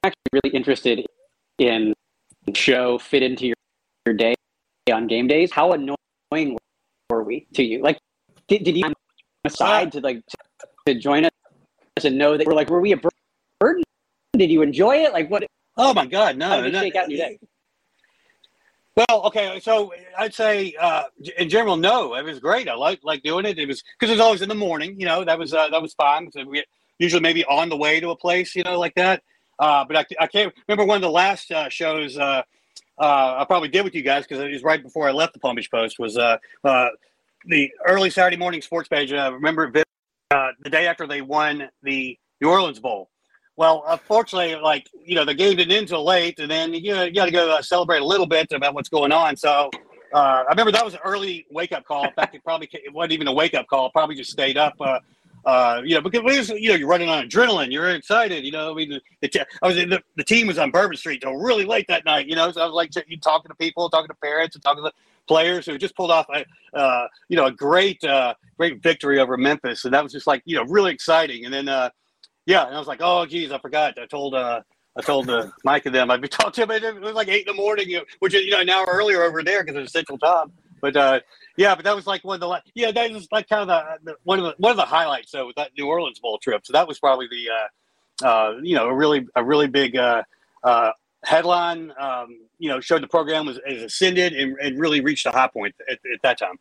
actually 0.04 0.20
really 0.32 0.54
interested 0.54 1.06
in 1.58 1.94
show 2.55 2.98
fit 2.98 3.22
into 3.22 3.46
your, 3.46 3.57
your 4.07 4.14
day 4.14 4.35
on 4.92 5.07
game 5.07 5.28
days. 5.28 5.52
How 5.52 5.72
annoying 5.72 6.59
were 7.09 7.22
we 7.22 7.46
to 7.55 7.62
you? 7.62 7.83
Like, 7.83 7.98
did, 8.48 8.64
did 8.64 8.76
you 8.76 8.92
aside 9.44 9.92
to 9.92 10.00
like 10.00 10.24
to, 10.26 10.37
to 10.87 10.94
join 10.98 11.24
us 11.24 12.05
and 12.05 12.18
know 12.18 12.37
that 12.37 12.46
we're 12.46 12.55
like, 12.55 12.70
were 12.70 12.81
we 12.81 12.92
a 12.92 13.00
burden? 13.61 13.85
Did 14.35 14.50
you 14.50 14.62
enjoy 14.62 14.96
it? 14.96 15.12
Like, 15.12 15.31
what? 15.31 15.44
Oh 15.76 15.94
my 15.94 16.07
God, 16.07 16.37
no! 16.37 16.48
How 16.48 16.57
did 16.57 16.66
it 16.66 16.72
no. 16.72 16.81
shake 16.81 16.96
out 16.96 17.11
your 17.11 17.18
day? 17.18 17.38
Well, 18.94 19.22
okay, 19.24 19.59
so 19.61 19.92
I'd 20.18 20.35
say 20.35 20.74
uh, 20.78 21.05
in 21.38 21.48
general, 21.48 21.76
no, 21.76 22.14
it 22.14 22.24
was 22.24 22.40
great. 22.40 22.68
I 22.68 22.74
like 22.74 23.00
like 23.02 23.22
doing 23.22 23.46
it. 23.46 23.59
It 23.59 23.66
was 23.66 23.83
because 23.98 24.11
it 24.11 24.14
was 24.14 24.20
always 24.20 24.42
in 24.42 24.48
the 24.48 24.55
morning. 24.55 24.98
You 24.98 25.07
know, 25.07 25.24
that 25.24 25.38
was 25.38 25.55
uh, 25.55 25.68
that 25.70 25.81
was 25.81 25.94
fine. 25.94 26.31
So 26.31 26.44
we 26.44 26.62
usually 26.98 27.22
maybe 27.22 27.44
on 27.46 27.68
the 27.68 27.76
way 27.76 28.00
to 28.00 28.11
a 28.11 28.16
place, 28.16 28.55
you 28.55 28.62
know, 28.64 28.78
like 28.78 28.94
that. 28.96 29.22
Uh, 29.58 29.84
but 29.84 29.96
I, 29.96 30.04
I 30.20 30.26
can't 30.26 30.52
remember 30.66 30.84
one 30.84 30.96
of 30.96 31.02
the 31.02 31.10
last 31.10 31.50
uh, 31.52 31.68
shows 31.68 32.18
uh, 32.18 32.42
uh, 32.98 33.36
I 33.38 33.44
probably 33.46 33.68
did 33.68 33.84
with 33.84 33.94
you 33.94 34.02
guys 34.02 34.26
because 34.26 34.42
it 34.42 34.50
was 34.50 34.62
right 34.62 34.82
before 34.82 35.08
I 35.08 35.12
left 35.12 35.32
the 35.34 35.40
Palm 35.40 35.56
Beach 35.56 35.70
Post. 35.70 35.98
Was 35.98 36.16
uh, 36.16 36.36
uh, 36.64 36.88
the 37.46 37.70
early 37.86 38.10
Saturday 38.10 38.36
morning 38.36 38.62
sports 38.62 38.88
page? 38.88 39.12
I 39.12 39.28
remember 39.28 39.70
the 39.70 40.70
day 40.70 40.86
after 40.86 41.06
they 41.06 41.20
won 41.20 41.68
the 41.82 42.18
New 42.40 42.48
Orleans 42.48 42.80
Bowl. 42.80 43.10
Well, 43.56 43.84
unfortunately, 43.86 44.56
like 44.56 44.88
you 45.04 45.14
know, 45.14 45.24
the 45.24 45.34
game 45.34 45.56
didn't 45.56 45.72
end 45.72 45.82
until 45.82 46.04
late, 46.04 46.38
and 46.38 46.50
then 46.50 46.74
you 46.74 46.94
know, 46.94 47.04
you 47.04 47.12
got 47.12 47.26
to 47.26 47.30
go 47.30 47.60
celebrate 47.60 48.00
a 48.00 48.04
little 48.04 48.26
bit 48.26 48.52
about 48.52 48.74
what's 48.74 48.88
going 48.88 49.12
on. 49.12 49.36
So 49.36 49.70
I 50.14 50.44
remember 50.50 50.72
that 50.72 50.84
was 50.84 50.94
an 50.94 51.00
early 51.04 51.46
wake 51.50 51.72
up 51.72 51.84
call. 51.84 52.04
In 52.04 52.12
fact, 52.12 52.34
it 52.34 52.44
probably 52.44 52.68
it 52.72 52.92
wasn't 52.92 53.12
even 53.12 53.28
a 53.28 53.32
wake 53.32 53.54
up 53.54 53.66
call. 53.68 53.90
Probably 53.90 54.16
just 54.16 54.30
stayed 54.30 54.56
up. 54.56 54.74
Uh, 55.44 55.83
you 55.85 55.94
know, 55.94 56.00
because 56.00 56.50
you 56.50 56.68
know, 56.68 56.76
you're 56.76 56.88
running 56.88 57.09
on 57.09 57.28
adrenaline. 57.28 57.72
You're 57.72 57.90
excited. 57.90 58.44
You 58.44 58.52
know, 58.52 58.70
I 58.70 58.74
mean, 58.74 58.90
the, 58.90 59.28
the, 59.28 59.46
I 59.62 59.66
was 59.66 59.76
the, 59.76 60.00
the 60.16 60.24
team 60.24 60.46
was 60.46 60.59
on 60.59 60.70
Bourbon 60.70 60.96
Street 60.96 61.22
till 61.22 61.35
really 61.35 61.64
late 61.64 61.87
that 61.88 62.05
night. 62.05 62.28
You 62.28 62.37
know, 62.37 62.50
so 62.52 62.62
I 62.62 62.66
was 62.66 62.74
like 62.74 62.90
talking 63.20 63.48
to 63.48 63.55
people, 63.57 63.90
talking 63.90 64.09
to 64.09 64.14
parents, 64.14 64.55
and 64.55 64.62
talking 64.62 64.85
to 64.85 64.92
players 65.26 65.66
who 65.66 65.78
just 65.78 65.96
pulled 65.96 66.11
off 66.11 66.26
a, 66.35 66.44
uh, 66.76 67.09
you 67.28 67.37
know, 67.37 67.46
a 67.46 67.52
great, 67.52 68.02
uh, 68.05 68.35
great 68.57 68.83
victory 68.83 69.18
over 69.18 69.37
Memphis, 69.37 69.85
and 69.85 69.94
that 69.94 70.02
was 70.02 70.12
just 70.12 70.26
like, 70.26 70.42
you 70.44 70.57
know, 70.57 70.64
really 70.64 70.92
exciting. 70.92 71.44
And 71.44 71.55
then, 71.55 71.68
uh, 71.68 71.90
yeah, 72.46 72.66
and 72.66 72.74
I 72.74 72.78
was 72.78 72.88
like, 72.88 73.00
oh, 73.02 73.24
geez, 73.26 73.52
I 73.52 73.59
forgot. 73.59 73.98
I 73.98 74.07
told, 74.07 74.35
uh, 74.35 74.62
I 74.96 75.00
told 75.00 75.31
uh, 75.31 75.48
Mike 75.64 75.87
and 75.87 75.94
them 75.94 76.11
I'd 76.11 76.20
be 76.20 76.28
talking 76.28 76.66
to 76.66 76.81
them. 76.81 76.96
It 76.96 77.02
was 77.02 77.14
like 77.14 77.28
eight 77.28 77.46
in 77.46 77.57
the 77.57 77.61
morning, 77.61 77.98
which 78.18 78.35
is 78.35 78.44
you 78.44 78.50
know 78.50 78.61
an 78.61 78.68
hour 78.68 78.87
earlier 78.87 79.22
over 79.22 79.42
there 79.42 79.64
because 79.64 79.83
it's 79.83 79.92
Central 79.92 80.18
Time. 80.18 80.52
But 80.83 80.97
uh, 80.97 81.21
yeah, 81.57 81.75
but 81.75 81.85
that 81.85 81.97
was 81.97 82.07
like 82.07 82.25
one 82.25 82.35
of 82.35 82.40
the 82.40 82.62
yeah 82.75 82.90
that 82.90 83.11
was 83.12 83.29
like 83.31 83.49
kind 83.49 83.62
of 83.62 83.68
the, 83.68 84.11
the 84.11 84.16
one 84.25 84.40
of 84.40 84.45
the 84.45 84.55
one 84.59 84.73
of 84.73 84.77
the 84.77 84.85
highlights 84.85 85.31
though 85.31 85.47
with 85.47 85.57
that 85.57 85.71
New 85.79 85.87
Orleans 85.87 86.18
Bowl 86.18 86.38
trip. 86.38 86.66
So 86.66 86.75
that 86.75 86.87
was 86.87 86.99
probably 86.99 87.29
the 87.29 87.49
uh, 87.49 88.29
uh, 88.29 88.59
you 88.62 88.75
know 88.75 88.88
a 88.88 88.95
really 88.95 89.27
a 89.37 89.45
really 89.45 89.68
big 89.68 89.97
uh, 89.97 90.25
uh, 90.64 90.90
headline. 91.25 91.92
Um, 91.99 92.40
you 92.59 92.68
know, 92.68 92.81
showed 92.81 93.03
the 93.03 93.09
program 93.09 93.47
was, 93.47 93.61
was 93.66 93.83
ascended 93.83 94.35
and, 94.35 94.57
and 94.61 94.79
really 94.79 95.01
reached 95.01 95.25
a 95.25 95.31
high 95.31 95.49
point 95.49 95.75
at, 95.90 95.99
at 96.12 96.21
that 96.23 96.38
time. 96.38 96.59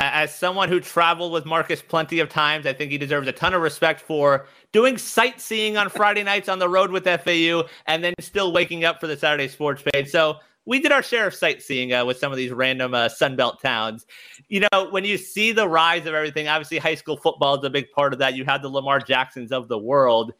As 0.00 0.34
someone 0.34 0.68
who 0.68 0.80
traveled 0.80 1.32
with 1.32 1.46
Marcus 1.46 1.80
plenty 1.80 2.18
of 2.18 2.28
times, 2.28 2.66
I 2.66 2.72
think 2.72 2.90
he 2.90 2.98
deserves 2.98 3.28
a 3.28 3.32
ton 3.32 3.54
of 3.54 3.62
respect 3.62 4.00
for 4.00 4.46
doing 4.72 4.98
sightseeing 4.98 5.76
on 5.76 5.88
Friday 5.88 6.24
nights 6.24 6.48
on 6.48 6.58
the 6.58 6.68
road 6.68 6.90
with 6.90 7.04
FAU 7.04 7.68
and 7.86 8.02
then 8.02 8.14
still 8.18 8.52
waking 8.52 8.84
up 8.84 8.98
for 8.98 9.06
the 9.06 9.16
Saturday 9.16 9.46
sports 9.46 9.84
page. 9.92 10.08
So 10.08 10.38
we 10.68 10.78
did 10.78 10.92
our 10.92 11.02
share 11.02 11.26
of 11.26 11.34
sightseeing 11.34 11.94
uh, 11.94 12.04
with 12.04 12.18
some 12.18 12.30
of 12.30 12.36
these 12.36 12.52
random 12.52 12.92
uh, 12.92 13.08
Sunbelt 13.08 13.58
towns. 13.60 14.06
You 14.48 14.66
know, 14.70 14.88
when 14.90 15.04
you 15.04 15.16
see 15.16 15.50
the 15.50 15.66
rise 15.66 16.06
of 16.06 16.14
everything, 16.14 16.46
obviously 16.46 16.76
high 16.76 16.94
school 16.94 17.16
football 17.16 17.58
is 17.58 17.64
a 17.64 17.70
big 17.70 17.90
part 17.92 18.12
of 18.12 18.18
that. 18.18 18.34
You 18.34 18.44
have 18.44 18.60
the 18.60 18.68
Lamar 18.68 19.00
Jacksons 19.00 19.50
of 19.50 19.68
the 19.68 19.78
world. 19.78 20.34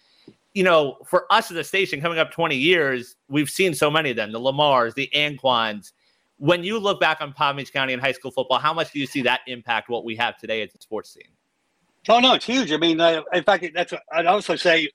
You 0.53 0.65
know, 0.65 0.99
for 1.07 1.25
us 1.33 1.51
as 1.51 1.57
a 1.57 1.65
station 1.65 2.01
coming 2.03 2.19
up 2.19 2.31
20 2.31 2.57
years, 2.57 3.17
we've 3.29 3.49
seen 3.49 3.73
so 3.73 3.91
many 3.91 4.11
of 4.11 4.17
them 4.17 4.31
the 4.31 4.41
Lamars, 4.41 4.95
the 4.95 5.09
Anquans 5.15 5.93
when 6.39 6.63
you 6.63 6.79
look 6.79 7.01
back 7.01 7.21
on 7.21 7.33
Palm 7.33 7.57
Beach 7.57 7.73
County 7.73 7.93
and 7.93 8.01
high 8.01 8.13
school 8.13 8.31
football, 8.31 8.59
how 8.59 8.73
much 8.73 8.93
do 8.93 9.01
you 9.01 9.07
see 9.07 9.23
that 9.23 9.41
impact 9.47 9.89
what 9.89 10.05
we 10.05 10.15
have 10.17 10.39
today 10.39 10.63
as 10.63 10.71
a 10.75 10.81
sports 10.81 11.11
scene? 11.11 11.25
Oh 12.09 12.21
no, 12.21 12.35
it's 12.35 12.47
huge. 12.47 12.73
I 12.73 12.77
mean, 12.77 13.01
uh, 13.01 13.23
in 13.33 13.43
fact, 13.43 13.67
that's 13.75 13.93
what 13.93 14.03
I'd 14.13 14.27
also 14.27 14.57
say. 14.57 14.89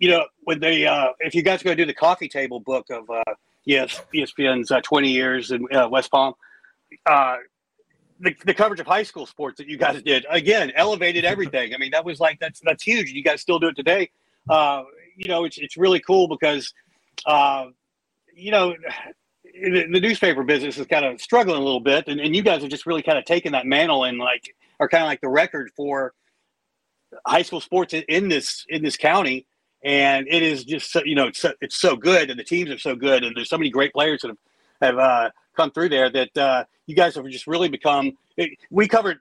You 0.00 0.10
know, 0.10 0.26
when 0.42 0.60
they, 0.60 0.84
uh, 0.84 1.10
if 1.20 1.34
you 1.34 1.42
guys 1.42 1.62
go 1.62 1.74
do 1.74 1.86
the 1.86 1.94
coffee 1.94 2.28
table 2.28 2.60
book 2.60 2.90
of 2.90 3.08
uh, 3.08 3.22
yes, 3.64 4.02
ESPN's 4.14 4.70
uh, 4.70 4.80
20 4.80 5.10
years 5.10 5.50
in 5.50 5.66
uh, 5.74 5.88
West 5.88 6.10
Palm, 6.10 6.34
uh, 7.06 7.36
the, 8.20 8.34
the 8.44 8.54
coverage 8.54 8.80
of 8.80 8.86
high 8.86 9.02
school 9.02 9.26
sports 9.26 9.58
that 9.58 9.66
you 9.66 9.76
guys 9.76 10.02
did 10.02 10.24
again 10.30 10.72
elevated 10.76 11.24
everything. 11.24 11.74
I 11.74 11.78
mean, 11.78 11.90
that 11.90 12.04
was 12.04 12.20
like 12.20 12.38
that's 12.40 12.60
that's 12.64 12.82
huge. 12.82 13.10
You 13.10 13.22
guys 13.22 13.40
still 13.40 13.58
do 13.58 13.68
it 13.68 13.76
today. 13.76 14.10
Uh, 14.48 14.84
you 15.16 15.28
know, 15.28 15.44
it's 15.44 15.58
it's 15.58 15.76
really 15.76 16.00
cool 16.00 16.28
because, 16.28 16.72
uh, 17.26 17.66
you 18.34 18.50
know, 18.50 18.74
the, 19.44 19.86
the 19.92 20.00
newspaper 20.00 20.44
business 20.44 20.78
is 20.78 20.86
kind 20.86 21.04
of 21.04 21.20
struggling 21.20 21.60
a 21.60 21.64
little 21.64 21.80
bit, 21.80 22.06
and, 22.08 22.20
and 22.20 22.34
you 22.34 22.42
guys 22.42 22.62
have 22.62 22.70
just 22.70 22.86
really 22.86 23.02
kind 23.02 23.18
of 23.18 23.24
taken 23.24 23.52
that 23.52 23.66
mantle 23.66 24.04
and 24.04 24.18
like 24.18 24.54
are 24.80 24.88
kind 24.88 25.02
of 25.02 25.08
like 25.08 25.20
the 25.20 25.28
record 25.28 25.70
for 25.76 26.14
high 27.26 27.42
school 27.42 27.60
sports 27.60 27.92
in, 27.92 28.02
in 28.08 28.28
this 28.28 28.64
in 28.68 28.82
this 28.82 28.96
county. 28.96 29.46
And 29.84 30.26
it 30.28 30.42
is 30.42 30.64
just 30.64 30.92
so, 30.92 31.02
you 31.04 31.14
know 31.14 31.26
it's 31.26 31.40
so, 31.40 31.52
it's 31.60 31.76
so 31.76 31.96
good, 31.96 32.30
and 32.30 32.38
the 32.38 32.44
teams 32.44 32.70
are 32.70 32.78
so 32.78 32.94
good, 32.94 33.24
and 33.24 33.36
there's 33.36 33.48
so 33.48 33.58
many 33.58 33.70
great 33.70 33.92
players 33.92 34.22
that 34.22 34.28
have 34.28 34.38
have 34.80 34.98
uh, 34.98 35.30
come 35.56 35.70
through 35.70 35.88
there 35.88 36.10
that 36.10 36.36
uh, 36.36 36.64
you 36.86 36.94
guys 36.94 37.14
have 37.14 37.26
just 37.28 37.46
really 37.46 37.68
become. 37.68 38.12
It, 38.36 38.50
we 38.70 38.88
covered 38.88 39.18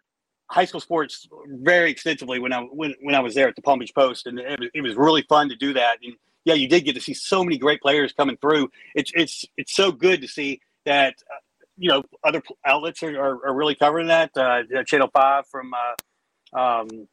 high 0.51 0.65
school 0.65 0.81
sports 0.81 1.27
very 1.47 1.89
extensively 1.89 2.39
when 2.39 2.53
I 2.53 2.61
when, 2.61 2.93
when 3.01 3.15
I 3.15 3.19
was 3.19 3.33
there 3.33 3.47
at 3.47 3.55
the 3.55 3.61
Palm 3.61 3.79
Beach 3.79 3.95
Post, 3.95 4.27
and 4.27 4.39
it, 4.39 4.59
it 4.73 4.81
was 4.81 4.95
really 4.95 5.23
fun 5.23 5.49
to 5.49 5.55
do 5.55 5.73
that. 5.73 5.97
And 6.03 6.13
yeah, 6.45 6.55
you 6.55 6.67
did 6.67 6.85
get 6.85 6.95
to 6.95 7.01
see 7.01 7.13
so 7.13 7.43
many 7.43 7.57
great 7.57 7.81
players 7.81 8.13
coming 8.13 8.37
through. 8.37 8.69
It's 8.95 9.11
it's 9.15 9.45
it's 9.57 9.75
so 9.75 9.91
good 9.91 10.21
to 10.21 10.27
see 10.27 10.61
that 10.85 11.15
uh, 11.31 11.39
you 11.77 11.89
know 11.89 12.03
other 12.23 12.41
outlets 12.65 13.01
are, 13.03 13.19
are, 13.19 13.47
are 13.47 13.53
really 13.53 13.75
covering 13.75 14.07
that. 14.07 14.31
Uh, 14.35 14.63
Channel 14.85 15.09
Five 15.13 15.47
from 15.47 15.73
uh, 15.73 16.59
um, 16.59 17.07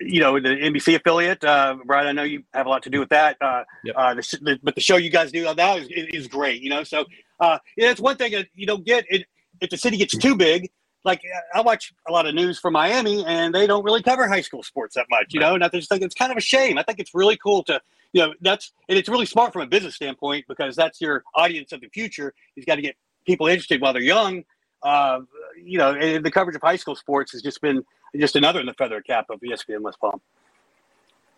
you 0.00 0.20
know 0.20 0.38
the 0.40 0.48
NBC 0.48 0.96
affiliate, 0.96 1.44
uh, 1.44 1.76
Brian. 1.84 2.06
I 2.08 2.12
know 2.12 2.22
you 2.22 2.42
have 2.54 2.66
a 2.66 2.68
lot 2.68 2.82
to 2.84 2.90
do 2.90 3.00
with 3.00 3.10
that. 3.10 3.36
Uh, 3.40 3.64
Yep. 3.84 3.94
uh, 3.96 4.14
the, 4.14 4.38
the, 4.42 4.58
but 4.62 4.74
the 4.74 4.80
show 4.80 4.96
you 4.96 5.10
guys 5.10 5.32
do 5.32 5.46
on 5.46 5.56
that 5.56 5.78
is, 5.82 5.88
is 6.12 6.28
great. 6.28 6.62
You 6.62 6.70
know, 6.70 6.84
so 6.84 7.04
uh, 7.40 7.58
yeah, 7.76 7.90
it's 7.90 8.00
one 8.00 8.16
thing 8.16 8.32
that 8.32 8.48
you 8.54 8.66
don't 8.66 8.84
get 8.84 9.04
it, 9.08 9.26
if 9.60 9.70
the 9.70 9.76
city 9.76 9.96
gets 9.96 10.16
too 10.16 10.34
big. 10.36 10.70
Like 11.04 11.22
I 11.54 11.62
watch 11.62 11.92
a 12.08 12.12
lot 12.12 12.26
of 12.26 12.34
news 12.34 12.58
from 12.58 12.74
Miami, 12.74 13.24
and 13.24 13.54
they 13.54 13.66
don't 13.66 13.84
really 13.84 14.02
cover 14.02 14.28
high 14.28 14.42
school 14.42 14.62
sports 14.62 14.94
that 14.96 15.06
much. 15.10 15.28
You 15.30 15.40
know, 15.40 15.54
and 15.54 15.64
I 15.64 15.68
just 15.68 15.88
think 15.88 16.02
it's 16.02 16.14
kind 16.14 16.30
of 16.30 16.36
a 16.36 16.42
shame. 16.42 16.76
I 16.76 16.82
think 16.82 16.98
it's 16.98 17.12
really 17.14 17.38
cool 17.38 17.62
to 17.64 17.80
you 18.12 18.20
know 18.26 18.34
that's 18.42 18.72
and 18.88 18.98
it's 18.98 19.08
really 19.08 19.24
smart 19.26 19.52
from 19.52 19.62
a 19.62 19.66
business 19.66 19.94
standpoint 19.94 20.44
because 20.48 20.76
that's 20.76 21.00
your 21.00 21.22
audience 21.34 21.72
of 21.72 21.80
the 21.80 21.88
future. 21.88 22.34
You've 22.54 22.66
got 22.66 22.76
to 22.76 22.82
get 22.82 22.96
people 23.26 23.46
interested 23.46 23.80
while 23.80 23.92
they're 23.94 24.02
young. 24.02 24.44
Uh, 24.82 25.20
you 25.62 25.78
know, 25.78 25.92
and 25.94 26.24
the 26.24 26.30
coverage 26.30 26.56
of 26.56 26.62
high 26.62 26.76
school 26.76 26.94
sports 26.96 27.32
has 27.32 27.40
just 27.42 27.60
been 27.62 27.82
just 28.16 28.36
another 28.36 28.60
in 28.60 28.66
the 28.66 28.74
feather 28.74 29.00
cap 29.00 29.26
of 29.30 29.40
ESPN 29.40 29.80
West 29.80 29.98
Palm. 30.00 30.20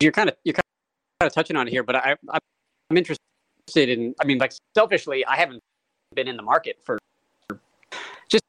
you're 0.01 0.13
kind 0.13 0.29
of 0.29 0.37
you're 0.45 0.55
kind 0.55 0.63
of 1.21 1.33
touching 1.33 1.57
on 1.57 1.69
it 1.69 1.71
here, 1.71 1.83
but 1.83 1.97
I 1.97 2.17
I'm 2.91 2.97
interested 2.97 3.19
in. 3.77 4.15
I 4.21 4.25
mean, 4.25 4.39
like 4.39 4.53
selfishly, 4.75 5.25
I 5.25 5.37
haven't 5.37 5.61
been 6.15 6.29
in 6.29 6.37
the 6.37 6.43
market 6.43 6.79
for 6.85 6.99
just 8.29 8.43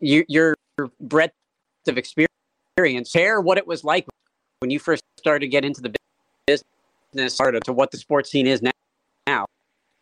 you, 0.00 0.24
your 0.28 0.54
breadth 1.00 1.34
of 1.88 1.98
experience. 1.98 3.10
Share 3.10 3.40
what 3.40 3.58
it 3.58 3.66
was 3.66 3.84
like 3.84 4.06
when 4.60 4.70
you 4.70 4.78
first 4.78 5.02
started 5.18 5.40
to 5.40 5.48
get 5.48 5.64
into 5.64 5.80
the 5.80 5.94
business, 6.46 7.34
sort 7.34 7.54
of 7.54 7.62
to 7.64 7.72
what 7.72 7.90
the 7.90 7.98
sports 7.98 8.30
scene 8.30 8.46
is 8.46 8.62
now. 8.62 8.70
Now, 9.26 9.46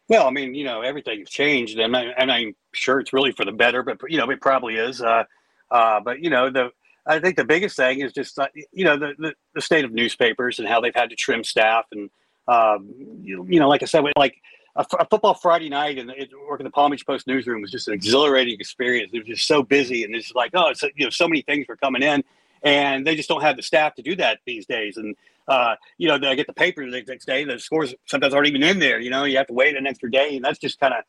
Well, 0.09 0.27
I 0.27 0.31
mean, 0.31 0.55
you 0.55 0.65
know, 0.65 0.81
everything's 0.81 1.29
changed, 1.29 1.79
and, 1.79 1.97
I, 1.97 2.05
and 2.17 2.33
I'm 2.33 2.55
sure 2.73 3.01
it's 3.01 3.13
really 3.13 3.33
for 3.33 3.45
the 3.45 3.53
better, 3.53 3.83
but 3.83 3.99
you 4.09 4.19
know, 4.19 4.31
it 4.31 4.41
probably 4.41 4.77
is. 4.77 5.03
Uh, 5.03 5.25
uh, 5.71 6.01
but 6.01 6.21
you 6.21 6.31
know, 6.31 6.51
the 6.51 6.71
I 7.07 7.19
think 7.19 7.37
the 7.37 7.45
biggest 7.45 7.77
thing 7.77 8.01
is 8.01 8.13
just 8.13 8.39
uh, 8.39 8.49
you 8.73 8.85
know 8.85 8.97
the, 8.97 9.15
the 9.19 9.35
the 9.55 9.61
state 9.61 9.85
of 9.85 9.93
newspapers 9.93 10.59
and 10.59 10.69
how 10.69 10.81
they've 10.81 10.95
had 10.95 11.11
to 11.11 11.17
trim 11.17 11.45
staff, 11.45 11.87
and 11.93 12.11
um, 12.49 12.91
you, 13.23 13.47
you 13.49 13.61
know, 13.61 13.69
like 13.69 13.83
I 13.83 13.87
said, 13.87 14.05
like 14.17 14.35
a 14.77 14.85
football 14.85 15.35
Friday 15.35 15.69
night 15.69 15.99
and 15.99 16.11
it, 16.11 16.31
working 16.49 16.65
the 16.65 16.71
Palm 16.71 16.93
Beach 16.93 17.05
Post 17.05 17.27
newsroom 17.27 17.61
was 17.61 17.71
just 17.71 17.89
an 17.89 17.95
exhilarating 17.95 18.55
experience. 18.59 19.11
It 19.13 19.19
was 19.19 19.27
just 19.27 19.47
so 19.47 19.63
busy, 19.63 20.05
and 20.05 20.15
it's 20.15 20.35
like, 20.35 20.53
oh, 20.55 20.69
it's 20.69 20.83
you 20.83 21.07
know, 21.07 21.11
so 21.11 21.27
many 21.29 21.43
things 21.43 21.67
were 21.69 21.77
coming 21.77 22.03
in, 22.03 22.23
and 22.63 23.07
they 23.07 23.17
just 23.17 23.29
don't 23.29 23.43
have 23.43 23.57
the 23.57 23.63
staff 23.63 23.95
to 23.97 24.03
do 24.03 24.17
that 24.17 24.41
these 24.47 24.67
days, 24.67 24.97
and. 24.97 25.17
Uh, 25.49 25.75
you 25.99 26.07
know, 26.07 26.15
I 26.15 26.37
get 26.37 26.47
the 26.47 26.53
paper 26.53 26.89
the 26.89 27.03
next 27.09 27.25
day. 27.25 27.43
The 27.43 27.59
scores 27.59 27.93
sometimes 28.07 28.35
aren't 28.35 28.47
even 28.47 28.63
in 28.63 28.79
there. 28.79 29.01
You 29.01 29.11
know, 29.11 29.25
you 29.25 29.37
have 29.37 29.49
to 29.49 29.53
wait 29.53 29.75
an 29.75 29.85
extra 29.85 30.09
day, 30.09 30.37
and 30.37 30.45
that's 30.45 30.61
just 30.61 30.79
kind 30.79 30.95
of 30.95 31.03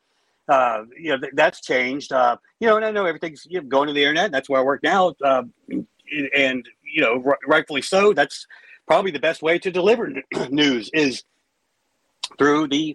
uh, 0.52 0.84
you 0.98 1.08
know, 1.08 1.18
th- 1.18 1.32
that's 1.34 1.62
changed. 1.62 2.12
Uh, 2.12 2.36
you 2.60 2.68
know, 2.68 2.76
and 2.76 2.84
I 2.84 2.90
know 2.90 3.06
everything's 3.06 3.46
you 3.48 3.60
know, 3.60 3.66
going 3.66 3.86
to 3.86 3.94
the 3.94 4.02
internet. 4.02 4.30
That's 4.30 4.50
where 4.50 4.60
I 4.60 4.64
work 4.64 4.82
now. 4.82 5.14
Uh, 5.24 5.44
and, 6.36 6.68
you 6.84 7.00
know, 7.00 7.22
r- 7.24 7.38
rightfully 7.46 7.80
so. 7.80 8.12
That's 8.12 8.46
probably 8.86 9.12
the 9.12 9.18
best 9.18 9.40
way 9.40 9.58
to 9.58 9.70
deliver 9.70 10.08
n- 10.08 10.22
news 10.50 10.90
is 10.92 11.24
through 12.36 12.68
the, 12.68 12.94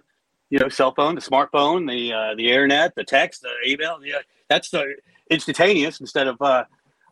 you 0.50 0.58
know, 0.60 0.68
cell 0.68 0.94
phone, 0.94 1.16
the 1.16 1.20
smartphone, 1.20 1.90
the, 1.90 2.12
uh, 2.12 2.34
the 2.36 2.48
internet, 2.48 2.94
the 2.94 3.02
text, 3.02 3.42
the 3.42 3.70
email. 3.70 3.98
Yeah, 4.04 4.18
that's 4.48 4.70
the 4.70 4.94
instantaneous 5.28 6.00
instead 6.00 6.28
of, 6.28 6.40
uh, 6.40 6.62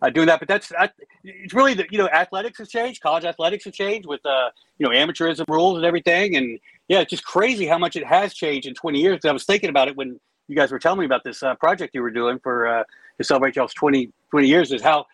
uh, 0.03 0.11
doing 0.11 0.27
that, 0.27 0.39
but 0.39 0.47
that's 0.47 0.71
I, 0.79 0.91
it's 1.25 1.55
really 1.55 1.73
the 1.73 1.87
you 1.91 1.97
know 1.97 2.07
athletics 2.09 2.59
has 2.59 2.69
changed, 2.69 3.01
college 3.01 3.25
athletics 3.25 3.65
has 3.65 3.75
changed 3.75 4.07
with 4.07 4.21
uh 4.27 4.51
you 4.79 4.87
know 4.87 4.95
amateurism 4.95 5.49
rules 5.49 5.79
and 5.79 5.87
everything, 5.87 6.37
and 6.37 6.59
yeah, 6.87 7.01
it's 7.01 7.09
just 7.09 7.25
crazy 7.25 7.67
how 7.67 7.79
much 7.79 7.97
it 7.97 8.05
has 8.05 8.35
changed 8.35 8.69
in 8.69 8.75
20 8.75 9.01
years. 9.01 9.25
I 9.25 9.33
was 9.33 9.45
thinking 9.45 9.71
about 9.71 9.89
it 9.89 9.97
when 9.97 10.21
you 10.49 10.57
guys 10.57 10.71
were 10.71 10.79
telling 10.79 11.01
me 11.01 11.07
about 11.07 11.25
this 11.25 11.43
uh, 11.43 11.55
project 11.57 11.95
you 11.95 12.03
were 12.03 12.11
doing 12.11 12.39
for 12.39 12.67
uh, 12.67 12.85
to 13.19 13.25
celebrate 13.25 13.57
y'all's 13.57 13.75
20, 13.75 14.11
20 14.31 14.47
years. 14.47 14.73
Is 14.73 14.83
how 14.83 15.07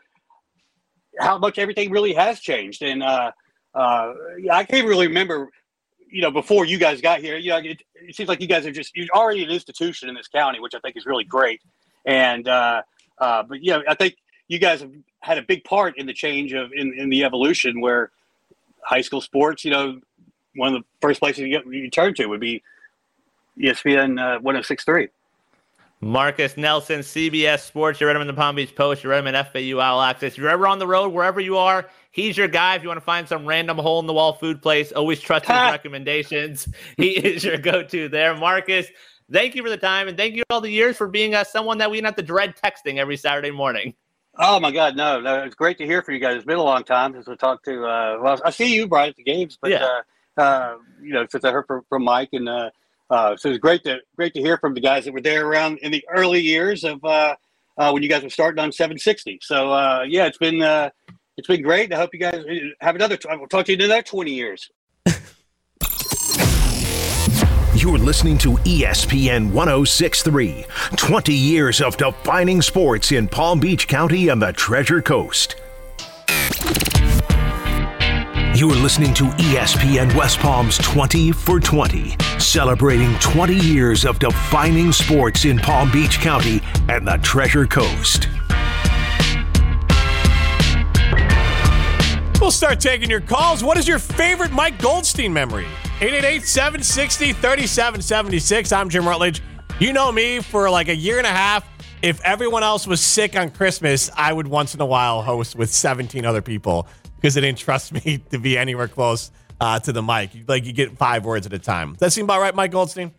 how 1.19 1.39
much 1.39 1.59
everything 1.59 1.91
really 1.91 2.13
has 2.15 2.41
changed, 2.41 2.83
and 2.83 3.03
uh, 3.03 3.33
uh, 3.75 4.13
I 4.51 4.65
can't 4.65 4.87
really 4.87 5.07
remember. 5.09 5.51
You 6.11 6.21
know, 6.21 6.31
before 6.31 6.67
you 6.67 6.77
guys 6.77 7.01
got 7.01 7.21
here, 7.21 7.39
you 7.39 7.51
know, 7.51 7.57
it, 7.57 7.83
it 7.95 8.15
seems 8.15 8.29
like 8.29 8.43
you 8.43 8.47
guys 8.47 8.67
are 8.67 8.73
just 8.73 8.95
you're 8.95 9.09
already 9.15 9.45
an 9.45 9.51
institution 9.51 10.11
in 10.11 10.15
this 10.15 10.29
county, 10.29 10.61
which 10.61 10.75
I 10.75 10.79
think 10.81 10.97
is 10.97 11.07
really 11.07 11.25
great. 11.25 11.63
And 12.05 12.47
uh, 12.49 12.83
uh, 13.19 13.43
but 13.45 13.63
yeah, 13.63 13.81
I 13.89 13.95
think 13.95 14.17
you 14.49 14.59
guys 14.59 14.81
have 14.81 14.93
had 15.21 15.39
a 15.39 15.43
big 15.43 15.65
part 15.65 15.97
in 15.97 16.05
the 16.05 16.13
change 16.13 16.53
of 16.53 16.71
in, 16.75 16.93
in 16.99 17.09
the 17.09 17.25
evolution 17.25 17.81
where 17.81 18.11
high 18.85 19.01
school 19.01 19.23
sports, 19.23 19.65
you 19.65 19.71
know, 19.71 20.01
one 20.57 20.75
of 20.75 20.83
the 20.83 20.87
first 21.01 21.21
places 21.21 21.41
you, 21.41 21.49
get, 21.49 21.67
you 21.67 21.89
turn 21.89 22.13
to 22.15 22.27
would 22.27 22.41
be 22.41 22.63
ESPN 23.59 24.21
uh, 24.21 24.41
1063. 24.41 25.09
Marcus 26.03 26.57
Nelson, 26.57 26.99
CBS 27.01 27.61
Sports. 27.61 28.01
You 28.01 28.09
read 28.09 28.17
him 28.17 28.23
in 28.23 28.27
the 28.27 28.35
Palm 28.35 28.57
Beach 28.57 28.75
Post. 28.75 29.05
You 29.05 29.11
read 29.11 29.25
him 29.25 29.33
in 29.33 29.45
FAU 29.45 29.79
All 29.79 30.03
Access. 30.03 30.33
If 30.33 30.39
you're 30.39 30.51
ever 30.51 30.67
on 30.67 30.81
the 30.81 30.87
road, 30.87 31.13
wherever 31.13 31.41
you 31.41 31.57
are, 31.57 31.89
he's 32.11 32.37
your 32.37 32.49
guy. 32.49 32.75
If 32.75 32.83
you 32.83 32.89
want 32.89 32.99
to 32.99 33.05
find 33.05 33.29
some 33.29 33.47
random 33.47 33.79
hole 33.79 34.01
in 34.01 34.09
the 34.09 34.13
wall 34.13 34.33
food 34.33 34.61
place, 34.61 34.91
always 34.91 35.21
trust 35.21 35.47
his 35.47 35.55
recommendations. 35.55 36.67
He 36.97 37.11
is 37.11 37.45
your 37.45 37.57
go 37.57 37.85
to 37.85 38.09
there. 38.09 38.35
Marcus, 38.35 38.89
thank 39.31 39.55
you 39.55 39.63
for 39.63 39.71
the 39.71 39.77
time 39.77 40.09
and 40.09 40.17
thank 40.17 40.35
you 40.35 40.43
all 40.51 40.61
the 40.61 40.71
years 40.71 40.97
for 40.97 41.07
being 41.07 41.37
uh, 41.37 41.45
someone 41.45 41.79
that 41.79 41.89
we 41.89 41.99
didn't 41.99 42.07
have 42.07 42.17
to 42.17 42.23
dread 42.23 42.57
texting 42.57 42.99
every 42.99 43.17
Saturday 43.17 43.53
morning. 43.53 43.95
Oh 44.39 44.59
my 44.59 44.73
God, 44.73 44.97
no, 44.97 45.21
no, 45.21 45.45
it's 45.45 45.55
great 45.55 45.79
to 45.79 45.87
hear 45.87 46.03
from 46.03 46.15
you 46.15 46.21
guys. 46.21 46.37
It's 46.37 46.45
been 46.45 46.59
a 46.59 46.63
long 46.63 46.83
time 46.83 47.13
since 47.13 47.29
we 47.29 47.37
talked 47.37 47.65
to. 47.67 47.85
Uh, 47.85 48.19
well, 48.21 48.41
I 48.45 48.51
see 48.51 48.75
you, 48.75 48.89
Brian, 48.89 49.11
at 49.11 49.17
the 49.17 49.23
games, 49.23 49.57
but 49.61 49.71
Yeah. 49.71 49.87
uh, 50.37 50.41
uh, 50.41 50.77
you 51.01 51.13
know, 51.13 51.27
since 51.31 51.45
I 51.45 51.53
heard 51.53 51.67
from, 51.69 51.83
from 51.89 52.03
Mike, 52.03 52.31
and 52.33 52.49
uh, 53.13 53.23
uh, 53.23 53.37
so 53.37 53.51
it's 53.51 53.59
great 53.59 53.85
to 53.85 53.99
great 54.17 54.33
to 54.35 54.41
hear 54.41 54.57
from 54.57 54.75
the 54.75 54.81
guys 54.81 55.05
that 55.05 55.13
were 55.13 55.21
there 55.21 55.47
around 55.47 55.79
in 55.79 55.93
the 55.93 56.05
early 56.13 56.41
years 56.41 56.83
of 56.83 57.05
uh, 57.05 57.37
uh, 57.77 57.91
when 57.91 58.03
you 58.03 58.09
guys 58.09 58.23
were 58.23 58.31
starting 58.31 58.59
on 58.59 58.73
760. 58.73 59.39
So 59.43 59.71
uh, 59.73 60.05
yeah, 60.09 60.27
it's 60.27 60.39
been 60.39 60.63
uh, 60.63 60.91
it's 61.37 61.47
been 61.47 61.63
great. 61.63 61.93
I 61.93 61.99
hope 61.99 62.11
you 62.13 62.21
guys 62.21 62.43
have 62.81 62.95
another. 62.95 63.19
I'll 63.31 63.47
talk 63.47 63.67
to 63.67 63.73
you 63.73 63.77
in 63.77 63.85
another 63.85 64.03
20 64.03 64.33
years. 64.33 64.71
You're 67.75 67.99
listening 67.99 68.39
to 68.39 68.53
ESPN 68.59 69.53
1063, 69.53 70.67
20 70.97 71.35
years 71.35 71.81
of 71.81 71.97
defining 71.97 72.63
sports 72.63 73.13
in 73.13 73.29
Palm 73.29 73.61
Beach 73.61 73.89
County 73.89 74.29
and 74.29 74.41
the 74.41 74.53
Treasure 74.53 75.03
Coast. 75.03 75.57
You're 78.63 78.77
listening 78.77 79.13
to 79.15 79.25
ESPN 79.25 80.15
West 80.17 80.39
Palm's 80.39 80.79
20 80.79 81.33
for 81.33 81.59
20, 81.59 82.15
celebrating 82.39 83.13
20 83.19 83.57
years 83.57 84.05
of 84.05 84.21
defining 84.21 84.93
sports 84.93 85.45
in 85.45 85.59
Palm 85.59 85.91
Beach 85.91 86.21
County 86.21 86.61
and 86.89 87.05
the 87.05 87.17
Treasure 87.25 87.67
Coast. 87.67 88.29
We'll 92.41 92.53
start 92.53 92.79
taking 92.79 93.11
your 93.11 93.21
calls. 93.21 93.65
What 93.65 93.79
is 93.79 93.89
your 93.89 93.99
favorite 93.99 94.53
Mike 94.53 94.81
Goldstein 94.81 95.33
memory? 95.33 95.67
888 96.01 96.45
760 96.45 97.33
3776. 97.33 98.71
I'm 98.71 98.89
Jim 98.89 99.09
Rutledge. 99.09 99.43
You 99.81 99.93
know 99.93 100.13
me 100.13 100.39
for 100.39 100.71
like 100.71 100.87
a 100.87 100.95
year 100.95 101.19
and 101.19 101.27
a 101.27 101.31
half. 101.31 101.69
If 102.01 102.21
everyone 102.21 102.63
else 102.63 102.87
was 102.87 103.01
sick 103.01 103.37
on 103.37 103.51
Christmas, 103.51 104.09
I 104.17 104.33
would 104.33 104.47
once 104.47 104.73
in 104.73 104.81
a 104.81 104.87
while 104.87 105.23
host 105.23 105.57
with 105.57 105.73
17 105.73 106.25
other 106.25 106.43
people 106.43 106.87
because 107.23 107.35
they 107.35 107.41
didn't 107.41 107.59
trust 107.59 107.93
me 107.93 108.19
to 108.31 108.39
be 108.39 108.59
anywhere 108.59 108.89
close 108.89 109.31
uh, 109.61 109.79
to 109.79 109.93
the 109.93 110.03
mic. 110.03 110.31
Like 110.49 110.67
you 110.67 110.73
get 110.73 110.99
five 110.99 111.25
words 111.25 111.47
at 111.47 111.53
a 111.53 111.59
time. 111.59 111.93
Does 111.93 112.01
that 112.01 112.11
seem 112.11 112.25
about 112.25 112.41
right, 112.41 112.55
Mike 112.55 112.73
Goldstein? 112.73 113.13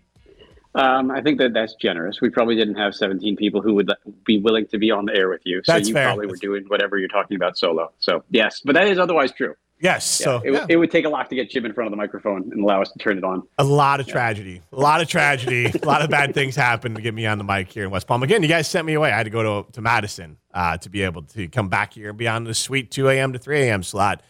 Um, 0.75 1.11
I 1.11 1.21
think 1.21 1.37
that 1.37 1.53
that's 1.53 1.75
generous. 1.75 2.19
We 2.19 2.29
probably 2.29 2.55
didn't 2.55 2.75
have 2.75 2.95
17 2.95 3.35
people 3.35 3.61
who 3.61 3.75
would 3.75 3.91
be 4.25 4.39
willing 4.39 4.65
to 4.67 4.79
be 4.79 4.89
on 4.89 5.05
the 5.05 5.15
air 5.15 5.29
with 5.29 5.41
you. 5.45 5.61
So 5.63 5.73
That's 5.73 5.87
you 5.87 5.93
fair. 5.93 6.07
probably 6.07 6.25
were 6.25 6.35
doing 6.35 6.65
whatever 6.67 6.97
you're 6.97 7.09
talking 7.09 7.35
about 7.35 7.57
solo. 7.57 7.91
So 7.99 8.23
yes, 8.31 8.61
but 8.65 8.73
that 8.73 8.87
is 8.87 8.97
otherwise 8.97 9.31
true. 9.31 9.53
Yes. 9.83 10.19
Yeah, 10.21 10.25
so 10.25 10.41
it, 10.45 10.53
yeah. 10.53 10.65
it 10.69 10.77
would 10.77 10.89
take 10.89 11.03
a 11.05 11.09
lot 11.09 11.29
to 11.29 11.35
get 11.35 11.49
Jim 11.49 11.65
in 11.65 11.73
front 11.73 11.87
of 11.87 11.91
the 11.91 11.97
microphone 11.97 12.49
and 12.51 12.63
allow 12.63 12.81
us 12.81 12.89
to 12.93 12.97
turn 12.99 13.17
it 13.17 13.23
on. 13.23 13.43
a 13.57 13.63
lot 13.63 13.99
of 13.99 14.07
tragedy, 14.07 14.61
a 14.71 14.75
lot 14.79 15.01
of 15.01 15.07
tragedy, 15.09 15.65
a 15.83 15.85
lot 15.85 16.01
of 16.01 16.09
bad 16.09 16.33
things 16.33 16.55
happened 16.55 16.95
to 16.95 17.01
get 17.01 17.13
me 17.13 17.25
on 17.25 17.37
the 17.37 17.43
mic 17.43 17.69
here 17.69 17.83
in 17.83 17.91
West 17.91 18.07
Palm. 18.07 18.23
Again, 18.23 18.41
you 18.41 18.47
guys 18.49 18.67
sent 18.67 18.87
me 18.87 18.93
away. 18.93 19.11
I 19.11 19.17
had 19.17 19.23
to 19.25 19.29
go 19.29 19.61
to, 19.63 19.71
to 19.73 19.81
Madison 19.81 20.37
uh, 20.53 20.77
to 20.77 20.89
be 20.89 21.03
able 21.03 21.23
to 21.23 21.47
come 21.49 21.67
back 21.67 21.93
here 21.93 22.09
and 22.09 22.17
be 22.17 22.27
on 22.29 22.45
the 22.45 22.53
sweet 22.53 22.91
2 22.91 23.09
a.m. 23.09 23.33
to 23.33 23.39
3 23.39 23.59
a.m. 23.63 23.83
slot 23.83 24.23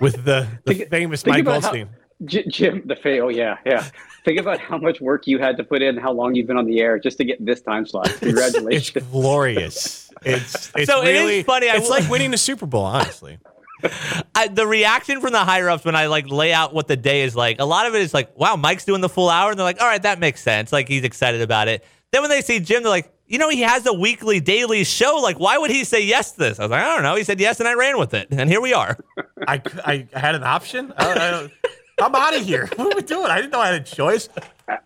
with 0.00 0.22
the, 0.24 0.46
the 0.66 0.86
famous 0.90 1.22
Think 1.22 1.34
Mike 1.34 1.40
about 1.42 1.52
how- 1.62 1.72
Goldstein. 1.72 1.88
J- 2.24 2.44
Jim, 2.46 2.82
the 2.86 2.94
fail, 2.94 3.32
yeah, 3.32 3.56
yeah. 3.66 3.88
Think 4.24 4.38
about 4.38 4.60
how 4.60 4.78
much 4.78 5.00
work 5.00 5.26
you 5.26 5.38
had 5.40 5.56
to 5.56 5.64
put 5.64 5.82
in, 5.82 5.96
how 5.96 6.12
long 6.12 6.36
you've 6.36 6.46
been 6.46 6.56
on 6.56 6.66
the 6.66 6.78
air 6.80 6.96
just 7.00 7.18
to 7.18 7.24
get 7.24 7.44
this 7.44 7.62
time 7.62 7.84
slot. 7.84 8.14
Congratulations. 8.20 8.92
It's 8.94 9.06
glorious. 9.08 10.10
It's, 10.24 10.70
it's 10.76 10.88
So 10.88 11.02
it 11.02 11.08
is 11.08 11.20
really 11.20 11.42
funny, 11.42 11.66
It's 11.66 11.84
will- 11.88 11.90
like 11.90 12.08
winning 12.08 12.30
the 12.30 12.38
Super 12.38 12.66
Bowl, 12.66 12.84
honestly. 12.84 13.38
I, 14.34 14.48
the 14.48 14.66
reaction 14.66 15.20
from 15.20 15.32
the 15.32 15.44
higher 15.44 15.68
ups 15.68 15.84
when 15.84 15.94
I 15.94 16.06
like 16.06 16.28
lay 16.28 16.52
out 16.52 16.74
what 16.74 16.88
the 16.88 16.96
day 16.96 17.22
is 17.22 17.36
like, 17.36 17.58
a 17.60 17.64
lot 17.64 17.86
of 17.86 17.94
it 17.94 18.02
is 18.02 18.14
like, 18.14 18.36
wow, 18.36 18.56
Mike's 18.56 18.84
doing 18.84 19.00
the 19.00 19.08
full 19.08 19.28
hour. 19.28 19.50
And 19.50 19.58
they're 19.58 19.64
like, 19.64 19.80
all 19.80 19.86
right, 19.86 20.02
that 20.02 20.18
makes 20.18 20.40
sense. 20.40 20.72
Like 20.72 20.88
he's 20.88 21.04
excited 21.04 21.40
about 21.40 21.68
it. 21.68 21.84
Then 22.12 22.22
when 22.22 22.30
they 22.30 22.42
see 22.42 22.60
Jim, 22.60 22.82
they're 22.82 22.90
like, 22.90 23.12
you 23.26 23.38
know, 23.38 23.48
he 23.48 23.62
has 23.62 23.86
a 23.86 23.92
weekly, 23.92 24.40
daily 24.40 24.84
show. 24.84 25.18
Like, 25.22 25.40
why 25.40 25.56
would 25.56 25.70
he 25.70 25.84
say 25.84 26.04
yes 26.04 26.32
to 26.32 26.38
this? 26.38 26.58
I 26.58 26.64
was 26.64 26.70
like, 26.70 26.82
I 26.82 26.94
don't 26.94 27.02
know. 27.02 27.14
He 27.14 27.24
said 27.24 27.40
yes, 27.40 27.60
and 27.60 27.68
I 27.68 27.72
ran 27.72 27.98
with 27.98 28.12
it. 28.12 28.28
And 28.30 28.50
here 28.50 28.60
we 28.60 28.74
are. 28.74 28.98
I, 29.48 29.62
I 29.86 30.06
had 30.12 30.34
an 30.34 30.44
option. 30.44 30.92
I, 30.98 31.48
I, 31.58 31.72
I'm 32.04 32.14
out 32.14 32.36
of 32.36 32.44
here. 32.44 32.68
What 32.76 32.92
are 32.92 32.96
we 32.96 33.02
doing? 33.02 33.30
I 33.30 33.36
didn't 33.36 33.52
know 33.52 33.60
I 33.60 33.72
had 33.72 33.80
a 33.80 33.84
choice. 33.84 34.28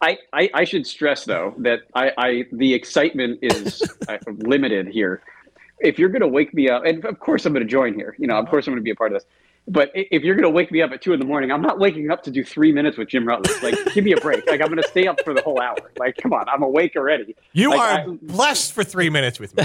I, 0.01 0.19
I, 0.33 0.51
I 0.55 0.65
should 0.65 0.87
stress 0.87 1.25
though 1.25 1.55
that 1.59 1.81
I, 1.95 2.13
I 2.17 2.45
the 2.53 2.73
excitement 2.73 3.39
is 3.43 3.83
uh, 4.09 4.19
limited 4.27 4.89
here. 4.89 5.23
If 5.81 5.99
you're 5.99 6.09
going 6.09 6.23
to 6.23 6.29
wake 6.29 6.55
me 6.55 6.69
up, 6.69 6.85
and 6.85 7.05
of 7.05 7.19
course 7.21 7.45
I'm 7.47 7.53
going 7.53 7.67
to 7.67 7.71
join 7.71 7.95
here. 7.95 8.17
You 8.19 8.27
know, 8.27 8.37
of 8.37 8.45
uh-huh. 8.45 8.51
course 8.51 8.67
I'm 8.67 8.73
going 8.73 8.81
to 8.81 8.85
be 8.85 8.91
a 8.91 8.97
part 8.97 9.13
of 9.13 9.21
this. 9.21 9.27
But 9.69 9.91
if 9.95 10.23
you're 10.23 10.37
going 10.37 10.45
to 10.45 10.51
wake 10.51 10.71
me 10.71 10.81
up 10.81 10.93
at 10.93 11.03
two 11.03 11.13
in 11.13 11.19
the 11.19 11.25
morning, 11.25 11.51
I'm 11.51 11.61
not 11.61 11.81
waking 11.81 12.11
up 12.11 12.23
to 12.25 12.31
do 12.31 12.45
three 12.45 12.71
minutes 12.71 12.97
with 12.97 13.09
Jim 13.09 13.27
Rutledge. 13.27 13.63
Like, 13.65 13.93
give 13.95 14.05
me 14.05 14.13
a 14.13 14.17
break. 14.17 14.47
Like, 14.47 14.61
I'm 14.61 14.69
going 14.69 14.81
to 14.81 14.89
stay 14.89 15.09
up 15.09 15.21
for 15.25 15.35
the 15.35 15.43
whole 15.43 15.61
hour. 15.61 15.77
Like, 15.99 16.17
come 16.19 16.33
on, 16.33 16.49
I'm 16.49 16.63
awake 16.63 16.95
already. 16.97 17.35
You 17.53 17.71
Like, 17.71 17.81
are 17.81 18.11
I- 18.13 18.19
blessed 18.23 18.73
for 18.73 18.85
three 18.85 19.11
minutes 19.11 19.41
with 19.41 19.57
me. 19.57 19.65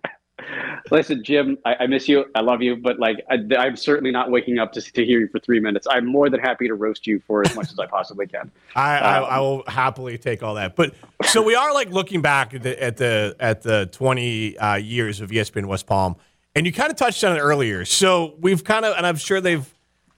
Listen, 0.90 1.22
Jim, 1.22 1.58
I, 1.64 1.76
I 1.80 1.86
miss 1.86 2.08
you. 2.08 2.24
I 2.34 2.40
love 2.40 2.62
you, 2.62 2.76
but 2.76 2.98
like, 2.98 3.24
I, 3.30 3.36
I'm 3.56 3.76
certainly 3.76 4.10
not 4.10 4.30
waking 4.30 4.58
up 4.58 4.72
to, 4.72 4.80
to 4.80 5.04
hear 5.04 5.20
you 5.20 5.28
for 5.28 5.38
three 5.38 5.60
minutes. 5.60 5.86
I'm 5.90 6.06
more 6.06 6.30
than 6.30 6.40
happy 6.40 6.68
to 6.68 6.74
roast 6.74 7.06
you 7.06 7.20
for 7.26 7.42
as 7.42 7.54
much 7.54 7.70
as 7.70 7.78
I 7.78 7.86
possibly 7.86 8.26
can. 8.26 8.50
I, 8.76 8.98
I, 8.98 9.18
Um, 9.18 9.24
I 9.24 9.40
will 9.40 9.64
happily 9.66 10.18
take 10.18 10.42
all 10.42 10.54
that. 10.54 10.76
But 10.76 10.94
so 11.24 11.42
we 11.42 11.54
are 11.54 11.72
like 11.74 11.90
looking 11.90 12.22
back 12.22 12.54
at 12.54 12.62
the 12.62 12.82
at 12.82 12.96
the, 12.96 13.36
at 13.40 13.62
the 13.62 13.88
20 13.92 14.58
uh, 14.58 14.74
years 14.76 15.20
of 15.20 15.30
ESPN 15.30 15.66
West 15.66 15.86
Palm, 15.86 16.16
and 16.54 16.64
you 16.66 16.72
kind 16.72 16.90
of 16.90 16.96
touched 16.96 17.22
on 17.24 17.36
it 17.36 17.40
earlier. 17.40 17.84
So 17.84 18.36
we've 18.40 18.64
kind 18.64 18.84
of, 18.84 18.96
and 18.96 19.06
I'm 19.06 19.16
sure 19.16 19.40
they've. 19.40 19.68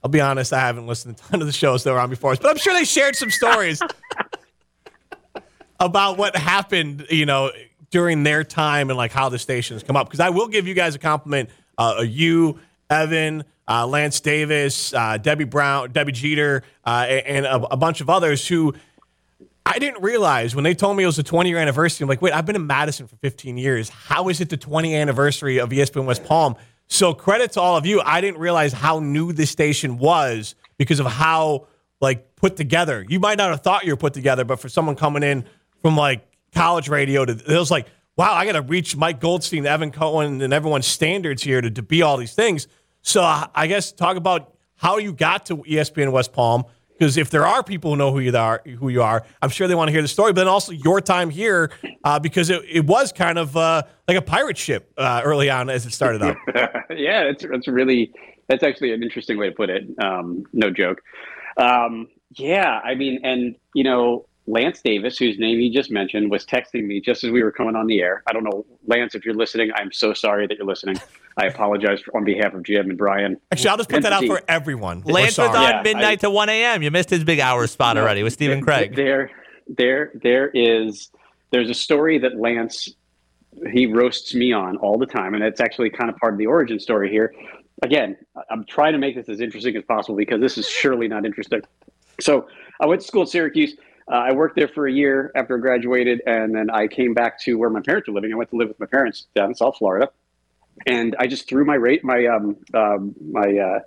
I'll 0.03 0.09
be 0.09 0.23
honest, 0.23 0.55
I 0.55 0.61
haven't 0.61 0.87
listened 0.87 1.19
to 1.19 1.25
a 1.29 1.31
ton 1.33 1.41
of 1.43 1.47
the 1.47 1.53
shows 1.53 1.85
that 1.85 1.93
were 1.93 2.01
on 2.01 2.09
before 2.09 2.33
us, 2.33 2.39
but 2.39 2.51
I'm 2.51 2.57
sure 2.57 2.73
they 2.73 2.85
shared 2.85 3.17
some 3.17 3.31
stories 3.31 3.83
about 5.81 6.17
what 6.17 6.37
happened, 6.37 7.07
you 7.11 7.27
know, 7.27 7.51
during 7.91 8.23
their 8.23 8.45
time 8.45 8.91
and 8.91 8.97
like 8.97 9.13
how 9.13 9.29
the 9.29 9.39
stations 9.39 9.83
come 9.83 9.97
up. 9.97 10.07
Because 10.07 10.21
I 10.21 10.31
will 10.31 10.49
give 10.49 10.67
you 10.67 10.75
guys 10.75 10.95
a 10.95 10.99
compliment. 10.99 11.51
Uh, 11.77 12.05
you, 12.07 12.59
Evan, 12.89 13.45
uh, 13.69 13.87
Lance 13.87 14.21
Davis, 14.21 14.93
uh, 14.95 15.17
Debbie 15.17 15.45
Brown, 15.45 15.93
Debbie 15.93 16.13
Jeter, 16.13 16.63
uh, 16.85 17.07
and 17.09 17.47
a, 17.47 17.57
a 17.73 17.77
bunch 17.77 18.01
of 18.01 18.11
others 18.11 18.47
who 18.47 18.75
I 19.65 19.79
didn't 19.79 20.03
realize 20.03 20.55
when 20.55 20.65
they 20.65 20.75
told 20.75 20.97
me 20.97 21.05
it 21.05 21.07
was 21.07 21.17
the 21.17 21.23
20 21.23 21.49
year 21.49 21.59
anniversary. 21.59 22.05
I'm 22.05 22.09
like, 22.09 22.23
wait, 22.23 22.33
I've 22.33 22.47
been 22.47 22.57
in 22.57 22.67
Madison 22.67 23.07
for 23.07 23.17
15 23.17 23.57
years. 23.57 23.89
How 23.89 24.29
is 24.29 24.41
it 24.41 24.49
the 24.49 24.59
20th 24.59 25.01
anniversary 25.01 25.59
of 25.59 25.71
ESPN 25.71 26.07
West 26.07 26.25
Palm? 26.25 26.57
So 26.89 27.15
credit 27.15 27.53
to 27.53 27.61
all 27.61 27.77
of 27.77 27.87
you. 27.87 28.01
I 28.01 28.21
didn't 28.21 28.41
realize 28.41 28.73
how 28.73 28.99
new 28.99 29.33
this 29.33 29.51
station 29.51 29.99
was 29.99 30.57
because 30.77 30.99
of 30.99 31.07
how 31.07 31.69
like 32.01 32.35
put 32.35 32.57
together. 32.57 33.07
You 33.09 33.21
might 33.21 33.39
not 33.39 33.51
have 33.51 33.61
thought 33.61 33.85
you 33.85 33.93
were 33.93 33.97
put 33.97 34.13
together, 34.15 34.45
but 34.45 34.59
for 34.59 34.69
someone 34.69 34.97
coming 34.97 35.23
in 35.23 35.45
from 35.83 35.97
like 35.97 36.27
college 36.55 36.89
radio 36.89 37.25
to 37.25 37.33
it 37.33 37.59
was 37.59 37.71
like, 37.71 37.87
wow, 38.17 38.33
I 38.33 38.45
got 38.47 38.53
to 38.53 38.63
reach 38.63 38.97
Mike 38.97 39.21
Goldstein, 39.21 39.67
Evan 39.67 39.91
Cohen, 39.91 40.41
and 40.43 40.53
everyone's 40.53 40.87
standards 40.87 41.43
here 41.43 41.61
to, 41.61 41.71
to 41.71 41.83
be 41.83 42.03
all 42.03 42.17
these 42.17 42.35
things. 42.35 42.67
So 43.03 43.23
I 43.23 43.49
I 43.55 43.67
guess 43.67 43.93
talk 43.93 44.17
about 44.17 44.55
how 44.77 44.99
you 44.99 45.13
got 45.13 45.47
to 45.47 45.59
ESPN 45.59 46.13
West 46.13 46.33
Palm. 46.33 46.65
Because 47.01 47.17
if 47.17 47.31
there 47.31 47.47
are 47.47 47.63
people 47.63 47.93
who 47.93 47.97
know 47.97 48.13
who 48.13 48.19
you 48.19 48.37
are, 48.37 48.61
who 48.79 48.91
you 48.91 49.01
are, 49.01 49.25
I'm 49.41 49.49
sure 49.49 49.67
they 49.67 49.75
want 49.75 49.89
to 49.89 49.93
hear 49.93 50.03
the 50.03 50.09
story. 50.09 50.35
But 50.35 50.43
then 50.43 50.49
also 50.49 50.73
your 50.73 51.01
time 51.01 51.31
here, 51.31 51.71
uh, 52.05 52.19
because 52.19 52.51
it, 52.51 52.63
it 52.69 52.85
was 52.85 53.11
kind 53.11 53.39
of 53.39 53.57
uh, 53.57 53.85
like 54.07 54.19
a 54.19 54.23
pirate 54.23 54.59
ship 54.59 54.93
uh, 54.99 55.23
early 55.25 55.49
on 55.49 55.71
as 55.71 55.87
it 55.87 55.95
started 55.95 56.21
up. 56.21 56.37
yeah, 56.91 57.25
that's 57.25 57.47
that's 57.51 57.69
really 57.69 58.13
that's 58.49 58.63
actually 58.63 58.93
an 58.93 59.03
interesting 59.03 59.39
way 59.39 59.49
to 59.49 59.55
put 59.55 59.71
it. 59.71 59.85
Um, 59.99 60.45
no 60.53 60.71
joke. 60.71 61.01
Um, 61.57 62.09
yeah, 62.37 62.81
I 62.85 62.95
mean, 62.95 63.21
and 63.23 63.57
you 63.75 63.83
know, 63.83 64.27
Lance 64.47 64.81
Davis, 64.83 65.17
whose 65.19 65.39
name 65.39 65.61
you 65.61 65.73
just 65.73 65.91
mentioned, 65.91 66.31
was 66.31 66.45
texting 66.45 66.85
me 66.87 67.01
just 67.01 67.23
as 67.23 67.31
we 67.31 67.43
were 67.43 67.53
coming 67.53 67.77
on 67.77 67.87
the 67.87 68.01
air. 68.01 68.23
I 68.27 68.33
don't 68.33 68.43
know, 68.43 68.65
Lance, 68.87 69.15
if 69.15 69.25
you're 69.25 69.35
listening, 69.35 69.71
I'm 69.75 69.93
so 69.93 70.13
sorry 70.13 70.47
that 70.47 70.57
you're 70.57 70.67
listening. 70.67 70.97
I 71.37 71.47
apologize 71.47 72.01
for, 72.01 72.17
on 72.17 72.25
behalf 72.25 72.55
of 72.55 72.63
Jim 72.65 72.89
and 72.91 72.99
Brian. 72.99 73.37
Actually, 73.53 73.71
I'll 73.71 73.77
just 73.77 73.89
put 73.89 73.97
And 73.97 74.05
that 74.07 74.13
out 74.13 74.25
for 74.25 74.41
everyone. 74.49 75.03
Lance 75.03 75.39
We're 75.39 75.47
was 75.49 75.57
on 75.57 75.63
Yeah, 75.63 75.83
midnight 75.83 76.05
I- 76.05 76.17
to 76.17 76.31
1 76.31 76.49
a.m. 76.49 76.83
You 76.83 76.91
missed 76.91 77.11
his 77.11 77.23
big 77.23 77.39
hour 77.39 77.67
spot 77.67 77.97
already 77.97 78.23
with 78.23 78.33
Stephen 78.33 78.61
Craig. 78.61 78.97
There, 78.97 79.31
there, 79.69 80.11
there 80.23 80.49
is. 80.49 81.11
There's 81.51 81.71
a 81.71 81.75
story 81.75 82.19
that 82.19 82.37
Lance 82.37 82.89
he 83.73 83.87
roasts 83.87 84.35
me 84.35 84.53
on 84.53 84.77
all 84.79 84.97
the 84.97 85.07
time, 85.07 85.35
and 85.35 85.43
it's 85.43 85.61
actually 85.61 85.91
kind 85.91 86.09
of 86.09 86.17
part 86.17 86.33
of 86.33 86.39
the 86.39 86.47
origin 86.47 86.79
story 86.81 87.11
here. 87.11 87.35
Again, 87.83 88.17
I- 88.37 88.43
I'm 88.51 88.65
trying 88.65 88.93
to 88.93 88.99
make 88.99 89.15
this 89.17 89.29
as 89.29 89.41
interesting 89.41 89.77
as 89.77 89.85
possible 89.85 90.17
because 90.17 90.41
this 90.41 90.57
is 90.59 90.69
surely 90.69 91.09
not 91.09 91.25
interesting. 91.27 91.61
So 92.21 92.49
I 92.81 92.87
went 92.87 93.01
to 93.03 93.07
school 93.07 93.23
at 93.23 93.29
Syracuse. 93.29 93.77
Uh, 94.11 94.15
I 94.15 94.33
worked 94.33 94.57
there 94.57 94.67
for 94.67 94.89
a 94.89 94.93
year 94.93 95.31
after 95.37 95.57
I 95.57 95.61
graduated, 95.61 96.21
and 96.27 96.55
then 96.55 96.69
I 96.69 96.89
came 96.89 97.15
back 97.15 97.39
to 97.43 97.55
where 97.55 97.71
my 97.71 97.81
parents 97.81 98.09
were 98.09 98.15
living. 98.15 98.33
I 98.33 98.37
went 98.37 98.51
to 98.51 98.57
live 98.57 98.69
with 98.69 98.81
my 98.81 98.87
parents 98.87 99.27
down 99.37 99.51
in 99.51 99.55
South 99.55 99.77
Florida, 99.77 100.11
and 100.87 101.15
I 101.19 101.29
just 101.29 101.49
threw 101.49 101.65
my 101.65 101.77
rate 101.77 102.03
my 102.03 102.27
um, 102.27 102.57
um, 102.75 103.15
my 103.31 103.57
uh, 103.57 103.81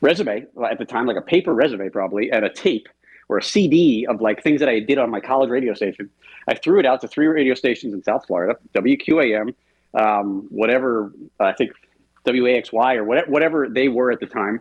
resume 0.00 0.46
at 0.70 0.78
the 0.78 0.84
time, 0.84 1.06
like 1.06 1.16
a 1.16 1.22
paper 1.22 1.52
resume 1.52 1.88
probably, 1.88 2.30
and 2.30 2.44
a 2.44 2.50
tape 2.50 2.88
or 3.28 3.38
a 3.38 3.42
CD 3.42 4.06
of 4.08 4.20
like 4.20 4.42
things 4.44 4.60
that 4.60 4.68
I 4.68 4.78
did 4.78 4.98
on 4.98 5.10
my 5.10 5.20
college 5.20 5.50
radio 5.50 5.74
station. 5.74 6.08
I 6.46 6.54
threw 6.54 6.78
it 6.78 6.86
out 6.86 7.00
to 7.00 7.08
three 7.08 7.26
radio 7.26 7.54
stations 7.54 7.94
in 7.94 8.02
South 8.04 8.26
Florida, 8.26 8.58
WQAM, 8.74 9.54
um, 9.94 10.46
whatever 10.50 11.12
I 11.40 11.52
think 11.52 11.72
WAXY 12.24 12.96
or 12.96 13.04
whatever, 13.04 13.30
whatever 13.30 13.68
they 13.68 13.88
were 13.88 14.12
at 14.12 14.20
the 14.20 14.26
time, 14.26 14.60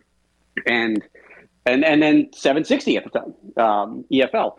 and 0.65 1.03
and 1.65 1.85
and 1.85 2.01
then 2.01 2.29
760 2.33 2.97
at 2.97 3.03
the 3.03 3.09
time, 3.09 3.33
um, 3.57 4.05
EFL, 4.11 4.57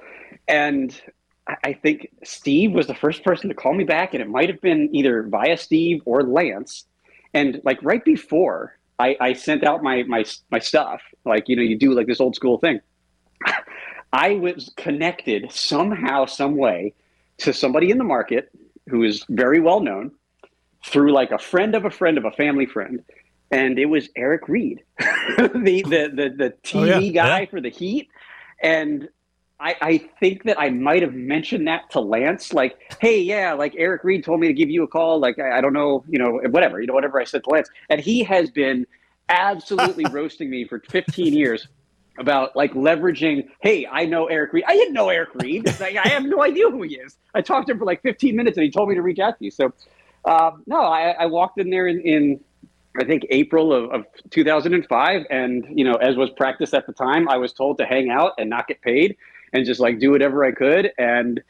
and 0.48 0.98
I- 1.64 1.72
think 1.74 2.08
Steve 2.22 2.72
was 2.72 2.86
the 2.86 2.94
first 2.94 3.22
person 3.22 3.48
to 3.50 3.54
call 3.54 3.74
me 3.74 3.84
back, 3.84 4.14
and 4.14 4.22
it 4.22 4.28
might 4.28 4.48
have 4.48 4.60
been 4.62 4.88
either 4.94 5.22
via 5.24 5.56
Steve 5.58 6.00
or 6.06 6.22
Lance. 6.22 6.86
And 7.34 7.60
like 7.64 7.78
right 7.82 8.02
before 8.04 8.78
I, 8.98 9.16
I 9.20 9.32
sent 9.34 9.64
out 9.64 9.82
my 9.82 10.04
my 10.04 10.24
my 10.50 10.58
stuff, 10.60 11.02
like 11.24 11.48
you 11.48 11.56
know, 11.56 11.62
you 11.62 11.76
do 11.78 11.92
like 11.92 12.06
this 12.06 12.20
old 12.20 12.34
school 12.34 12.58
thing. 12.58 12.80
I 14.12 14.36
was 14.36 14.72
connected 14.76 15.50
somehow, 15.50 16.26
some 16.26 16.56
way, 16.56 16.94
to 17.38 17.52
somebody 17.52 17.90
in 17.90 17.98
the 17.98 18.04
market 18.04 18.50
who 18.88 19.02
is 19.02 19.24
very 19.28 19.60
well 19.60 19.80
known 19.80 20.12
through 20.86 21.12
like 21.12 21.32
a 21.32 21.38
friend 21.38 21.74
of 21.74 21.84
a 21.84 21.90
friend 21.90 22.16
of 22.18 22.24
a 22.24 22.30
family 22.30 22.66
friend, 22.66 23.02
and 23.50 23.78
it 23.78 23.86
was 23.86 24.08
Eric 24.16 24.48
Reid, 24.48 24.82
the, 24.98 25.82
the 25.86 26.10
the 26.14 26.34
the 26.36 26.54
TV 26.62 26.80
Oh, 26.80 26.84
yeah. 27.00 27.10
guy 27.12 27.40
Yeah. 27.40 27.46
for 27.46 27.60
the 27.60 27.70
Heat, 27.70 28.08
and 28.62 29.08
I, 29.60 29.76
I 29.80 29.98
think 30.20 30.44
that 30.44 30.58
I 30.58 30.70
might 30.70 31.02
have 31.02 31.14
mentioned 31.14 31.68
that 31.68 31.90
to 31.90 32.00
Lance, 32.00 32.52
like, 32.52 32.76
hey, 33.00 33.20
yeah, 33.20 33.52
like 33.52 33.74
Eric 33.78 34.02
Reid 34.02 34.24
told 34.24 34.40
me 34.40 34.48
to 34.48 34.52
give 34.52 34.68
you 34.68 34.82
a 34.82 34.88
call. 34.88 35.20
Like, 35.20 35.38
I, 35.38 35.58
I 35.58 35.60
don't 35.60 35.72
know, 35.72 36.04
you 36.08 36.18
know, 36.18 36.40
whatever, 36.50 36.80
you 36.80 36.86
know, 36.86 36.94
whatever 36.94 37.20
I 37.20 37.24
said 37.24 37.44
to 37.44 37.50
Lance. 37.50 37.68
And 37.88 38.00
he 38.00 38.24
has 38.24 38.50
been 38.50 38.86
absolutely 39.28 40.04
roasting 40.10 40.50
me 40.50 40.66
for 40.66 40.80
15 40.90 41.32
years 41.32 41.68
about 42.18 42.54
like 42.56 42.72
leveraging, 42.74 43.48
hey, 43.60 43.86
I 43.86 44.06
know 44.06 44.26
Eric 44.26 44.52
Reid. 44.52 44.64
I 44.66 44.74
didn't 44.74 44.94
know 44.94 45.08
Eric 45.08 45.30
Reid. 45.34 45.68
Like, 45.80 45.96
I 45.96 46.08
have 46.08 46.24
no 46.24 46.42
idea 46.42 46.68
who 46.70 46.82
he 46.82 46.96
is. 46.96 47.16
I 47.34 47.40
talked 47.40 47.68
to 47.68 47.72
him 47.72 47.78
for 47.78 47.84
like 47.84 48.02
15 48.02 48.34
minutes 48.34 48.56
and 48.56 48.64
he 48.64 48.70
told 48.70 48.88
me 48.88 48.94
to 48.94 49.02
reach 49.02 49.18
out 49.18 49.38
to 49.38 49.44
you. 49.44 49.50
So, 49.50 49.72
um, 50.24 50.62
no, 50.66 50.80
I, 50.80 51.10
I 51.10 51.26
walked 51.26 51.60
in 51.60 51.70
there 51.70 51.86
in, 51.86 52.00
in 52.00 52.40
I 53.00 53.04
think 53.04 53.26
April 53.30 53.72
of, 53.72 53.90
of 53.90 54.04
2005, 54.30 55.26
and 55.28 55.66
you 55.68 55.84
know, 55.84 55.94
as 55.94 56.16
was 56.16 56.30
practice 56.30 56.72
at 56.74 56.86
the 56.86 56.92
time, 56.92 57.28
I 57.28 57.36
was 57.36 57.52
told 57.52 57.78
to 57.78 57.84
hang 57.84 58.08
out 58.08 58.32
and 58.38 58.48
not 58.48 58.68
get 58.68 58.80
paid 58.82 59.16
and 59.54 59.64
just 59.64 59.80
like 59.80 59.98
do 59.98 60.10
whatever 60.10 60.44
I 60.44 60.52
could. 60.52 60.90
And 60.98 61.40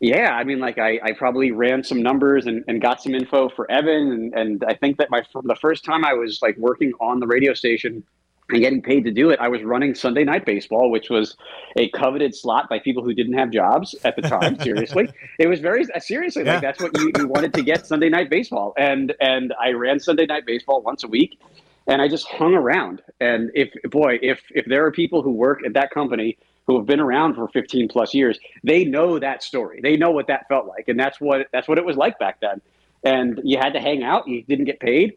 yeah, 0.00 0.30
I 0.34 0.44
mean, 0.44 0.58
like 0.58 0.78
I, 0.78 0.98
I 1.02 1.12
probably 1.12 1.50
ran 1.52 1.84
some 1.84 2.02
numbers 2.02 2.46
and, 2.46 2.64
and 2.66 2.80
got 2.80 3.02
some 3.02 3.14
info 3.14 3.48
for 3.50 3.70
Evan, 3.70 4.12
and, 4.12 4.34
and 4.34 4.64
I 4.66 4.74
think 4.74 4.96
that 4.98 5.10
my 5.10 5.22
the 5.44 5.56
first 5.60 5.84
time 5.84 6.04
I 6.04 6.14
was 6.14 6.40
like 6.42 6.56
working 6.56 6.92
on 7.00 7.20
the 7.20 7.26
radio 7.26 7.54
station 7.54 8.02
and 8.50 8.60
getting 8.60 8.82
paid 8.82 9.04
to 9.04 9.12
do 9.12 9.30
it. 9.30 9.38
I 9.40 9.48
was 9.48 9.62
running 9.62 9.94
Sunday 9.94 10.24
Night 10.24 10.44
Baseball, 10.44 10.90
which 10.90 11.08
was 11.08 11.36
a 11.78 11.88
coveted 11.90 12.34
slot 12.34 12.68
by 12.68 12.80
people 12.80 13.04
who 13.04 13.14
didn't 13.14 13.34
have 13.34 13.50
jobs 13.50 13.94
at 14.04 14.16
the 14.16 14.22
time. 14.22 14.58
seriously, 14.62 15.08
it 15.38 15.46
was 15.46 15.60
very 15.60 15.86
uh, 15.94 16.00
seriously 16.00 16.44
Yeah. 16.44 16.54
like 16.54 16.62
that's 16.62 16.80
what 16.80 16.96
you, 16.98 17.12
you 17.18 17.28
wanted 17.28 17.54
to 17.54 17.62
get 17.62 17.86
Sunday 17.86 18.08
Night 18.08 18.28
Baseball, 18.30 18.74
and 18.76 19.14
and 19.20 19.54
I 19.60 19.70
ran 19.70 20.00
Sunday 20.00 20.26
Night 20.26 20.46
Baseball 20.46 20.82
once 20.82 21.04
a 21.04 21.08
week, 21.08 21.38
and 21.86 22.00
I 22.00 22.08
just 22.08 22.26
hung 22.28 22.54
around. 22.54 23.02
And 23.20 23.50
if 23.54 23.70
boy, 23.90 24.18
if 24.22 24.40
if 24.50 24.66
there 24.66 24.84
are 24.86 24.92
people 24.92 25.22
who 25.22 25.32
work 25.32 25.60
at 25.64 25.74
that 25.74 25.90
company 25.90 26.38
who 26.66 26.76
have 26.76 26.86
been 26.86 27.00
around 27.00 27.34
for 27.34 27.48
15 27.48 27.88
plus 27.88 28.14
years, 28.14 28.38
they 28.62 28.84
know 28.84 29.18
that 29.18 29.42
story. 29.42 29.80
They 29.82 29.96
know 29.96 30.12
what 30.12 30.28
that 30.28 30.46
felt 30.48 30.66
like, 30.66 30.88
and 30.88 30.98
that's 30.98 31.20
what 31.20 31.48
that's 31.52 31.68
what 31.68 31.78
it 31.78 31.84
was 31.84 31.96
like 31.96 32.18
back 32.18 32.40
then. 32.40 32.60
And 33.04 33.40
you 33.42 33.58
had 33.58 33.72
to 33.72 33.80
hang 33.80 34.02
out. 34.04 34.28
You 34.28 34.42
didn't 34.44 34.66
get 34.66 34.78
paid 34.78 35.16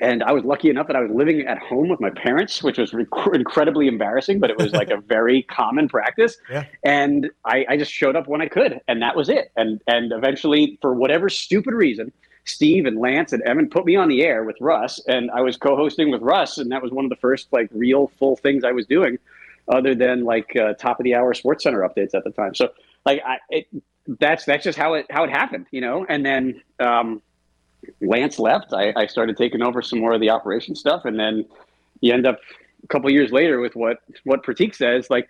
and 0.00 0.22
I 0.22 0.32
was 0.32 0.44
lucky 0.44 0.70
enough 0.70 0.86
that 0.86 0.96
I 0.96 1.00
was 1.00 1.10
living 1.10 1.40
at 1.46 1.58
home 1.58 1.88
with 1.88 2.00
my 2.00 2.10
parents, 2.10 2.62
which 2.62 2.78
was 2.78 2.92
rec- 2.92 3.08
incredibly 3.32 3.88
embarrassing, 3.88 4.38
but 4.38 4.50
it 4.50 4.58
was 4.58 4.72
like 4.72 4.90
a 4.90 5.00
very 5.08 5.42
common 5.42 5.88
practice. 5.88 6.36
Yeah. 6.50 6.64
And 6.84 7.30
I, 7.44 7.64
I 7.68 7.76
just 7.76 7.92
showed 7.92 8.16
up 8.16 8.28
when 8.28 8.40
I 8.40 8.48
could, 8.48 8.80
and 8.88 9.02
that 9.02 9.16
was 9.16 9.28
it. 9.28 9.50
And 9.56 9.80
and 9.86 10.12
eventually, 10.12 10.78
for 10.80 10.94
whatever 10.94 11.28
stupid 11.28 11.74
reason, 11.74 12.12
Steve 12.44 12.86
and 12.86 12.98
Lance 12.98 13.32
and 13.32 13.42
Evan 13.42 13.68
put 13.68 13.84
me 13.84 13.96
on 13.96 14.08
the 14.08 14.22
air 14.22 14.44
with 14.44 14.56
Russ, 14.60 15.00
and 15.06 15.30
I 15.30 15.40
was 15.40 15.56
co-hosting 15.56 16.10
with 16.10 16.22
Russ, 16.22 16.58
and 16.58 16.72
that 16.72 16.82
was 16.82 16.92
one 16.92 17.04
of 17.04 17.10
the 17.10 17.16
first 17.16 17.48
like 17.52 17.68
real 17.72 18.10
full 18.18 18.36
things 18.36 18.64
I 18.64 18.72
was 18.72 18.86
doing, 18.86 19.18
other 19.68 19.94
than 19.94 20.24
like 20.24 20.56
uh, 20.56 20.74
top 20.74 20.98
of 20.98 21.04
the 21.04 21.14
hour 21.14 21.34
Sports 21.34 21.64
Center 21.64 21.80
updates 21.80 22.14
at 22.14 22.24
the 22.24 22.30
time. 22.30 22.54
So 22.54 22.70
like 23.04 23.22
I, 23.26 23.38
it, 23.50 23.68
that's 24.18 24.44
that's 24.44 24.64
just 24.64 24.78
how 24.78 24.94
it 24.94 25.06
how 25.10 25.24
it 25.24 25.30
happened, 25.30 25.66
you 25.70 25.80
know. 25.80 26.06
And 26.08 26.24
then. 26.24 26.62
Um, 26.80 27.22
Lance 28.00 28.40
left, 28.40 28.72
I, 28.72 28.92
I 28.96 29.06
started 29.06 29.36
taking 29.36 29.62
over 29.62 29.82
some 29.82 30.00
more 30.00 30.12
of 30.12 30.20
the 30.20 30.30
operation 30.30 30.74
stuff, 30.74 31.04
and 31.04 31.18
then 31.18 31.46
you 32.00 32.12
end 32.12 32.26
up 32.26 32.40
a 32.82 32.86
couple 32.88 33.08
years 33.10 33.30
later 33.30 33.60
with 33.60 33.76
what 33.76 33.98
what 34.24 34.42
Pratik 34.42 34.74
says, 34.74 35.08
like 35.10 35.28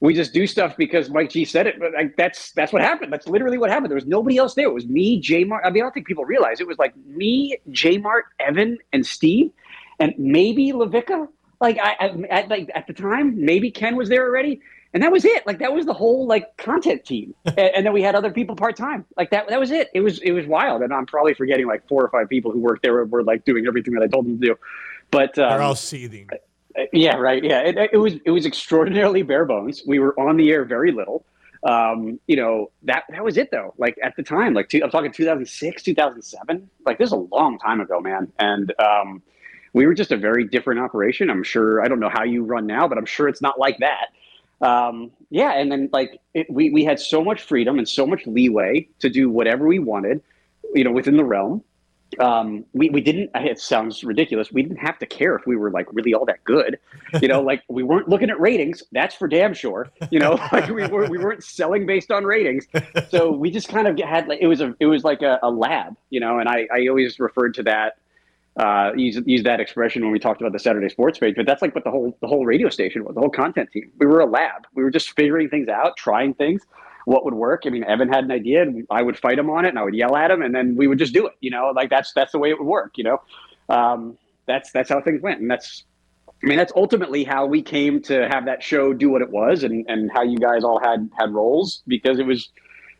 we 0.00 0.12
just 0.12 0.32
do 0.32 0.46
stuff 0.46 0.76
because 0.76 1.08
Mike 1.08 1.30
G 1.30 1.44
said 1.44 1.66
it, 1.66 1.78
but 1.78 1.92
like 1.92 2.16
that's 2.16 2.52
that's 2.52 2.72
what 2.72 2.82
happened. 2.82 3.12
That's 3.12 3.26
literally 3.26 3.58
what 3.58 3.70
happened. 3.70 3.90
There 3.90 3.96
was 3.96 4.06
nobody 4.06 4.36
else 4.36 4.54
there. 4.54 4.66
It 4.66 4.74
was 4.74 4.86
me, 4.86 5.20
J 5.20 5.44
Mart. 5.44 5.64
I 5.64 5.70
mean, 5.70 5.82
I 5.82 5.86
don't 5.86 5.92
think 5.92 6.06
people 6.06 6.24
realize 6.24 6.60
it 6.60 6.66
was 6.66 6.78
like 6.78 6.94
me, 7.06 7.58
J 7.70 7.98
Mart, 7.98 8.26
Evan, 8.40 8.78
and 8.92 9.06
Steve, 9.06 9.50
and 9.98 10.14
maybe 10.18 10.72
Lavica. 10.72 11.28
Like 11.60 11.78
I, 11.80 11.94
I 12.00 12.06
at, 12.28 12.48
like 12.48 12.70
at 12.74 12.86
the 12.86 12.92
time, 12.92 13.42
maybe 13.42 13.70
Ken 13.70 13.96
was 13.96 14.08
there 14.08 14.26
already, 14.26 14.60
and 14.92 15.02
that 15.02 15.12
was 15.12 15.24
it. 15.24 15.46
Like 15.46 15.60
that 15.60 15.72
was 15.72 15.86
the 15.86 15.94
whole 15.94 16.26
like 16.26 16.56
content 16.56 17.04
team, 17.04 17.34
and, 17.44 17.58
and 17.58 17.86
then 17.86 17.92
we 17.92 18.02
had 18.02 18.14
other 18.14 18.30
people 18.30 18.56
part 18.56 18.76
time. 18.76 19.06
Like 19.16 19.30
that 19.30 19.48
that 19.48 19.60
was 19.60 19.70
it. 19.70 19.88
It 19.94 20.00
was 20.00 20.18
it 20.18 20.32
was 20.32 20.46
wild, 20.46 20.82
and 20.82 20.92
I'm 20.92 21.06
probably 21.06 21.34
forgetting 21.34 21.66
like 21.66 21.86
four 21.88 22.04
or 22.04 22.10
five 22.10 22.28
people 22.28 22.50
who 22.50 22.58
worked 22.58 22.82
there 22.82 22.92
were, 22.92 23.06
were 23.06 23.22
like 23.22 23.44
doing 23.44 23.66
everything 23.66 23.94
that 23.94 24.02
I 24.02 24.08
told 24.08 24.26
them 24.26 24.38
to 24.40 24.46
do. 24.48 24.58
But 25.10 25.38
um, 25.38 25.48
They're 25.48 25.62
all 25.62 25.76
seething. 25.76 26.28
Yeah, 26.92 27.16
right. 27.16 27.42
Yeah, 27.42 27.60
it, 27.60 27.90
it 27.92 27.96
was 27.96 28.14
it 28.24 28.30
was 28.30 28.46
extraordinarily 28.46 29.22
bare 29.22 29.44
bones. 29.44 29.82
We 29.86 29.98
were 29.98 30.18
on 30.18 30.36
the 30.36 30.50
air 30.50 30.64
very 30.64 30.92
little. 30.92 31.24
Um, 31.62 32.20
you 32.26 32.36
know 32.36 32.70
that 32.82 33.04
that 33.10 33.24
was 33.24 33.36
it 33.36 33.50
though. 33.50 33.74
Like 33.78 33.96
at 34.02 34.16
the 34.16 34.22
time, 34.22 34.54
like 34.54 34.68
two, 34.68 34.82
I'm 34.82 34.90
talking 34.90 35.12
2006, 35.12 35.82
2007. 35.82 36.70
Like 36.84 36.98
this 36.98 37.08
is 37.08 37.12
a 37.12 37.16
long 37.16 37.58
time 37.58 37.80
ago, 37.80 38.00
man. 38.00 38.30
And 38.38 38.72
um, 38.78 39.22
we 39.72 39.86
were 39.86 39.94
just 39.94 40.12
a 40.12 40.16
very 40.16 40.44
different 40.44 40.80
operation. 40.80 41.30
I'm 41.30 41.42
sure. 41.42 41.82
I 41.82 41.88
don't 41.88 42.00
know 42.00 42.10
how 42.10 42.24
you 42.24 42.44
run 42.44 42.66
now, 42.66 42.86
but 42.88 42.98
I'm 42.98 43.06
sure 43.06 43.28
it's 43.28 43.42
not 43.42 43.58
like 43.58 43.78
that. 43.78 44.08
Um, 44.60 45.10
yeah, 45.30 45.52
and 45.52 45.70
then 45.70 45.90
like 45.92 46.20
it, 46.32 46.46
we 46.50 46.70
we 46.70 46.84
had 46.84 47.00
so 47.00 47.22
much 47.22 47.42
freedom 47.42 47.78
and 47.78 47.88
so 47.88 48.06
much 48.06 48.26
leeway 48.26 48.88
to 49.00 49.08
do 49.08 49.30
whatever 49.30 49.66
we 49.66 49.78
wanted, 49.78 50.22
you 50.74 50.84
know, 50.84 50.92
within 50.92 51.16
the 51.16 51.24
realm 51.24 51.62
um, 52.18 52.64
we, 52.72 52.90
we 52.90 53.00
didn't 53.00 53.30
it 53.34 53.58
sounds 53.58 54.04
ridiculous 54.04 54.52
we 54.52 54.62
didn't 54.62 54.78
have 54.78 54.98
to 54.98 55.06
care 55.06 55.36
if 55.36 55.46
we 55.46 55.56
were 55.56 55.70
like 55.70 55.86
really 55.92 56.14
all 56.14 56.24
that 56.26 56.42
good. 56.44 56.78
You 57.20 57.28
know 57.28 57.40
like 57.40 57.62
we 57.68 57.82
weren't 57.82 58.08
looking 58.08 58.30
at 58.30 58.40
ratings 58.40 58.82
that's 58.92 59.14
for 59.14 59.28
damn 59.28 59.54
sure. 59.54 59.90
You 60.10 60.18
know 60.18 60.32
like 60.52 60.68
we, 60.68 60.86
were, 60.86 61.08
we 61.08 61.18
weren't 61.18 61.44
selling 61.44 61.86
based 61.86 62.10
on 62.10 62.24
ratings. 62.24 62.66
So 63.08 63.30
we 63.30 63.50
just 63.50 63.68
kind 63.68 63.86
of 63.86 63.98
had 63.98 64.28
like 64.28 64.40
it 64.40 64.46
was 64.46 64.60
a 64.60 64.74
it 64.80 64.86
was 64.86 65.04
like 65.04 65.22
a, 65.22 65.38
a 65.42 65.50
lab 65.50 65.96
you 66.10 66.20
know 66.20 66.38
and 66.38 66.48
i 66.48 66.66
i 66.72 66.86
always 66.88 67.18
referred 67.18 67.54
to 67.54 67.62
that 67.62 67.96
uh 68.60 68.92
use 68.96 69.20
use 69.26 69.42
that 69.42 69.60
expression 69.60 70.02
when 70.02 70.12
we 70.12 70.18
talked 70.18 70.40
about 70.40 70.52
the 70.52 70.58
saturday 70.58 70.88
sports 70.88 71.18
page 71.18 71.34
but 71.36 71.44
that's 71.44 71.60
like 71.60 71.74
what 71.74 71.84
the 71.84 71.90
whole 71.90 72.16
the 72.20 72.28
whole 72.28 72.46
radio 72.46 72.68
station 72.68 73.04
was 73.04 73.14
the 73.14 73.20
whole 73.20 73.30
content 73.30 73.70
team. 73.72 73.90
We 73.98 74.06
were 74.06 74.20
a 74.20 74.26
lab. 74.26 74.66
We 74.74 74.84
were 74.84 74.90
just 74.90 75.10
figuring 75.12 75.48
things 75.48 75.68
out 75.68 75.96
trying 75.96 76.34
things 76.34 76.62
what 77.04 77.24
would 77.24 77.34
work. 77.34 77.62
I 77.66 77.70
mean, 77.70 77.84
Evan 77.84 78.08
had 78.08 78.24
an 78.24 78.30
idea, 78.32 78.62
and 78.62 78.86
I 78.90 79.02
would 79.02 79.18
fight 79.18 79.38
him 79.38 79.50
on 79.50 79.64
it, 79.64 79.68
and 79.68 79.78
I 79.78 79.82
would 79.82 79.94
yell 79.94 80.16
at 80.16 80.30
him, 80.30 80.42
and 80.42 80.54
then 80.54 80.76
we 80.76 80.86
would 80.86 80.98
just 80.98 81.12
do 81.12 81.26
it. 81.26 81.34
You 81.40 81.50
know, 81.50 81.72
like 81.74 81.90
that's 81.90 82.12
that's 82.12 82.32
the 82.32 82.38
way 82.38 82.50
it 82.50 82.58
would 82.58 82.66
work. 82.66 82.92
You 82.96 83.04
know, 83.04 83.22
um, 83.68 84.18
that's 84.46 84.72
that's 84.72 84.88
how 84.88 85.00
things 85.00 85.22
went, 85.22 85.40
and 85.40 85.50
that's. 85.50 85.84
I 86.42 86.46
mean, 86.46 86.58
that's 86.58 86.72
ultimately 86.76 87.24
how 87.24 87.46
we 87.46 87.62
came 87.62 88.02
to 88.02 88.28
have 88.28 88.44
that 88.46 88.62
show 88.62 88.92
do 88.92 89.08
what 89.08 89.22
it 89.22 89.30
was, 89.30 89.62
and 89.62 89.84
and 89.88 90.10
how 90.12 90.22
you 90.22 90.38
guys 90.38 90.64
all 90.64 90.80
had 90.80 91.08
had 91.18 91.32
roles 91.32 91.82
because 91.86 92.18
it 92.18 92.26
was, 92.26 92.50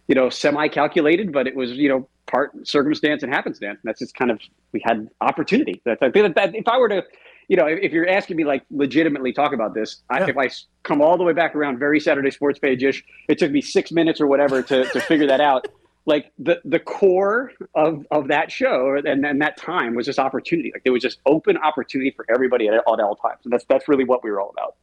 you 0.09 0.15
know, 0.15 0.31
semi 0.31 0.69
calculated, 0.69 1.33
but 1.33 1.47
it 1.47 1.55
was 1.55 1.73
you 1.73 1.89
know 1.89 2.09
part 2.27 2.53
circumstance 2.67 3.23
and 3.23 3.33
happenstance. 3.33 3.79
And 3.83 3.89
that's 3.89 3.99
just 3.99 4.15
kind 4.15 4.31
of 4.31 4.41
we 4.73 4.81
had 4.85 5.09
opportunity. 5.21 5.83
That's 5.85 6.03
I 6.03 6.11
think 6.11 6.35
that, 6.35 6.53
that 6.53 6.55
if 6.55 6.69
I 6.69 6.79
were 6.79 6.89
to 6.89 7.03
you 7.49 7.57
know, 7.57 7.67
if, 7.67 7.79
if 7.83 7.93
you're 7.93 8.09
asking 8.09 8.37
me 8.37 8.45
like 8.45 8.65
legitimately 8.71 9.33
talk 9.33 9.53
about 9.53 9.75
this, 9.75 10.03
I, 10.11 10.29
if 10.29 10.37
I 10.37 10.51
come 10.83 11.01
all 11.01 11.17
the 11.17 11.25
way 11.25 11.33
back 11.33 11.55
around 11.55 11.79
very 11.79 12.01
Saturday 12.01 12.31
Sports 12.31 12.59
Page 12.59 12.83
ish, 12.83 13.05
it 13.29 13.39
took 13.39 13.51
me 13.51 13.61
six 13.61 13.93
minutes 13.93 14.21
or 14.21 14.27
whatever 14.27 14.63
to, 14.63 14.85
to 14.85 15.01
figure 15.01 15.27
that 15.27 15.41
out. 15.41 15.67
Like 16.07 16.33
the 16.39 16.61
the 16.67 16.81
core 16.81 17.53
of, 17.75 18.07
of 18.11 18.29
that 18.29 18.53
show 18.53 18.95
and, 18.95 19.25
and 19.25 19.41
that 19.41 19.57
time 19.57 19.95
was 19.95 20.05
just 20.05 20.19
opportunity. 20.19 20.71
Like 20.75 20.85
there 20.85 20.93
was 20.93 21.01
just 21.01 21.19
open 21.25 21.57
opportunity 21.57 22.11
for 22.11 22.27
everybody 22.29 22.69
at, 22.69 22.75
at 22.75 22.83
all 22.87 23.17
times. 23.17 23.41
And 23.45 23.53
that's 23.55 23.65
that's 23.71 23.89
really 23.89 24.05
what 24.05 24.23
we 24.23 24.31
were 24.31 24.39
all 24.39 24.51
about. 24.51 24.75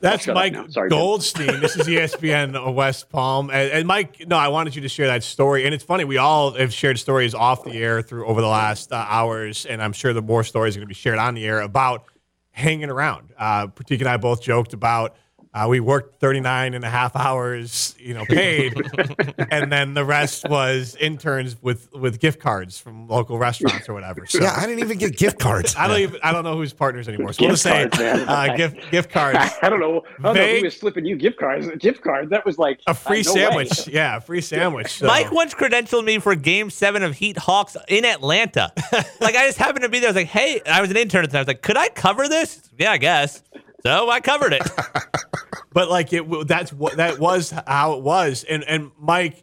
That's 0.00 0.26
Mike. 0.26 0.56
Sorry, 0.70 0.88
Goldstein. 0.88 1.60
this 1.60 1.76
is 1.76 1.86
ESPN 1.86 2.74
West 2.74 3.08
Palm. 3.08 3.50
And, 3.50 3.70
and 3.70 3.86
Mike, 3.86 4.26
no, 4.26 4.36
I 4.36 4.48
wanted 4.48 4.74
you 4.74 4.82
to 4.82 4.88
share 4.88 5.06
that 5.06 5.22
story. 5.22 5.64
And 5.64 5.74
it's 5.74 5.84
funny, 5.84 6.04
we 6.04 6.16
all 6.18 6.52
have 6.52 6.72
shared 6.72 6.98
stories 6.98 7.34
off 7.34 7.64
the 7.64 7.72
air 7.72 8.02
through 8.02 8.26
over 8.26 8.40
the 8.40 8.48
last 8.48 8.92
uh, 8.92 8.96
hours, 9.08 9.66
and 9.66 9.82
I'm 9.82 9.92
sure 9.92 10.12
the 10.12 10.22
more 10.22 10.44
stories 10.44 10.76
are 10.76 10.80
going 10.80 10.86
to 10.86 10.94
be 10.94 10.94
shared 10.94 11.18
on 11.18 11.34
the 11.34 11.44
air 11.44 11.60
about 11.60 12.04
hanging 12.50 12.90
around. 12.90 13.32
Uh, 13.36 13.66
Pratik 13.68 14.00
and 14.00 14.08
I 14.08 14.16
both 14.16 14.42
joked 14.42 14.72
about 14.72 15.16
uh, 15.54 15.66
we 15.68 15.80
worked 15.80 16.18
39 16.18 16.72
and 16.74 16.82
a 16.84 16.88
half 16.88 17.14
hours, 17.14 17.94
you 17.98 18.14
know, 18.14 18.24
paid, 18.24 18.74
and 19.50 19.70
then 19.70 19.92
the 19.94 20.04
rest 20.04 20.48
was 20.48 20.96
interns 20.96 21.56
with 21.60 21.92
with 21.92 22.20
gift 22.20 22.40
cards 22.40 22.78
from 22.78 23.06
local 23.06 23.38
restaurants 23.38 23.86
or 23.88 23.92
whatever. 23.94 24.24
So 24.26 24.40
Yeah, 24.40 24.54
I 24.56 24.64
didn't 24.66 24.80
even 24.80 24.96
get 24.98 25.16
gift 25.16 25.38
cards. 25.38 25.76
I 25.78 25.86
don't 25.88 25.98
even 26.00 26.20
I 26.22 26.32
don't 26.32 26.44
know 26.44 26.56
who's 26.56 26.72
partners 26.72 27.06
anymore. 27.06 27.32
So 27.34 27.42
we'll 27.42 27.50
Gift 27.50 27.64
just 27.64 27.74
cards, 27.74 27.98
man. 27.98 28.28
uh, 28.28 28.56
gift 28.56 28.90
gift 28.90 29.10
cards. 29.12 29.38
I 29.62 29.68
don't 29.68 29.80
know. 29.80 30.02
I 30.18 30.22
don't 30.22 30.22
know 30.22 30.32
Vague- 30.34 30.58
who 30.60 30.64
was 30.64 30.76
slipping 30.76 31.04
you 31.04 31.16
gift 31.16 31.38
cards. 31.38 31.66
A 31.66 31.76
Gift 31.76 32.02
cards. 32.02 32.30
That 32.30 32.46
was 32.46 32.56
like 32.58 32.80
A 32.86 32.94
free 32.94 33.20
uh, 33.20 33.22
no 33.24 33.32
way. 33.34 33.66
sandwich. 33.66 33.88
Yeah, 33.88 34.16
a 34.16 34.20
free 34.22 34.40
sandwich. 34.40 34.90
So- 34.92 35.06
Mike 35.06 35.30
once 35.32 35.52
credentialed 35.54 36.04
me 36.04 36.18
for 36.18 36.34
Game 36.34 36.70
Seven 36.70 37.02
of 37.02 37.14
Heat 37.16 37.36
Hawks 37.36 37.76
in 37.88 38.04
Atlanta. 38.06 38.72
like 39.20 39.34
I 39.36 39.46
just 39.46 39.58
happened 39.58 39.82
to 39.82 39.88
be 39.90 39.98
there. 39.98 40.08
I 40.08 40.12
was 40.12 40.16
like, 40.16 40.28
"Hey," 40.28 40.60
I 40.64 40.80
was 40.80 40.90
an 40.90 40.96
intern 40.96 41.24
at 41.24 41.30
the 41.30 41.34
time. 41.34 41.40
I 41.40 41.42
was 41.42 41.48
like, 41.48 41.62
"Could 41.62 41.76
I 41.76 41.88
cover 41.90 42.26
this?" 42.28 42.70
Yeah, 42.78 42.92
I 42.92 42.96
guess. 42.98 43.42
So 43.84 44.08
I 44.10 44.20
covered 44.20 44.52
it. 44.52 44.62
but 45.72 45.90
like 45.90 46.12
it, 46.12 46.46
that's 46.46 46.72
what 46.72 46.96
that 46.98 47.18
was 47.18 47.50
how 47.66 47.94
it 47.94 48.02
was 48.02 48.44
and 48.44 48.62
and 48.64 48.90
mike 48.98 49.42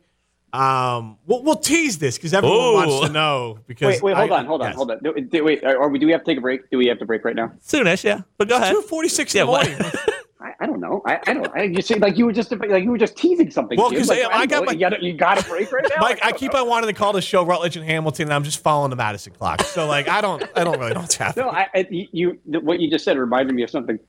um 0.54 1.18
we'll, 1.26 1.44
we'll 1.44 1.56
tease 1.56 1.98
this 2.00 2.18
because 2.18 2.34
everyone 2.34 2.58
Ooh. 2.60 2.74
wants 2.74 3.08
to 3.08 3.12
know 3.14 3.60
because 3.68 4.02
Wait, 4.02 4.04
wait, 4.04 4.16
hold 4.18 4.32
I- 4.32 4.38
on, 4.40 4.46
hold 4.46 4.62
on, 4.62 4.68
yes. 4.70 4.76
hold 4.76 4.92
on. 4.92 5.00
Do, 5.04 5.14
do- 5.14 5.44
wait, 5.44 5.64
are, 5.64 5.80
are 5.82 5.90
we? 5.90 6.00
Do 6.00 6.06
we 6.06 6.12
have 6.12 6.22
to 6.22 6.26
take 6.32 6.38
a 6.38 6.42
break? 6.42 6.70
Do 6.72 6.78
we 6.78 6.88
have 6.88 6.98
to 7.00 7.06
break 7.06 7.24
right 7.26 7.36
now? 7.36 7.52
Soonish, 7.66 8.04
yeah. 8.04 8.22
But 8.38 8.48
go 8.50 8.56
ahead. 8.56 8.72
246 8.72 9.34
Yeah, 9.36 9.42
in 9.42 9.46
the 9.48 9.52
what- 9.52 9.70
morning 9.70 9.92
I, 10.42 10.54
I 10.62 10.66
don't 10.68 10.80
know. 10.80 11.02
I, 11.06 11.20
I 11.28 11.34
don't. 11.34 11.48
I 11.54 11.68
just 11.68 11.88
say 11.90 11.96
like 11.96 12.18
you 12.18 12.26
were 12.26 12.32
just 12.32 12.50
like 12.52 12.84
you 12.84 12.90
were 12.92 12.98
just 12.98 13.16
teasing 13.18 13.52
something. 13.52 13.78
Well, 13.78 13.90
Jim. 13.90 14.00
'cause 14.00 14.10
Like, 14.10 14.24
I- 14.24 14.30
I 14.40 14.46
don't 14.46 14.50
got 14.50 14.60
know. 14.62 14.66
my- 14.68 14.72
you 14.72 14.80
got 14.80 15.04
you 15.04 15.14
got 15.14 15.46
a 15.46 15.48
break 15.50 15.72
right 15.72 15.84
now. 15.84 15.96
mike 16.00 16.12
Like, 16.12 16.24
i 16.26 16.30
don't 16.32 16.40
keep 16.40 16.56
on 16.56 16.68
wanting 16.68 16.88
to 16.88 16.94
call 16.94 17.12
the 17.14 17.22
show 17.22 17.44
rutledge 17.46 17.76
and 17.76 17.86
hamilton 17.86 18.24
and 18.24 18.34
i'm 18.34 18.44
just 18.46 18.64
following 18.64 18.90
the 18.90 18.96
madison 18.96 19.34
clock 19.34 19.62
so 19.64 19.86
like 19.86 20.08
i 20.08 20.22
don't 20.22 20.44
i 20.56 20.64
don't 20.64 20.80
really 20.80 20.94
know 20.94 21.02
what's 21.02 21.16
happening 21.16 21.46
No, 21.46 21.52
I, 21.52 21.68
I 21.76 21.88
you, 21.92 22.08
you 22.46 22.60
what 22.62 22.80
you 22.80 22.90
just 22.90 23.04
said 23.06 23.18
reminded 23.18 23.54
me 23.54 23.64
of 23.64 23.70
something. 23.70 24.00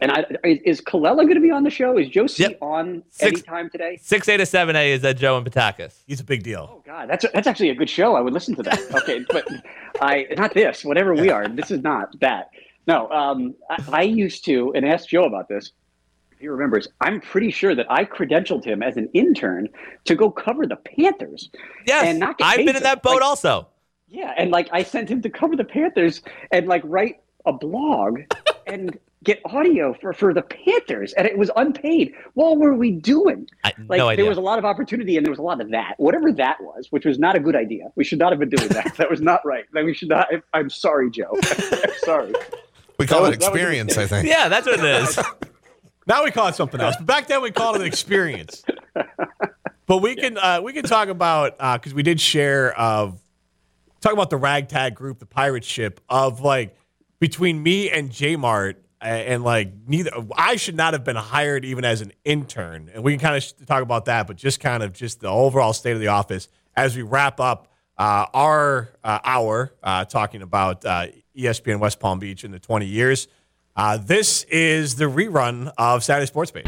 And 0.00 0.12
I, 0.12 0.26
is, 0.44 0.58
is 0.64 0.80
Colella 0.82 1.22
going 1.22 1.34
to 1.36 1.40
be 1.40 1.50
on 1.50 1.62
the 1.62 1.70
show? 1.70 1.96
Is 1.96 2.08
Joe 2.08 2.26
C 2.26 2.42
Yep. 2.42 2.58
on 2.60 3.02
Six- 3.10 3.40
anytime 3.40 3.70
today? 3.70 3.98
Six 4.02 4.28
A 4.28 4.36
to 4.36 4.44
seven 4.44 4.76
A 4.76 4.92
is 4.92 5.02
uh, 5.04 5.12
Joe 5.14 5.38
and 5.38 5.46
Patakis. 5.50 6.02
he's 6.06 6.20
a 6.20 6.24
big 6.24 6.42
deal 6.42 6.68
Oh 6.70 6.82
God, 6.84 7.08
that's 7.08 7.24
that's 7.32 7.46
actually 7.46 7.70
a 7.70 7.74
good 7.74 7.88
show. 7.88 8.14
I 8.14 8.20
would 8.20 8.32
listen 8.34 8.54
to 8.56 8.62
that. 8.64 8.78
Okay, 9.02 9.24
but 9.30 9.46
I 10.00 10.26
not 10.36 10.52
this. 10.54 10.84
Whatever 10.84 11.14
we 11.14 11.30
are, 11.30 11.48
this 11.48 11.70
is 11.70 11.82
not 11.82 12.18
that. 12.20 12.50
No, 12.86 13.08
um, 13.10 13.54
I, 13.70 13.76
I 13.92 14.02
used 14.02 14.44
to 14.44 14.72
and 14.74 14.86
asked 14.86 15.08
Joe 15.08 15.24
about 15.24 15.48
this. 15.48 15.72
If 16.32 16.40
he 16.40 16.48
remembers, 16.48 16.86
I'm 17.00 17.20
pretty 17.22 17.50
sure 17.50 17.74
that 17.74 17.90
I 17.90 18.04
credentialed 18.04 18.64
him 18.64 18.82
as 18.82 18.98
an 18.98 19.08
intern 19.14 19.68
to 20.04 20.14
go 20.14 20.30
cover 20.30 20.66
the 20.66 20.76
Panthers. 20.76 21.48
Yes, 21.86 22.04
and 22.04 22.18
not 22.18 22.36
get 22.36 22.44
I've 22.46 22.66
been 22.66 22.76
in 22.76 22.82
that 22.82 23.02
boat 23.02 23.14
Like, 23.14 23.22
also. 23.22 23.68
Yeah, 24.08 24.34
and 24.36 24.50
like 24.50 24.68
I 24.72 24.82
sent 24.82 25.08
him 25.08 25.22
to 25.22 25.30
cover 25.30 25.56
the 25.56 25.64
Panthers 25.64 26.20
and 26.52 26.68
like 26.68 26.82
write 26.84 27.20
a 27.46 27.52
blog 27.54 28.20
and 28.66 28.98
get 29.26 29.40
audio 29.44 29.92
for 30.00 30.14
for 30.14 30.32
the 30.32 30.40
Panthers, 30.40 31.12
and 31.12 31.26
it 31.26 31.36
was 31.36 31.50
unpaid. 31.56 32.14
What 32.32 32.56
were 32.58 32.72
we 32.74 32.92
doing? 32.92 33.46
I, 33.64 33.72
Like 33.88 33.98
no 33.98 34.08
idea. 34.08 34.22
there 34.24 34.28
was 34.30 34.38
a 34.38 34.42
lot 34.42 34.58
of 34.58 34.64
opportunity, 34.64 35.16
and 35.18 35.26
there 35.26 35.30
was 35.30 35.38
a 35.38 35.42
lot 35.42 35.60
of 35.60 35.70
that. 35.72 35.94
Whatever 35.98 36.32
that 36.32 36.58
was, 36.62 36.86
which 36.90 37.04
was 37.04 37.18
not 37.18 37.36
a 37.36 37.40
good 37.40 37.54
idea. 37.56 37.90
We 37.96 38.04
should 38.04 38.18
not 38.18 38.32
have 38.32 38.38
been 38.38 38.48
doing 38.48 38.68
that. 38.70 38.94
that 38.98 39.10
was 39.10 39.20
not 39.20 39.44
right. 39.44 39.64
Like 39.74 39.84
we 39.84 39.92
should 39.92 40.08
not. 40.08 40.28
I, 40.32 40.40
I'm 40.58 40.70
sorry, 40.70 41.10
Joe. 41.10 41.36
I'm 41.42 41.90
sorry. 41.98 42.32
We 42.98 43.06
call 43.06 43.24
That 43.24 43.34
it 43.34 43.38
was- 43.40 43.48
experience, 43.48 43.98
I 43.98 44.06
think. 44.06 44.26
Yeah, 44.26 44.48
that's 44.48 44.66
what 44.66 44.78
it 44.78 44.84
is. 44.84 45.18
Now 46.08 46.22
we 46.22 46.30
call 46.30 46.46
it 46.46 46.54
something 46.54 46.80
else. 46.80 46.94
But 46.98 47.06
back 47.06 47.26
then 47.26 47.42
we 47.42 47.50
called 47.50 47.74
it 47.74 47.80
an 47.82 47.88
experience. 47.88 48.62
But 49.86 49.98
we 49.98 50.14
can 50.14 50.38
uh, 50.38 50.60
we 50.62 50.72
can 50.72 50.84
talk 50.84 51.08
about 51.08 51.58
because 51.80 51.94
we 51.94 52.04
did 52.04 52.20
share 52.20 52.78
of 52.78 53.20
talk 54.00 54.12
about 54.12 54.30
the 54.30 54.36
ragtag 54.36 54.94
group, 54.94 55.18
the 55.18 55.26
pirate 55.26 55.64
ship 55.64 56.00
of 56.08 56.40
like 56.42 56.76
between 57.18 57.60
me 57.60 57.90
and 57.90 58.12
J 58.12 58.36
Mart 58.36 58.80
and 59.00 59.44
like 59.44 59.72
neither 59.86 60.10
I 60.36 60.56
should 60.56 60.76
not 60.76 60.92
have 60.92 61.04
been 61.04 61.16
hired 61.16 61.64
even 61.64 61.84
as 61.84 62.00
an 62.00 62.12
intern, 62.24 62.90
and 62.92 63.02
we 63.04 63.12
can 63.12 63.20
kind 63.20 63.36
of 63.36 63.66
talk 63.66 63.82
about 63.82 64.06
that. 64.06 64.26
But 64.26 64.36
just 64.36 64.60
kind 64.60 64.82
of 64.82 64.92
just 64.92 65.20
the 65.20 65.28
overall 65.28 65.72
state 65.72 65.92
of 65.92 66.00
the 66.00 66.08
office 66.08 66.48
as 66.76 66.96
we 66.96 67.02
wrap 67.02 67.40
up 67.40 67.68
uh, 67.98 68.26
our 68.32 68.90
uh, 69.02 69.18
hour 69.24 69.72
uh, 69.82 70.04
talking 70.04 70.42
about 70.42 70.84
uh, 70.84 71.06
ESPN 71.36 71.80
West 71.80 72.00
Palm 72.00 72.18
Beach 72.18 72.44
in 72.44 72.50
the 72.50 72.58
20 72.58 72.86
years. 72.86 73.28
Uh, 73.74 73.98
this 73.98 74.44
is 74.44 74.96
the 74.96 75.04
rerun 75.04 75.72
of 75.76 76.02
Saturday 76.02 76.26
Sports 76.26 76.50
Page. 76.50 76.66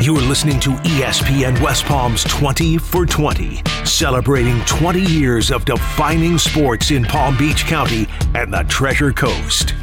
You 0.00 0.16
are 0.16 0.22
listening 0.22 0.60
to 0.60 0.70
ESPN 0.70 1.60
West 1.60 1.84
Palm's 1.84 2.22
20 2.24 2.78
for 2.78 3.04
20, 3.04 3.62
celebrating 3.84 4.60
20 4.66 5.00
years 5.00 5.50
of 5.50 5.64
defining 5.64 6.38
sports 6.38 6.92
in 6.92 7.04
Palm 7.04 7.36
Beach 7.36 7.64
County 7.64 8.06
and 8.36 8.52
the 8.52 8.62
Treasure 8.68 9.12
Coast. 9.12 9.74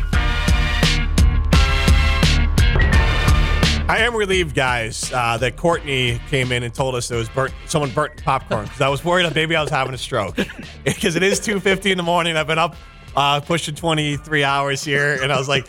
I 3.88 4.00
am 4.00 4.16
relieved, 4.16 4.56
guys, 4.56 5.12
uh, 5.14 5.38
that 5.38 5.58
Courtney 5.58 6.20
came 6.30 6.52
in 6.52 6.64
and 6.64 6.74
told 6.74 6.96
us 6.96 7.08
there 7.08 7.20
was 7.20 7.30
burnt, 7.30 7.54
someone 7.68 7.92
burnt 7.92 8.24
popcorn 8.24 8.64
because 8.66 8.82
I 8.82 8.90
was 8.90 9.06
worried 9.06 9.28
that 9.28 9.36
maybe 9.36 9.56
I 9.56 9.62
was 9.62 9.70
having 9.70 9.94
a 9.94 9.98
stroke 9.98 10.38
because 10.84 11.16
it 11.16 11.22
is 11.22 11.40
two 11.40 11.60
fifty 11.60 11.92
in 11.92 11.98
the 11.98 12.04
morning. 12.04 12.36
I've 12.36 12.48
been 12.48 12.58
up 12.58 12.76
uh, 13.16 13.42
pushing 13.42 13.76
twenty 13.76 14.18
three 14.18 14.44
hours 14.44 14.84
here, 14.84 15.22
and 15.22 15.32
I 15.32 15.38
was 15.38 15.48
like, 15.48 15.68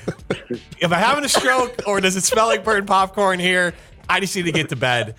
"Am 0.81 0.95
I 0.95 0.99
having 0.99 1.25
a 1.25 1.29
stroke 1.29 1.83
or 1.87 2.01
does 2.01 2.17
it 2.17 2.23
smell 2.25 2.47
like 2.47 2.65
burnt 2.65 2.87
popcorn 2.87 3.39
here?" 3.39 3.75
I 4.09 4.21
just 4.21 4.35
need 4.35 4.45
to 4.47 4.53
get 4.53 4.71
to 4.71 4.77
bed. 4.77 5.15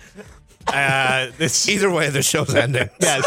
Uh, 0.66 1.28
this 1.38 1.68
Either 1.68 1.90
way, 1.92 2.10
the 2.10 2.22
show's 2.22 2.52
ending. 2.52 2.90
yes. 3.00 3.24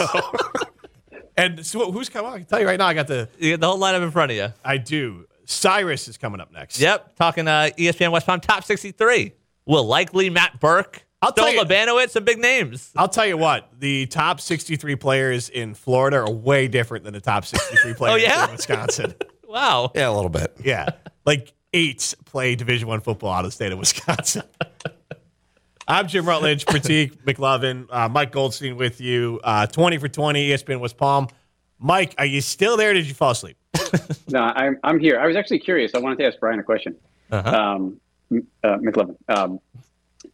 and 1.37 1.65
so 1.65 1.93
who's 1.93 2.09
coming? 2.09 2.29
I 2.29 2.37
can 2.39 2.45
tell 2.45 2.59
you 2.59 2.67
right 2.67 2.77
now. 2.77 2.87
I 2.87 2.93
got 2.93 3.07
the 3.07 3.29
You 3.39 3.51
got 3.51 3.61
the 3.61 3.67
whole 3.67 3.79
lineup 3.79 4.03
in 4.03 4.11
front 4.11 4.31
of 4.31 4.37
you. 4.37 4.49
I 4.65 4.77
do. 4.77 5.27
Cyrus 5.45 6.09
is 6.09 6.17
coming 6.17 6.41
up 6.41 6.51
next. 6.51 6.79
Yep, 6.79 7.15
talking 7.15 7.47
uh, 7.47 7.69
ESPN 7.77 8.11
West 8.11 8.25
Palm 8.25 8.41
top 8.41 8.65
63. 8.65 9.33
Will 9.65 9.83
likely 9.85 10.29
Matt 10.29 10.59
Burke. 10.59 11.05
I'll 11.21 11.31
tell 11.31 11.51
you- 11.51 11.61
Labanowitz, 11.61 12.09
some 12.11 12.23
big 12.23 12.39
names. 12.39 12.91
I'll 12.95 13.07
tell 13.07 13.27
you 13.27 13.37
what, 13.37 13.69
the 13.79 14.07
top 14.07 14.41
63 14.41 14.95
players 14.95 15.49
in 15.49 15.75
Florida 15.75 16.17
are 16.17 16.31
way 16.31 16.67
different 16.67 17.03
than 17.05 17.13
the 17.13 17.21
top 17.21 17.45
63 17.45 17.93
players 17.97 18.21
yeah? 18.23 18.45
in 18.45 18.51
Wisconsin. 18.51 19.13
Wow. 19.51 19.91
Yeah, 19.93 20.09
a 20.09 20.13
little 20.15 20.29
bit. 20.29 20.55
Yeah. 20.63 20.87
Like 21.25 21.51
eight 21.73 22.15
play 22.23 22.55
Division 22.55 22.87
One 22.87 23.01
football 23.01 23.33
out 23.33 23.39
of 23.43 23.47
the 23.47 23.51
state 23.51 23.73
of 23.73 23.79
Wisconsin. 23.79 24.43
I'm 25.89 26.07
Jim 26.07 26.25
Rutledge, 26.25 26.65
Pratik 26.65 27.21
McLovin, 27.25 27.85
uh, 27.89 28.07
Mike 28.07 28.31
Goldstein 28.31 28.77
with 28.77 29.01
you. 29.01 29.41
Uh, 29.43 29.67
20 29.67 29.97
for 29.97 30.07
20, 30.07 30.49
ESPN 30.51 30.79
West 30.79 30.95
Palm. 30.95 31.27
Mike, 31.79 32.15
are 32.17 32.25
you 32.25 32.39
still 32.39 32.77
there? 32.77 32.91
Or 32.91 32.93
did 32.93 33.07
you 33.07 33.13
fall 33.13 33.31
asleep? 33.31 33.57
No, 34.29 34.39
I'm 34.39 34.79
I'm 34.85 34.99
here. 34.99 35.19
I 35.19 35.27
was 35.27 35.35
actually 35.35 35.59
curious. 35.59 35.93
I 35.95 35.97
wanted 35.99 36.19
to 36.19 36.27
ask 36.27 36.39
Brian 36.39 36.59
a 36.59 36.63
question. 36.63 36.95
Uh-huh. 37.29 37.49
Um, 37.49 37.75
M- 37.75 37.99
uh, 38.63 38.77
McLovin, 38.77 39.15
um, 39.29 39.59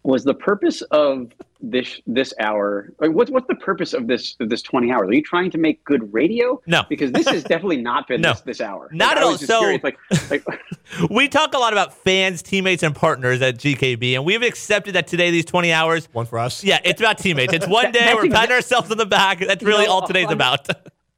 was 0.04 0.24
the 0.24 0.34
purpose 0.34 0.82
of 0.92 1.32
this 1.62 2.00
this 2.06 2.34
hour? 2.40 2.92
Like, 3.00 3.12
what's 3.12 3.32
what's 3.32 3.48
the 3.48 3.56
purpose 3.56 3.94
of 3.94 4.08
this 4.08 4.36
of 4.40 4.50
this 4.50 4.62
twenty 4.62 4.92
hours? 4.92 5.10
Are 5.10 5.14
you 5.14 5.24
trying 5.24 5.50
to 5.52 5.58
make 5.58 5.84
good 5.86 6.14
radio? 6.14 6.62
No. 6.68 6.84
because 6.90 7.12
this 7.12 7.28
has 7.28 7.44
definitely 7.44 7.82
not 7.82 8.08
been 8.08 8.22
No. 8.28 8.32
this, 8.34 8.42
this 8.42 8.62
hour. 8.62 8.90
Not 8.92 9.10
Like, 9.10 9.18
at 9.18 9.24
all. 9.24 9.38
So- 9.38 9.60
curious, 9.60 9.84
like, 9.84 9.98
like 10.30 10.46
We 11.10 11.28
talk 11.28 11.54
a 11.54 11.58
lot 11.58 11.74
about 11.74 11.94
fans, 11.94 12.42
teammates, 12.42 12.84
and 12.84 12.96
partners 12.96 13.42
at 13.42 13.58
GKB, 13.58 14.14
and 14.16 14.24
we've 14.26 14.42
accepted 14.44 14.94
that 14.96 15.08
today, 15.08 15.32
these 15.32 15.46
20 15.46 15.72
hours, 15.74 16.08
One 16.14 16.26
for 16.26 16.40
us. 16.40 16.64
yeah, 16.64 16.80
it's 16.86 17.02
about 17.02 17.18
teammates. 17.18 17.54
It's 17.54 17.68
one 17.68 17.92
day, 17.92 18.06
we're 18.14 18.22
patting 18.22 18.26
exact- 18.32 18.52
ourselves 18.52 18.92
on 18.92 18.98
the 18.98 19.06
back. 19.06 19.40
That's 19.40 19.64
really 19.64 19.86
No, 19.86 19.92
all 19.92 20.08
today's 20.08 20.28
I'm- 20.28 20.34
about. 20.36 20.68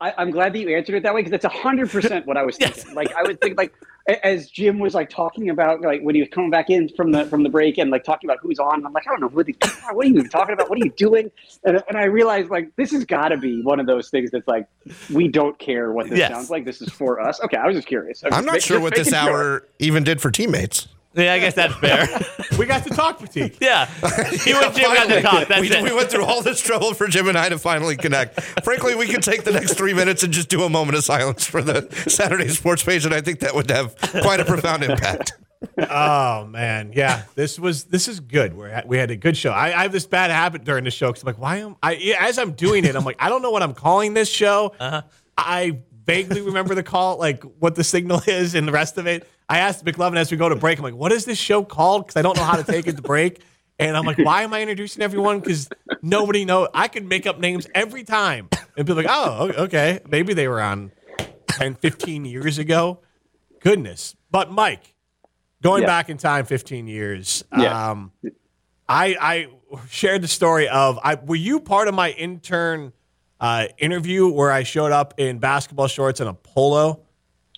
I, 0.01 0.13
I'm 0.17 0.31
glad 0.31 0.53
that 0.53 0.59
you 0.59 0.69
answered 0.75 0.95
it 0.95 1.03
that 1.03 1.13
way 1.13 1.21
because 1.23 1.31
that's 1.41 1.53
hundred 1.53 1.89
percent 1.89 2.25
what 2.25 2.37
I 2.37 2.43
was 2.43 2.57
thinking. 2.59 2.93
Like 2.95 3.13
I 3.15 3.23
would 3.23 3.41
think, 3.41 3.57
like 3.57 3.73
as 4.23 4.49
Jim 4.49 4.79
was 4.79 4.93
like 4.95 5.09
talking 5.09 5.49
about, 5.49 5.81
like 5.81 6.01
when 6.01 6.15
he 6.15 6.21
was 6.21 6.29
coming 6.31 6.49
back 6.49 6.69
in 6.69 6.89
from 6.95 7.11
the 7.11 7.25
from 7.25 7.43
the 7.43 7.49
break 7.49 7.77
and 7.77 7.91
like 7.91 8.03
talking 8.05 8.29
about 8.29 8.39
who's 8.41 8.59
on. 8.59 8.85
I'm 8.85 8.93
like, 8.93 9.05
I 9.07 9.11
don't 9.11 9.19
know 9.21 9.27
who 9.29 9.43
these 9.43 9.57
people 9.57 9.77
are. 9.85 9.93
What 9.93 10.05
are 10.05 10.09
you 10.09 10.15
even 10.17 10.29
talking 10.29 10.53
about? 10.53 10.69
What 10.69 10.79
are 10.81 10.85
you 10.85 10.91
doing? 10.91 11.29
And, 11.65 11.83
and 11.89 11.97
I 11.97 12.05
realized 12.05 12.49
like 12.49 12.73
this 12.77 12.91
has 12.91 13.03
got 13.05 13.29
to 13.29 13.37
be 13.37 13.61
one 13.61 13.79
of 13.79 13.87
those 13.87 14.09
things 14.09 14.31
that's 14.31 14.47
like 14.47 14.67
we 15.13 15.27
don't 15.27 15.59
care 15.59 15.91
what 15.91 16.09
this 16.09 16.17
Yes. 16.19 16.31
sounds 16.31 16.49
like. 16.49 16.63
This 16.65 16.81
is 16.81 16.89
for 16.89 17.19
us. 17.19 17.41
Okay, 17.41 17.57
I 17.57 17.67
was 17.67 17.75
just 17.75 17.87
curious. 17.87 18.23
I 18.23 18.27
was 18.27 18.33
I'm 18.37 18.43
just 18.43 18.45
not 18.45 18.53
ma- 18.53 18.59
sure 18.59 18.79
what 18.79 18.95
this 18.95 19.11
making 19.11 19.27
sure. 19.27 19.35
hour 19.35 19.67
even 19.79 20.03
did 20.03 20.21
for 20.21 20.31
teammates. 20.31 20.87
Yeah, 21.13 21.33
I 21.33 21.39
guess 21.39 21.55
that's 21.55 21.75
fair. 21.75 22.07
We 22.59 22.65
got 22.65 22.83
to 22.83 22.89
talk, 22.89 23.19
Pratik. 23.19 23.55
yeah. 23.61 23.89
You 24.45 24.59
and 24.61 24.75
Jim 24.75 24.93
got 24.93 25.05
to 25.07 25.21
Finally. 25.21 25.21
talk. 25.21 25.47
That's 25.47 25.61
we, 25.61 25.71
it. 25.71 25.81
we 25.81 25.93
went 25.93 26.11
through 26.11 26.25
all 26.25 26.41
this 26.41 26.59
trouble 26.59 26.93
for 26.93 27.07
Jim 27.07 27.29
and 27.29 27.37
I 27.37 27.47
to 27.47 27.57
finally 27.57 27.95
connect. 27.95 28.41
Frankly, 28.65 28.95
we 28.95 29.07
could 29.07 29.23
take 29.23 29.45
the 29.45 29.51
next 29.53 29.75
three 29.75 29.93
minutes 29.93 30.23
and 30.23 30.33
just 30.33 30.49
do 30.49 30.63
a 30.63 30.69
moment 30.69 30.97
of 30.97 31.05
silence 31.05 31.45
for 31.45 31.61
the 31.61 31.87
Saturday 32.09 32.49
sports 32.49 32.83
page, 32.83 33.05
and 33.05 33.13
I 33.15 33.21
think 33.21 33.39
that 33.39 33.55
would 33.55 33.71
have 33.71 33.95
quite 34.21 34.41
a 34.41 34.45
profound 34.45 34.83
impact. 34.83 35.31
Oh 35.77 36.47
man, 36.47 36.91
yeah. 36.93 37.23
This 37.35 37.57
was 37.57 37.85
this 37.85 38.09
is 38.09 38.19
good. 38.19 38.53
We 38.53 38.67
we 38.85 38.97
had 38.97 39.09
a 39.09 39.15
good 39.15 39.37
show. 39.37 39.51
I, 39.51 39.67
I 39.67 39.83
have 39.83 39.93
this 39.93 40.05
bad 40.05 40.31
habit 40.31 40.65
during 40.65 40.83
the 40.83 40.91
show 40.91 41.07
because 41.07 41.23
I'm 41.23 41.27
like, 41.27 41.39
why 41.39 41.57
am 41.57 41.77
I? 41.81 41.95
As 42.19 42.37
I'm 42.37 42.51
doing 42.53 42.83
it, 42.83 42.95
I'm 42.97 43.05
like, 43.05 43.17
I 43.19 43.29
don't 43.29 43.41
know 43.41 43.51
what 43.51 43.63
I'm 43.63 43.73
calling 43.73 44.13
this 44.13 44.29
show. 44.29 44.73
Uh-huh. 44.77 45.01
I 45.37 45.79
vaguely 46.05 46.41
remember 46.41 46.75
the 46.75 46.83
call, 46.83 47.17
like 47.19 47.41
what 47.59 47.75
the 47.75 47.83
signal 47.85 48.21
is, 48.27 48.53
and 48.55 48.67
the 48.67 48.73
rest 48.73 48.97
of 48.97 49.07
it. 49.07 49.27
I 49.49 49.59
asked 49.59 49.83
McLovin 49.83 50.17
as 50.17 50.29
we 50.31 50.37
go 50.37 50.47
to 50.47 50.55
break. 50.55 50.77
I'm 50.77 50.83
like, 50.83 50.93
what 50.93 51.11
is 51.11 51.25
this 51.25 51.37
show 51.37 51.63
called? 51.63 52.05
Because 52.05 52.17
I 52.17 52.21
don't 52.21 52.37
know 52.37 52.43
how 52.43 52.55
to 52.57 52.63
take 52.63 52.87
it 52.87 52.95
to 52.97 53.01
break. 53.01 53.41
And 53.79 53.97
I'm 53.97 54.05
like, 54.05 54.17
why 54.19 54.43
am 54.43 54.53
I 54.53 54.61
introducing 54.61 55.01
everyone? 55.01 55.39
Because 55.39 55.69
nobody 56.03 56.45
knows. 56.45 56.67
I 56.73 56.87
can 56.87 57.07
make 57.07 57.25
up 57.25 57.39
names 57.39 57.67
every 57.73 58.03
time, 58.03 58.49
and 58.77 58.85
be 58.85 58.93
like, 58.93 59.07
oh, 59.09 59.51
okay, 59.65 60.01
maybe 60.07 60.33
they 60.33 60.47
were 60.47 60.61
on 60.61 60.91
10, 61.47 61.75
15 61.75 62.25
years 62.25 62.57
ago. 62.59 62.99
Goodness, 63.61 64.15
but 64.29 64.51
Mike. 64.51 64.93
Going 65.61 65.81
Yeah. 65.81 65.87
back 65.87 66.09
in 66.09 66.17
time 66.17 66.45
15 66.45 66.87
years, 66.87 67.43
Yeah. 67.57 67.91
um, 67.91 68.13
I, 68.87 69.17
I 69.19 69.47
shared 69.89 70.21
the 70.21 70.27
story 70.29 70.69
of 70.69 70.97
I 71.03 71.15
were 71.15 71.35
you 71.35 71.59
part 71.59 71.89
of 71.89 71.93
my 71.93 72.11
intern 72.11 72.93
uh, 73.41 73.67
interview 73.77 74.29
where 74.29 74.51
I 74.51 74.63
showed 74.63 74.93
up 74.93 75.15
in 75.17 75.39
basketball 75.39 75.87
shorts 75.87 76.21
and 76.21 76.29
a 76.29 76.33
polo? 76.33 77.01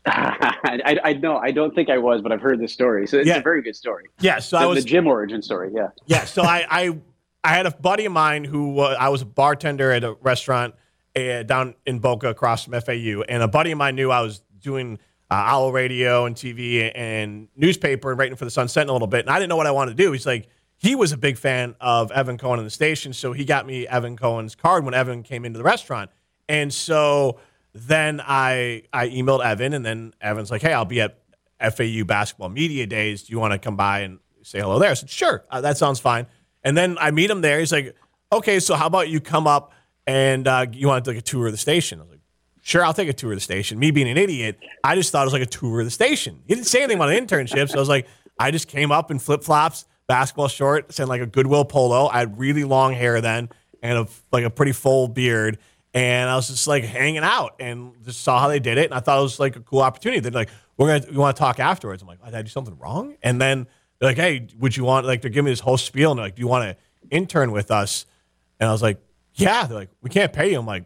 I, 0.06 0.98
I, 1.04 1.14
know. 1.14 1.38
I 1.38 1.52
don't 1.52 1.76
think 1.76 1.90
I 1.90 1.98
was, 1.98 2.22
but 2.22 2.32
I've 2.32 2.42
heard 2.42 2.60
this 2.60 2.74
story. 2.74 3.06
So 3.08 3.18
it's 3.18 3.28
Yeah. 3.28 3.38
a 3.38 3.42
very 3.42 3.62
good 3.62 3.76
story. 3.76 4.06
Yeah, 4.20 4.40
so 4.40 4.58
the, 4.58 4.64
I 4.64 4.66
was 4.66 4.84
the 4.84 4.90
Jim 4.90 5.06
origin 5.08 5.42
story. 5.42 5.72
Yeah. 5.74 5.90
yeah. 6.08 6.26
So 6.26 6.42
I, 6.42 6.66
I 6.70 6.98
I 7.44 7.50
had 7.50 7.66
a 7.66 7.72
buddy 7.72 8.06
of 8.06 8.12
mine 8.12 8.44
who 8.44 8.80
uh, 8.80 8.96
I 9.00 9.10
was 9.10 9.22
a 9.22 9.26
bartender 9.26 9.92
at 9.92 10.04
a 10.04 10.14
restaurant 10.22 10.76
uh, 11.16 11.44
down 11.44 11.76
in 11.86 12.00
Boca 12.00 12.30
across 12.30 12.66
from 12.66 12.80
FAU, 12.82 13.22
and 13.30 13.44
a 13.44 13.48
buddy 13.48 13.72
of 13.72 13.78
mine 13.78 13.96
knew 13.96 14.10
I 14.12 14.22
was 14.22 14.42
doing 14.60 14.98
uh, 15.30 15.36
owl 15.36 15.72
radio 15.72 16.26
and 16.26 16.36
TV 16.36 16.92
and 16.96 17.48
newspaper 17.56 18.12
and 18.12 18.20
writing 18.20 18.36
for 18.36 18.46
the 18.46 18.52
Sun 18.52 18.70
Sentinel 18.70 18.94
a 18.94 18.98
little 18.98 19.08
bit, 19.08 19.22
and 19.22 19.30
I 19.30 19.38
didn't 19.38 19.50
know 19.50 19.56
what 19.56 19.68
I 19.68 19.72
wanted 19.72 19.98
to 19.98 20.04
do. 20.04 20.12
He's 20.12 20.26
like. 20.26 20.48
He 20.78 20.96
was 20.96 21.12
a 21.12 21.18
big 21.18 21.38
fan 21.38 21.76
of 21.80 22.12
Evan 22.12 22.40
Cohen 22.40 22.58
and 22.58 22.66
the 22.66 22.72
station, 22.72 23.14
so 23.14 23.34
he 23.34 23.46
got 23.46 23.68
me 23.68 23.88
Evan 23.88 24.18
Cohen's 24.18 24.56
card 24.56 24.84
when 24.84 24.96
Evan 24.96 25.22
came 25.22 25.46
into 25.46 25.60
the 25.60 25.64
restaurant. 25.64 26.10
And 26.50 26.74
so 26.74 27.38
then 27.74 28.22
I 28.24 28.84
I 28.92 29.10
emailed 29.10 29.44
Evan, 29.44 29.74
and 29.74 29.86
then 29.86 30.14
Evan's 30.22 30.52
like, 30.52 30.62
"Hey, 30.62 30.74
I'll 30.74 30.86
be 30.86 31.02
at 31.02 31.18
FAU 31.60 32.04
basketball 32.06 32.50
media 32.50 32.86
days. 32.86 33.24
Do 33.24 33.34
you 33.34 33.40
want 33.40 33.54
to 33.54 33.60
come 33.60 33.76
by 33.76 34.02
and 34.02 34.20
say 34.44 34.60
hello 34.60 34.80
there?" 34.80 34.92
I 34.92 34.94
said, 34.94 35.10
"Sure, 35.10 35.44
uh, 35.50 35.62
that 35.62 35.78
sounds 35.78 36.00
fine." 36.00 36.28
And 36.64 36.78
then 36.78 36.98
I 37.00 37.12
meet 37.12 37.30
him 37.30 37.42
there. 37.42 37.60
He's 37.60 37.72
like, 37.72 37.96
"Okay, 38.32 38.60
so 38.60 38.76
how 38.76 38.88
about 38.88 39.10
you 39.10 39.20
come 39.20 39.48
up 39.48 39.74
and 40.06 40.48
uh, 40.48 40.66
you 40.72 40.88
want 40.88 41.06
to 41.06 41.12
take 41.12 41.20
a 41.20 41.24
tour 41.24 41.48
of 41.48 41.54
the 41.54 41.58
station?" 41.58 42.00
I 42.00 42.04
was 42.04 42.12
like, 42.12 42.20
"Sure, 42.62 42.84
I'll 42.84 42.94
take 42.94 43.10
a 43.10 43.14
tour 43.14 43.32
of 43.32 43.38
the 43.38 43.42
station." 43.42 43.80
Me 43.80 43.92
being 43.92 44.10
an 44.10 44.18
idiot, 44.18 44.60
I 44.84 44.96
just 44.96 45.12
thought 45.12 45.22
it 45.22 45.26
was 45.26 45.34
like 45.34 45.42
a 45.42 45.46
tour 45.46 45.80
of 45.80 45.86
the 45.86 45.92
station. 45.92 46.42
He 46.48 46.54
didn't 46.54 46.68
say 46.68 46.80
anything 46.80 46.98
about 46.98 47.12
an 47.12 47.26
internship, 47.26 47.70
so 47.70 47.78
I 47.78 47.80
was 47.80 47.90
like, 47.90 48.08
I 48.38 48.52
just 48.52 48.68
came 48.68 48.92
up 48.92 49.12
in 49.12 49.20
flip 49.20 49.44
flops, 49.44 49.86
basketball 50.08 50.48
shorts, 50.48 51.00
and 51.00 51.08
like 51.08 51.22
a 51.22 51.26
Goodwill 51.26 51.64
polo. 51.64 52.08
I 52.08 52.20
had 52.20 52.40
really 52.40 52.64
long 52.64 52.94
hair 52.94 53.22
then 53.22 53.50
and 53.82 54.00
a, 54.00 54.08
like 54.32 54.44
a 54.44 54.50
pretty 54.50 54.72
full 54.72 55.08
beard. 55.08 55.58
And 55.94 56.30
I 56.30 56.36
was 56.36 56.48
just 56.48 56.68
like 56.68 56.86
hanging 56.86 57.24
out 57.24 57.56
and 57.60 57.94
just 58.06 58.22
saw 58.22 58.40
how 58.40 58.48
they 58.48 58.60
did 58.60 58.78
it. 58.78 58.86
And 58.86 58.94
I 58.94 59.02
thought 59.02 59.20
it 59.20 59.24
was 59.24 59.40
like 59.40 59.58
a 59.58 59.60
cool 59.60 59.82
opportunity. 59.82 60.22
They're 60.22 60.32
like, 60.32 60.50
we're 60.78 61.00
to, 61.00 61.12
we 61.12 61.18
want 61.18 61.36
to 61.36 61.40
talk 61.40 61.60
afterwards. 61.60 62.02
I'm 62.02 62.08
like, 62.08 62.24
did 62.24 62.34
I 62.34 62.42
do 62.42 62.50
something 62.50 62.78
wrong? 62.78 63.18
And 63.22 63.42
then 63.42 63.68
they're 64.00 64.10
like, 64.10 64.18
hey, 64.18 64.48
would 64.58 64.76
you 64.76 64.86
want, 64.86 65.06
like, 65.06 65.22
they're 65.22 65.30
giving 65.30 65.46
me 65.46 65.52
this 65.52 65.60
whole 65.60 65.78
spiel. 65.78 66.12
And 66.12 66.18
they're 66.18 66.28
like, 66.28 66.36
do 66.36 66.42
you 66.42 66.48
want 66.48 66.64
to 66.64 66.78
intern 67.10 67.52
with 67.52 67.72
us? 67.72 68.06
And 68.60 68.70
I 68.70 68.72
was 68.72 68.82
like, 68.82 69.00
yeah. 69.34 69.68
They're 69.68 69.78
like, 69.78 69.90
we 70.02 70.10
can't 70.10 70.32
pay 70.32 70.52
you. 70.52 70.60
I'm 70.60 70.66
like, 70.66 70.86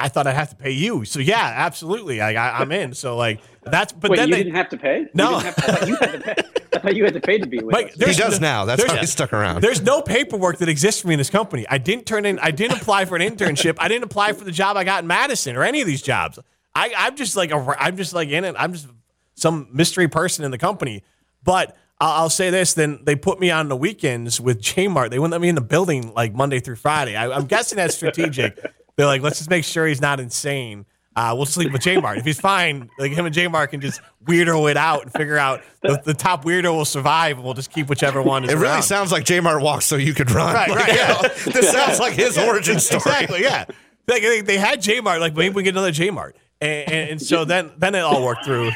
I 0.00 0.08
thought 0.08 0.26
I'd 0.26 0.34
have 0.34 0.50
to 0.50 0.56
pay 0.56 0.70
you. 0.70 1.04
So 1.04 1.20
yeah, 1.20 1.52
absolutely. 1.56 2.18
Like, 2.18 2.36
I, 2.36 2.50
I'm 2.58 2.72
in. 2.72 2.94
So 2.94 3.16
like, 3.16 3.40
that's, 3.62 3.92
but 3.92 4.10
Wait, 4.10 4.16
then 4.16 4.28
you 4.28 4.34
they, 4.34 4.42
didn't 4.44 4.56
have 4.56 4.68
to 4.70 4.76
pay? 4.76 5.06
No. 5.14 5.40
didn't 5.40 5.44
have 5.44 5.54
to- 5.56 5.62
I 5.62 5.74
thought 5.76 5.88
you 5.88 5.96
had 5.96 6.12
to 6.12 6.18
pay. 6.20 6.34
I 6.72 6.78
thought 6.78 6.96
you 6.96 7.04
had 7.04 7.14
to 7.14 7.20
pay 7.20 7.38
to 7.38 7.46
be 7.46 7.58
with 7.58 7.72
Mike, 7.72 7.86
us. 7.88 7.94
there's 7.96 8.16
He 8.16 8.22
does 8.22 8.40
no- 8.40 8.46
now. 8.48 8.64
That's 8.64 8.80
there's- 8.80 8.92
how 8.94 9.00
he 9.00 9.06
stuck 9.06 9.32
around. 9.32 9.60
There's 9.60 9.82
no 9.82 10.02
paperwork 10.02 10.58
that 10.58 10.68
exists 10.68 11.00
for 11.02 11.08
me 11.08 11.14
in 11.14 11.18
this 11.18 11.30
company. 11.30 11.66
I 11.68 11.78
didn't 11.78 12.06
turn 12.06 12.24
in. 12.24 12.38
I 12.38 12.50
didn't 12.52 12.80
apply 12.80 13.04
for 13.04 13.16
an 13.16 13.22
internship. 13.22 13.76
I 13.78 13.88
didn't 13.88 14.04
apply 14.04 14.32
for 14.32 14.44
the 14.44 14.52
job 14.52 14.76
I 14.76 14.84
got 14.84 15.02
in 15.02 15.06
Madison 15.08 15.56
or 15.56 15.62
any 15.62 15.80
of 15.80 15.86
these 15.86 16.02
jobs. 16.02 16.38
I, 16.74 16.92
I'm 16.96 17.16
just 17.16 17.36
like 17.36 17.50
a, 17.50 17.76
I'm 17.78 17.96
just 17.96 18.12
like 18.14 18.28
in 18.28 18.44
it. 18.44 18.54
I'm 18.58 18.72
just 18.72 18.86
some 19.34 19.68
mystery 19.72 20.08
person 20.08 20.44
in 20.44 20.50
the 20.52 20.58
company. 20.58 21.02
But 21.42 21.76
I'll, 22.00 22.22
I'll 22.22 22.30
say 22.30 22.50
this: 22.50 22.74
then 22.74 23.00
they 23.04 23.16
put 23.16 23.40
me 23.40 23.50
on 23.50 23.68
the 23.68 23.76
weekends 23.76 24.40
with 24.40 24.62
Jmart. 24.62 25.10
They 25.10 25.18
wouldn't 25.18 25.32
let 25.32 25.40
me 25.40 25.48
in 25.48 25.54
the 25.56 25.60
building 25.60 26.12
like 26.14 26.32
Monday 26.32 26.60
through 26.60 26.76
Friday. 26.76 27.16
I, 27.16 27.30
I'm 27.30 27.46
guessing 27.46 27.76
that's 27.76 27.94
strategic. 27.96 28.58
They're 29.00 29.06
like, 29.06 29.22
let's 29.22 29.38
just 29.38 29.48
make 29.48 29.64
sure 29.64 29.86
he's 29.86 30.02
not 30.02 30.20
insane. 30.20 30.84
Uh, 31.16 31.32
we'll 31.34 31.46
sleep 31.46 31.72
with 31.72 31.80
Jmart. 31.80 32.18
If 32.18 32.26
he's 32.26 32.38
fine, 32.38 32.90
like 32.98 33.12
him 33.12 33.24
and 33.24 33.34
Jmart 33.34 33.70
can 33.70 33.80
just 33.80 34.02
weirdo 34.26 34.70
it 34.70 34.76
out 34.76 35.04
and 35.04 35.12
figure 35.14 35.38
out 35.38 35.62
the, 35.80 36.02
the 36.04 36.12
top 36.12 36.44
weirdo 36.44 36.64
will 36.76 36.84
survive, 36.84 37.36
and 37.38 37.44
we'll 37.46 37.54
just 37.54 37.70
keep 37.72 37.88
whichever 37.88 38.20
one. 38.20 38.44
Is 38.44 38.50
It 38.50 38.56
really 38.56 38.66
around. 38.68 38.82
sounds 38.82 39.10
like 39.10 39.24
Jmart 39.24 39.62
walks 39.62 39.86
so 39.86 39.96
you 39.96 40.12
could 40.12 40.30
run. 40.30 40.52
Right, 40.52 40.68
Like, 40.68 40.78
right, 40.86 40.94
yeah. 40.96 41.22
this 41.50 41.70
sounds 41.72 41.98
like 41.98 42.12
his 42.12 42.36
origin 42.36 42.78
story. 42.78 42.98
Exactly, 43.00 43.40
yeah. 43.42 43.64
Like, 44.06 44.20
they, 44.20 44.42
they 44.42 44.58
had 44.58 44.82
Jmart, 44.82 45.20
like 45.20 45.34
maybe 45.34 45.54
we 45.54 45.62
get 45.62 45.72
another 45.72 45.92
Jmart, 45.92 46.32
and, 46.60 46.92
and, 46.92 47.10
and 47.12 47.22
so 47.22 47.46
then 47.46 47.72
then 47.78 47.94
it 47.94 48.00
all 48.00 48.22
worked 48.22 48.44
through 48.44 48.70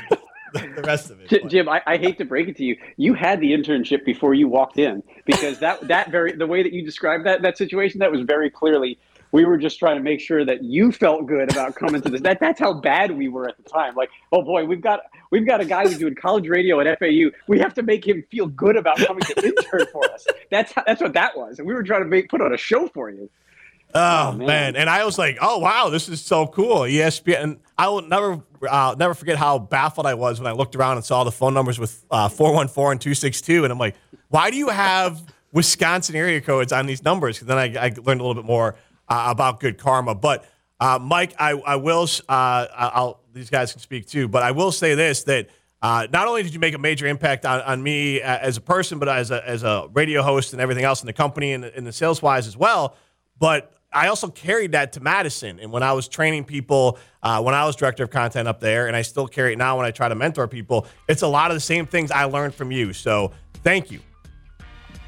the, 0.54 0.72
the 0.74 0.82
rest 0.86 1.10
of 1.10 1.20
it. 1.20 1.48
Jim, 1.48 1.68
I, 1.68 1.82
I 1.86 1.98
hate 1.98 2.16
to 2.16 2.24
break 2.24 2.48
it 2.48 2.56
to 2.56 2.64
you. 2.64 2.78
You 2.96 3.12
had 3.12 3.40
the 3.40 3.52
internship 3.52 4.06
before 4.06 4.32
you 4.32 4.48
walked 4.48 4.78
in 4.78 5.02
because 5.26 5.58
that 5.58 5.86
that 5.88 6.10
very 6.10 6.32
the 6.32 6.46
way 6.46 6.62
that 6.62 6.72
you 6.72 6.82
described 6.82 7.26
that 7.26 7.42
that 7.42 7.58
situation 7.58 7.98
that 8.00 8.10
was 8.10 8.22
very 8.22 8.48
clearly 8.48 8.98
we 9.34 9.44
were 9.44 9.58
just 9.58 9.80
trying 9.80 9.96
to 9.96 10.02
make 10.02 10.20
sure 10.20 10.44
that 10.44 10.62
you 10.62 10.92
felt 10.92 11.26
good 11.26 11.50
about 11.50 11.74
coming 11.74 12.00
to 12.00 12.08
this. 12.08 12.20
That 12.20 12.38
that's 12.38 12.60
how 12.60 12.72
bad 12.72 13.10
we 13.10 13.26
were 13.26 13.48
at 13.48 13.56
the 13.56 13.64
time. 13.64 13.96
Like, 13.96 14.10
oh 14.30 14.42
boy, 14.42 14.64
we've 14.64 14.80
got 14.80 15.00
we've 15.32 15.44
got 15.44 15.60
a 15.60 15.64
guy 15.64 15.82
who's 15.82 15.98
doing 15.98 16.14
college 16.14 16.48
radio 16.48 16.78
at 16.78 17.00
FAU. 17.00 17.30
We 17.48 17.58
have 17.58 17.74
to 17.74 17.82
make 17.82 18.06
him 18.06 18.22
feel 18.30 18.46
good 18.46 18.76
about 18.76 18.96
coming 18.98 19.22
to 19.22 19.44
intern 19.44 19.86
for 19.92 20.08
us. 20.12 20.24
That's 20.52 20.70
how, 20.70 20.84
that's 20.86 21.02
what 21.02 21.14
that 21.14 21.36
was, 21.36 21.58
and 21.58 21.66
we 21.66 21.74
were 21.74 21.82
trying 21.82 22.02
to 22.02 22.08
make 22.08 22.28
put 22.28 22.42
on 22.42 22.54
a 22.54 22.56
show 22.56 22.86
for 22.86 23.10
you. 23.10 23.28
Oh, 23.92 24.30
man. 24.32 24.46
man. 24.46 24.76
and 24.76 24.88
I 24.88 25.04
was 25.04 25.18
like, 25.18 25.36
"Oh 25.40 25.58
wow, 25.58 25.88
this 25.88 26.08
is 26.08 26.20
so 26.20 26.46
cool." 26.46 26.82
ESPN. 26.82 27.42
And 27.42 27.60
I 27.76 27.88
will 27.88 28.02
never, 28.02 28.40
uh, 28.68 28.94
never 28.96 29.14
forget 29.14 29.36
how 29.36 29.58
baffled 29.58 30.06
I 30.06 30.14
was 30.14 30.38
when 30.38 30.46
I 30.46 30.52
looked 30.52 30.76
around 30.76 30.98
and 30.98 31.04
saw 31.04 31.24
the 31.24 31.32
phone 31.32 31.54
numbers 31.54 31.80
with 31.80 32.04
uh, 32.08 32.28
four 32.28 32.54
one 32.54 32.68
four 32.68 32.92
and 32.92 33.00
two 33.00 33.14
six 33.14 33.40
two, 33.40 33.64
and 33.64 33.72
I'm 33.72 33.80
like, 33.80 33.96
"Why 34.28 34.52
do 34.52 34.56
you 34.56 34.68
have 34.68 35.20
Wisconsin 35.52 36.14
area 36.14 36.40
codes 36.40 36.72
on 36.72 36.86
these 36.86 37.02
numbers?" 37.02 37.40
'Cause 37.40 37.48
then 37.48 37.58
I, 37.58 37.86
I 37.86 37.92
learned 38.00 38.20
a 38.20 38.24
little 38.24 38.34
bit 38.34 38.44
more 38.44 38.76
uh, 39.08 39.26
about 39.28 39.60
good 39.60 39.78
karma. 39.78 40.14
But 40.14 40.44
uh, 40.80 40.98
Mike, 41.00 41.34
I, 41.38 41.52
I 41.52 41.76
will. 41.76 42.08
Uh, 42.28 43.12
these 43.32 43.50
guys 43.50 43.72
can 43.72 43.80
speak 43.80 44.06
too, 44.06 44.28
but 44.28 44.42
I 44.42 44.50
will 44.50 44.72
say 44.72 44.94
this 44.94 45.24
that. 45.24 45.48
Uh, 45.82 46.06
not 46.14 46.26
only 46.26 46.42
did 46.42 46.54
you 46.54 46.60
make 46.60 46.72
a 46.72 46.78
major 46.78 47.06
impact 47.06 47.44
on, 47.44 47.60
on 47.60 47.82
me 47.82 48.22
uh, 48.22 48.38
as 48.38 48.56
a 48.56 48.60
person, 48.62 48.98
but 48.98 49.06
as 49.06 49.30
a, 49.30 49.46
as 49.46 49.64
a 49.64 49.86
radio 49.92 50.22
host 50.22 50.54
and 50.54 50.62
everything 50.62 50.82
else 50.82 51.02
in 51.02 51.06
the 51.06 51.12
company 51.12 51.52
and 51.52 51.62
in 51.62 51.84
the 51.84 51.92
sales 51.92 52.22
wise 52.22 52.46
as 52.46 52.56
well. 52.56 52.96
But 53.38 53.70
I 53.94 54.08
also 54.08 54.28
carried 54.28 54.72
that 54.72 54.92
to 54.94 55.00
Madison. 55.00 55.60
And 55.60 55.70
when 55.70 55.82
I 55.82 55.92
was 55.92 56.08
training 56.08 56.44
people, 56.44 56.98
uh, 57.22 57.42
when 57.42 57.54
I 57.54 57.64
was 57.64 57.76
director 57.76 58.02
of 58.02 58.10
content 58.10 58.48
up 58.48 58.60
there, 58.60 58.88
and 58.88 58.96
I 58.96 59.02
still 59.02 59.28
carry 59.28 59.52
it 59.52 59.56
now 59.56 59.76
when 59.76 59.86
I 59.86 59.90
try 59.90 60.08
to 60.08 60.14
mentor 60.14 60.48
people, 60.48 60.86
it's 61.06 61.22
a 61.22 61.28
lot 61.28 61.50
of 61.50 61.54
the 61.54 61.60
same 61.60 61.86
things 61.86 62.10
I 62.10 62.24
learned 62.24 62.54
from 62.54 62.72
you. 62.72 62.92
So 62.92 63.32
thank 63.62 63.90
you. 63.90 64.00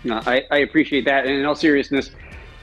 No, 0.05 0.21
I, 0.27 0.45
I 0.51 0.59
appreciate 0.59 1.05
that. 1.07 1.27
And 1.27 1.35
in 1.35 1.45
all 1.47 1.57
seriousness, 1.57 2.11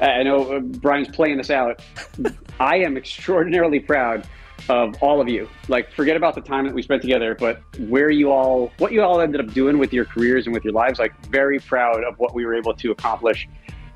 I 0.04 0.24
know 0.24 0.54
uh, 0.54 0.60
Brian's 0.60 1.08
playing 1.10 1.38
this 1.38 1.50
out. 1.50 1.82
I 2.60 2.78
am 2.78 2.98
extraordinarily 2.98 3.80
proud 3.80 4.28
of 4.70 4.96
all 5.02 5.20
of 5.20 5.30
you. 5.30 5.50
Like, 5.68 5.92
forget 5.92 6.16
about 6.16 6.36
the 6.36 6.42
time 6.42 6.66
that 6.66 6.74
we 6.74 6.82
spent 6.82 7.02
together, 7.02 7.36
but 7.36 7.62
where 7.80 8.10
you 8.10 8.32
all, 8.32 8.72
what 8.78 8.92
you 8.92 9.02
all 9.02 9.22
ended 9.22 9.42
up 9.42 9.54
doing 9.54 9.78
with 9.78 9.94
your 9.94 10.06
careers 10.06 10.46
and 10.46 10.54
with 10.54 10.64
your 10.64 10.74
lives. 10.74 11.00
Like, 11.00 11.14
very 11.28 11.60
proud 11.60 12.04
of 12.04 12.18
what 12.20 12.34
we 12.34 12.46
were 12.46 12.56
able 12.56 12.74
to 12.74 12.92
accomplish, 12.92 13.48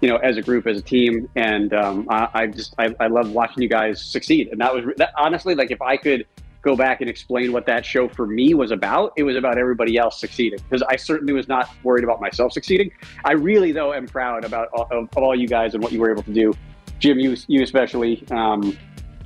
you 0.01 0.09
know, 0.09 0.17
as 0.17 0.37
a 0.37 0.41
group, 0.41 0.67
as 0.67 0.77
a 0.77 0.81
team. 0.81 1.29
And 1.35 1.73
um, 1.73 2.07
I, 2.09 2.29
I 2.33 2.47
just, 2.47 2.73
I, 2.77 2.95
I 2.99 3.07
love 3.07 3.31
watching 3.31 3.63
you 3.63 3.69
guys 3.69 4.03
succeed. 4.03 4.49
And 4.49 4.61
that 4.61 4.73
was 4.73 4.85
that, 4.97 5.11
honestly, 5.17 5.55
like, 5.55 5.71
if 5.71 5.81
I 5.81 5.97
could 5.97 6.25
go 6.61 6.75
back 6.75 7.01
and 7.01 7.09
explain 7.09 7.51
what 7.51 7.65
that 7.65 7.85
show 7.85 8.07
for 8.07 8.25
me 8.25 8.53
was 8.53 8.71
about, 8.71 9.13
it 9.17 9.23
was 9.23 9.35
about 9.35 9.57
everybody 9.57 9.97
else 9.97 10.19
succeeding. 10.19 10.59
Because 10.69 10.83
I 10.83 10.95
certainly 10.95 11.33
was 11.33 11.47
not 11.47 11.69
worried 11.83 12.03
about 12.03 12.19
myself 12.19 12.51
succeeding. 12.51 12.91
I 13.25 13.33
really, 13.33 13.71
though, 13.71 13.93
am 13.93 14.07
proud 14.07 14.43
about 14.43 14.69
all, 14.73 14.87
of, 14.91 15.09
of 15.15 15.23
all 15.23 15.35
you 15.35 15.47
guys 15.47 15.73
and 15.73 15.83
what 15.83 15.91
you 15.91 15.99
were 15.99 16.11
able 16.11 16.23
to 16.23 16.33
do. 16.33 16.53
Jim, 16.99 17.19
you, 17.19 17.35
you 17.47 17.63
especially. 17.63 18.23
Um, 18.31 18.77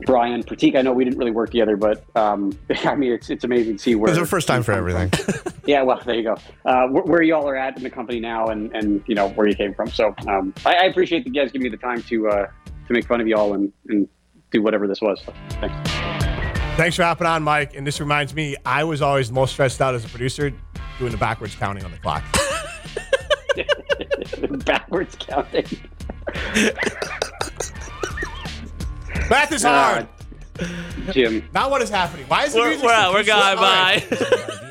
Brian, 0.05 0.41
Pratik, 0.43 0.75
I 0.75 0.81
know 0.81 0.93
we 0.93 1.03
didn't 1.03 1.19
really 1.19 1.31
work 1.31 1.51
together, 1.51 1.77
but 1.77 2.03
um, 2.15 2.57
I 2.85 2.95
mean, 2.95 3.11
it's 3.11 3.29
it's 3.29 3.43
amazing 3.43 3.77
to 3.77 3.83
see 3.83 3.95
where 3.95 4.09
It 4.09 4.13
was 4.13 4.17
our 4.17 4.25
first 4.25 4.47
time 4.47 4.63
for 4.63 4.71
everything. 4.71 5.11
yeah, 5.65 5.83
well, 5.83 6.01
there 6.05 6.15
you 6.15 6.23
go. 6.23 6.37
Uh, 6.65 6.87
where, 6.87 7.03
where 7.03 7.21
y'all 7.21 7.47
are 7.47 7.55
at 7.55 7.77
in 7.77 7.83
the 7.83 7.89
company 7.89 8.19
now, 8.19 8.47
and, 8.47 8.75
and 8.75 9.03
you 9.07 9.15
know 9.15 9.29
where 9.29 9.47
you 9.47 9.55
came 9.55 9.73
from. 9.73 9.89
So 9.89 10.15
um, 10.27 10.53
I, 10.65 10.73
I 10.73 10.83
appreciate 10.85 11.25
you 11.25 11.31
guys 11.31 11.51
giving 11.51 11.63
me 11.63 11.69
the 11.69 11.77
time 11.77 12.01
to 12.03 12.29
uh, 12.29 12.47
to 12.87 12.93
make 12.93 13.05
fun 13.05 13.21
of 13.21 13.27
y'all 13.27 13.53
and, 13.53 13.71
and 13.87 14.07
do 14.51 14.61
whatever 14.61 14.87
this 14.87 15.01
was. 15.01 15.21
So, 15.23 15.33
thanks. 15.61 16.30
Thanks 16.77 16.95
for 16.95 17.03
hopping 17.03 17.27
on, 17.27 17.43
Mike. 17.43 17.75
And 17.75 17.85
this 17.85 17.99
reminds 17.99 18.33
me, 18.33 18.55
I 18.65 18.83
was 18.83 19.01
always 19.01 19.31
most 19.31 19.51
stressed 19.53 19.81
out 19.81 19.93
as 19.93 20.03
a 20.05 20.09
producer 20.09 20.51
doing 20.97 21.11
the 21.11 21.17
backwards 21.17 21.53
counting 21.55 21.83
on 21.85 21.91
the 21.91 21.97
clock. 21.97 22.23
Backwards 24.65 25.15
counting. 25.19 25.65
Math 29.29 29.51
is 29.51 29.63
Uh, 29.65 29.69
hard. 29.69 30.07
Jim. 31.11 31.47
Now 31.53 31.69
what 31.69 31.81
is 31.81 31.89
happening? 31.89 32.25
Why 32.27 32.45
is 32.45 32.53
the 32.53 32.59
We're, 32.59 32.69
music 32.69 32.85
we're 32.85 32.91
out. 32.93 33.13
We're 33.13 33.23
slow? 33.23 33.35
gone. 33.35 33.57
Bye. 33.57 34.67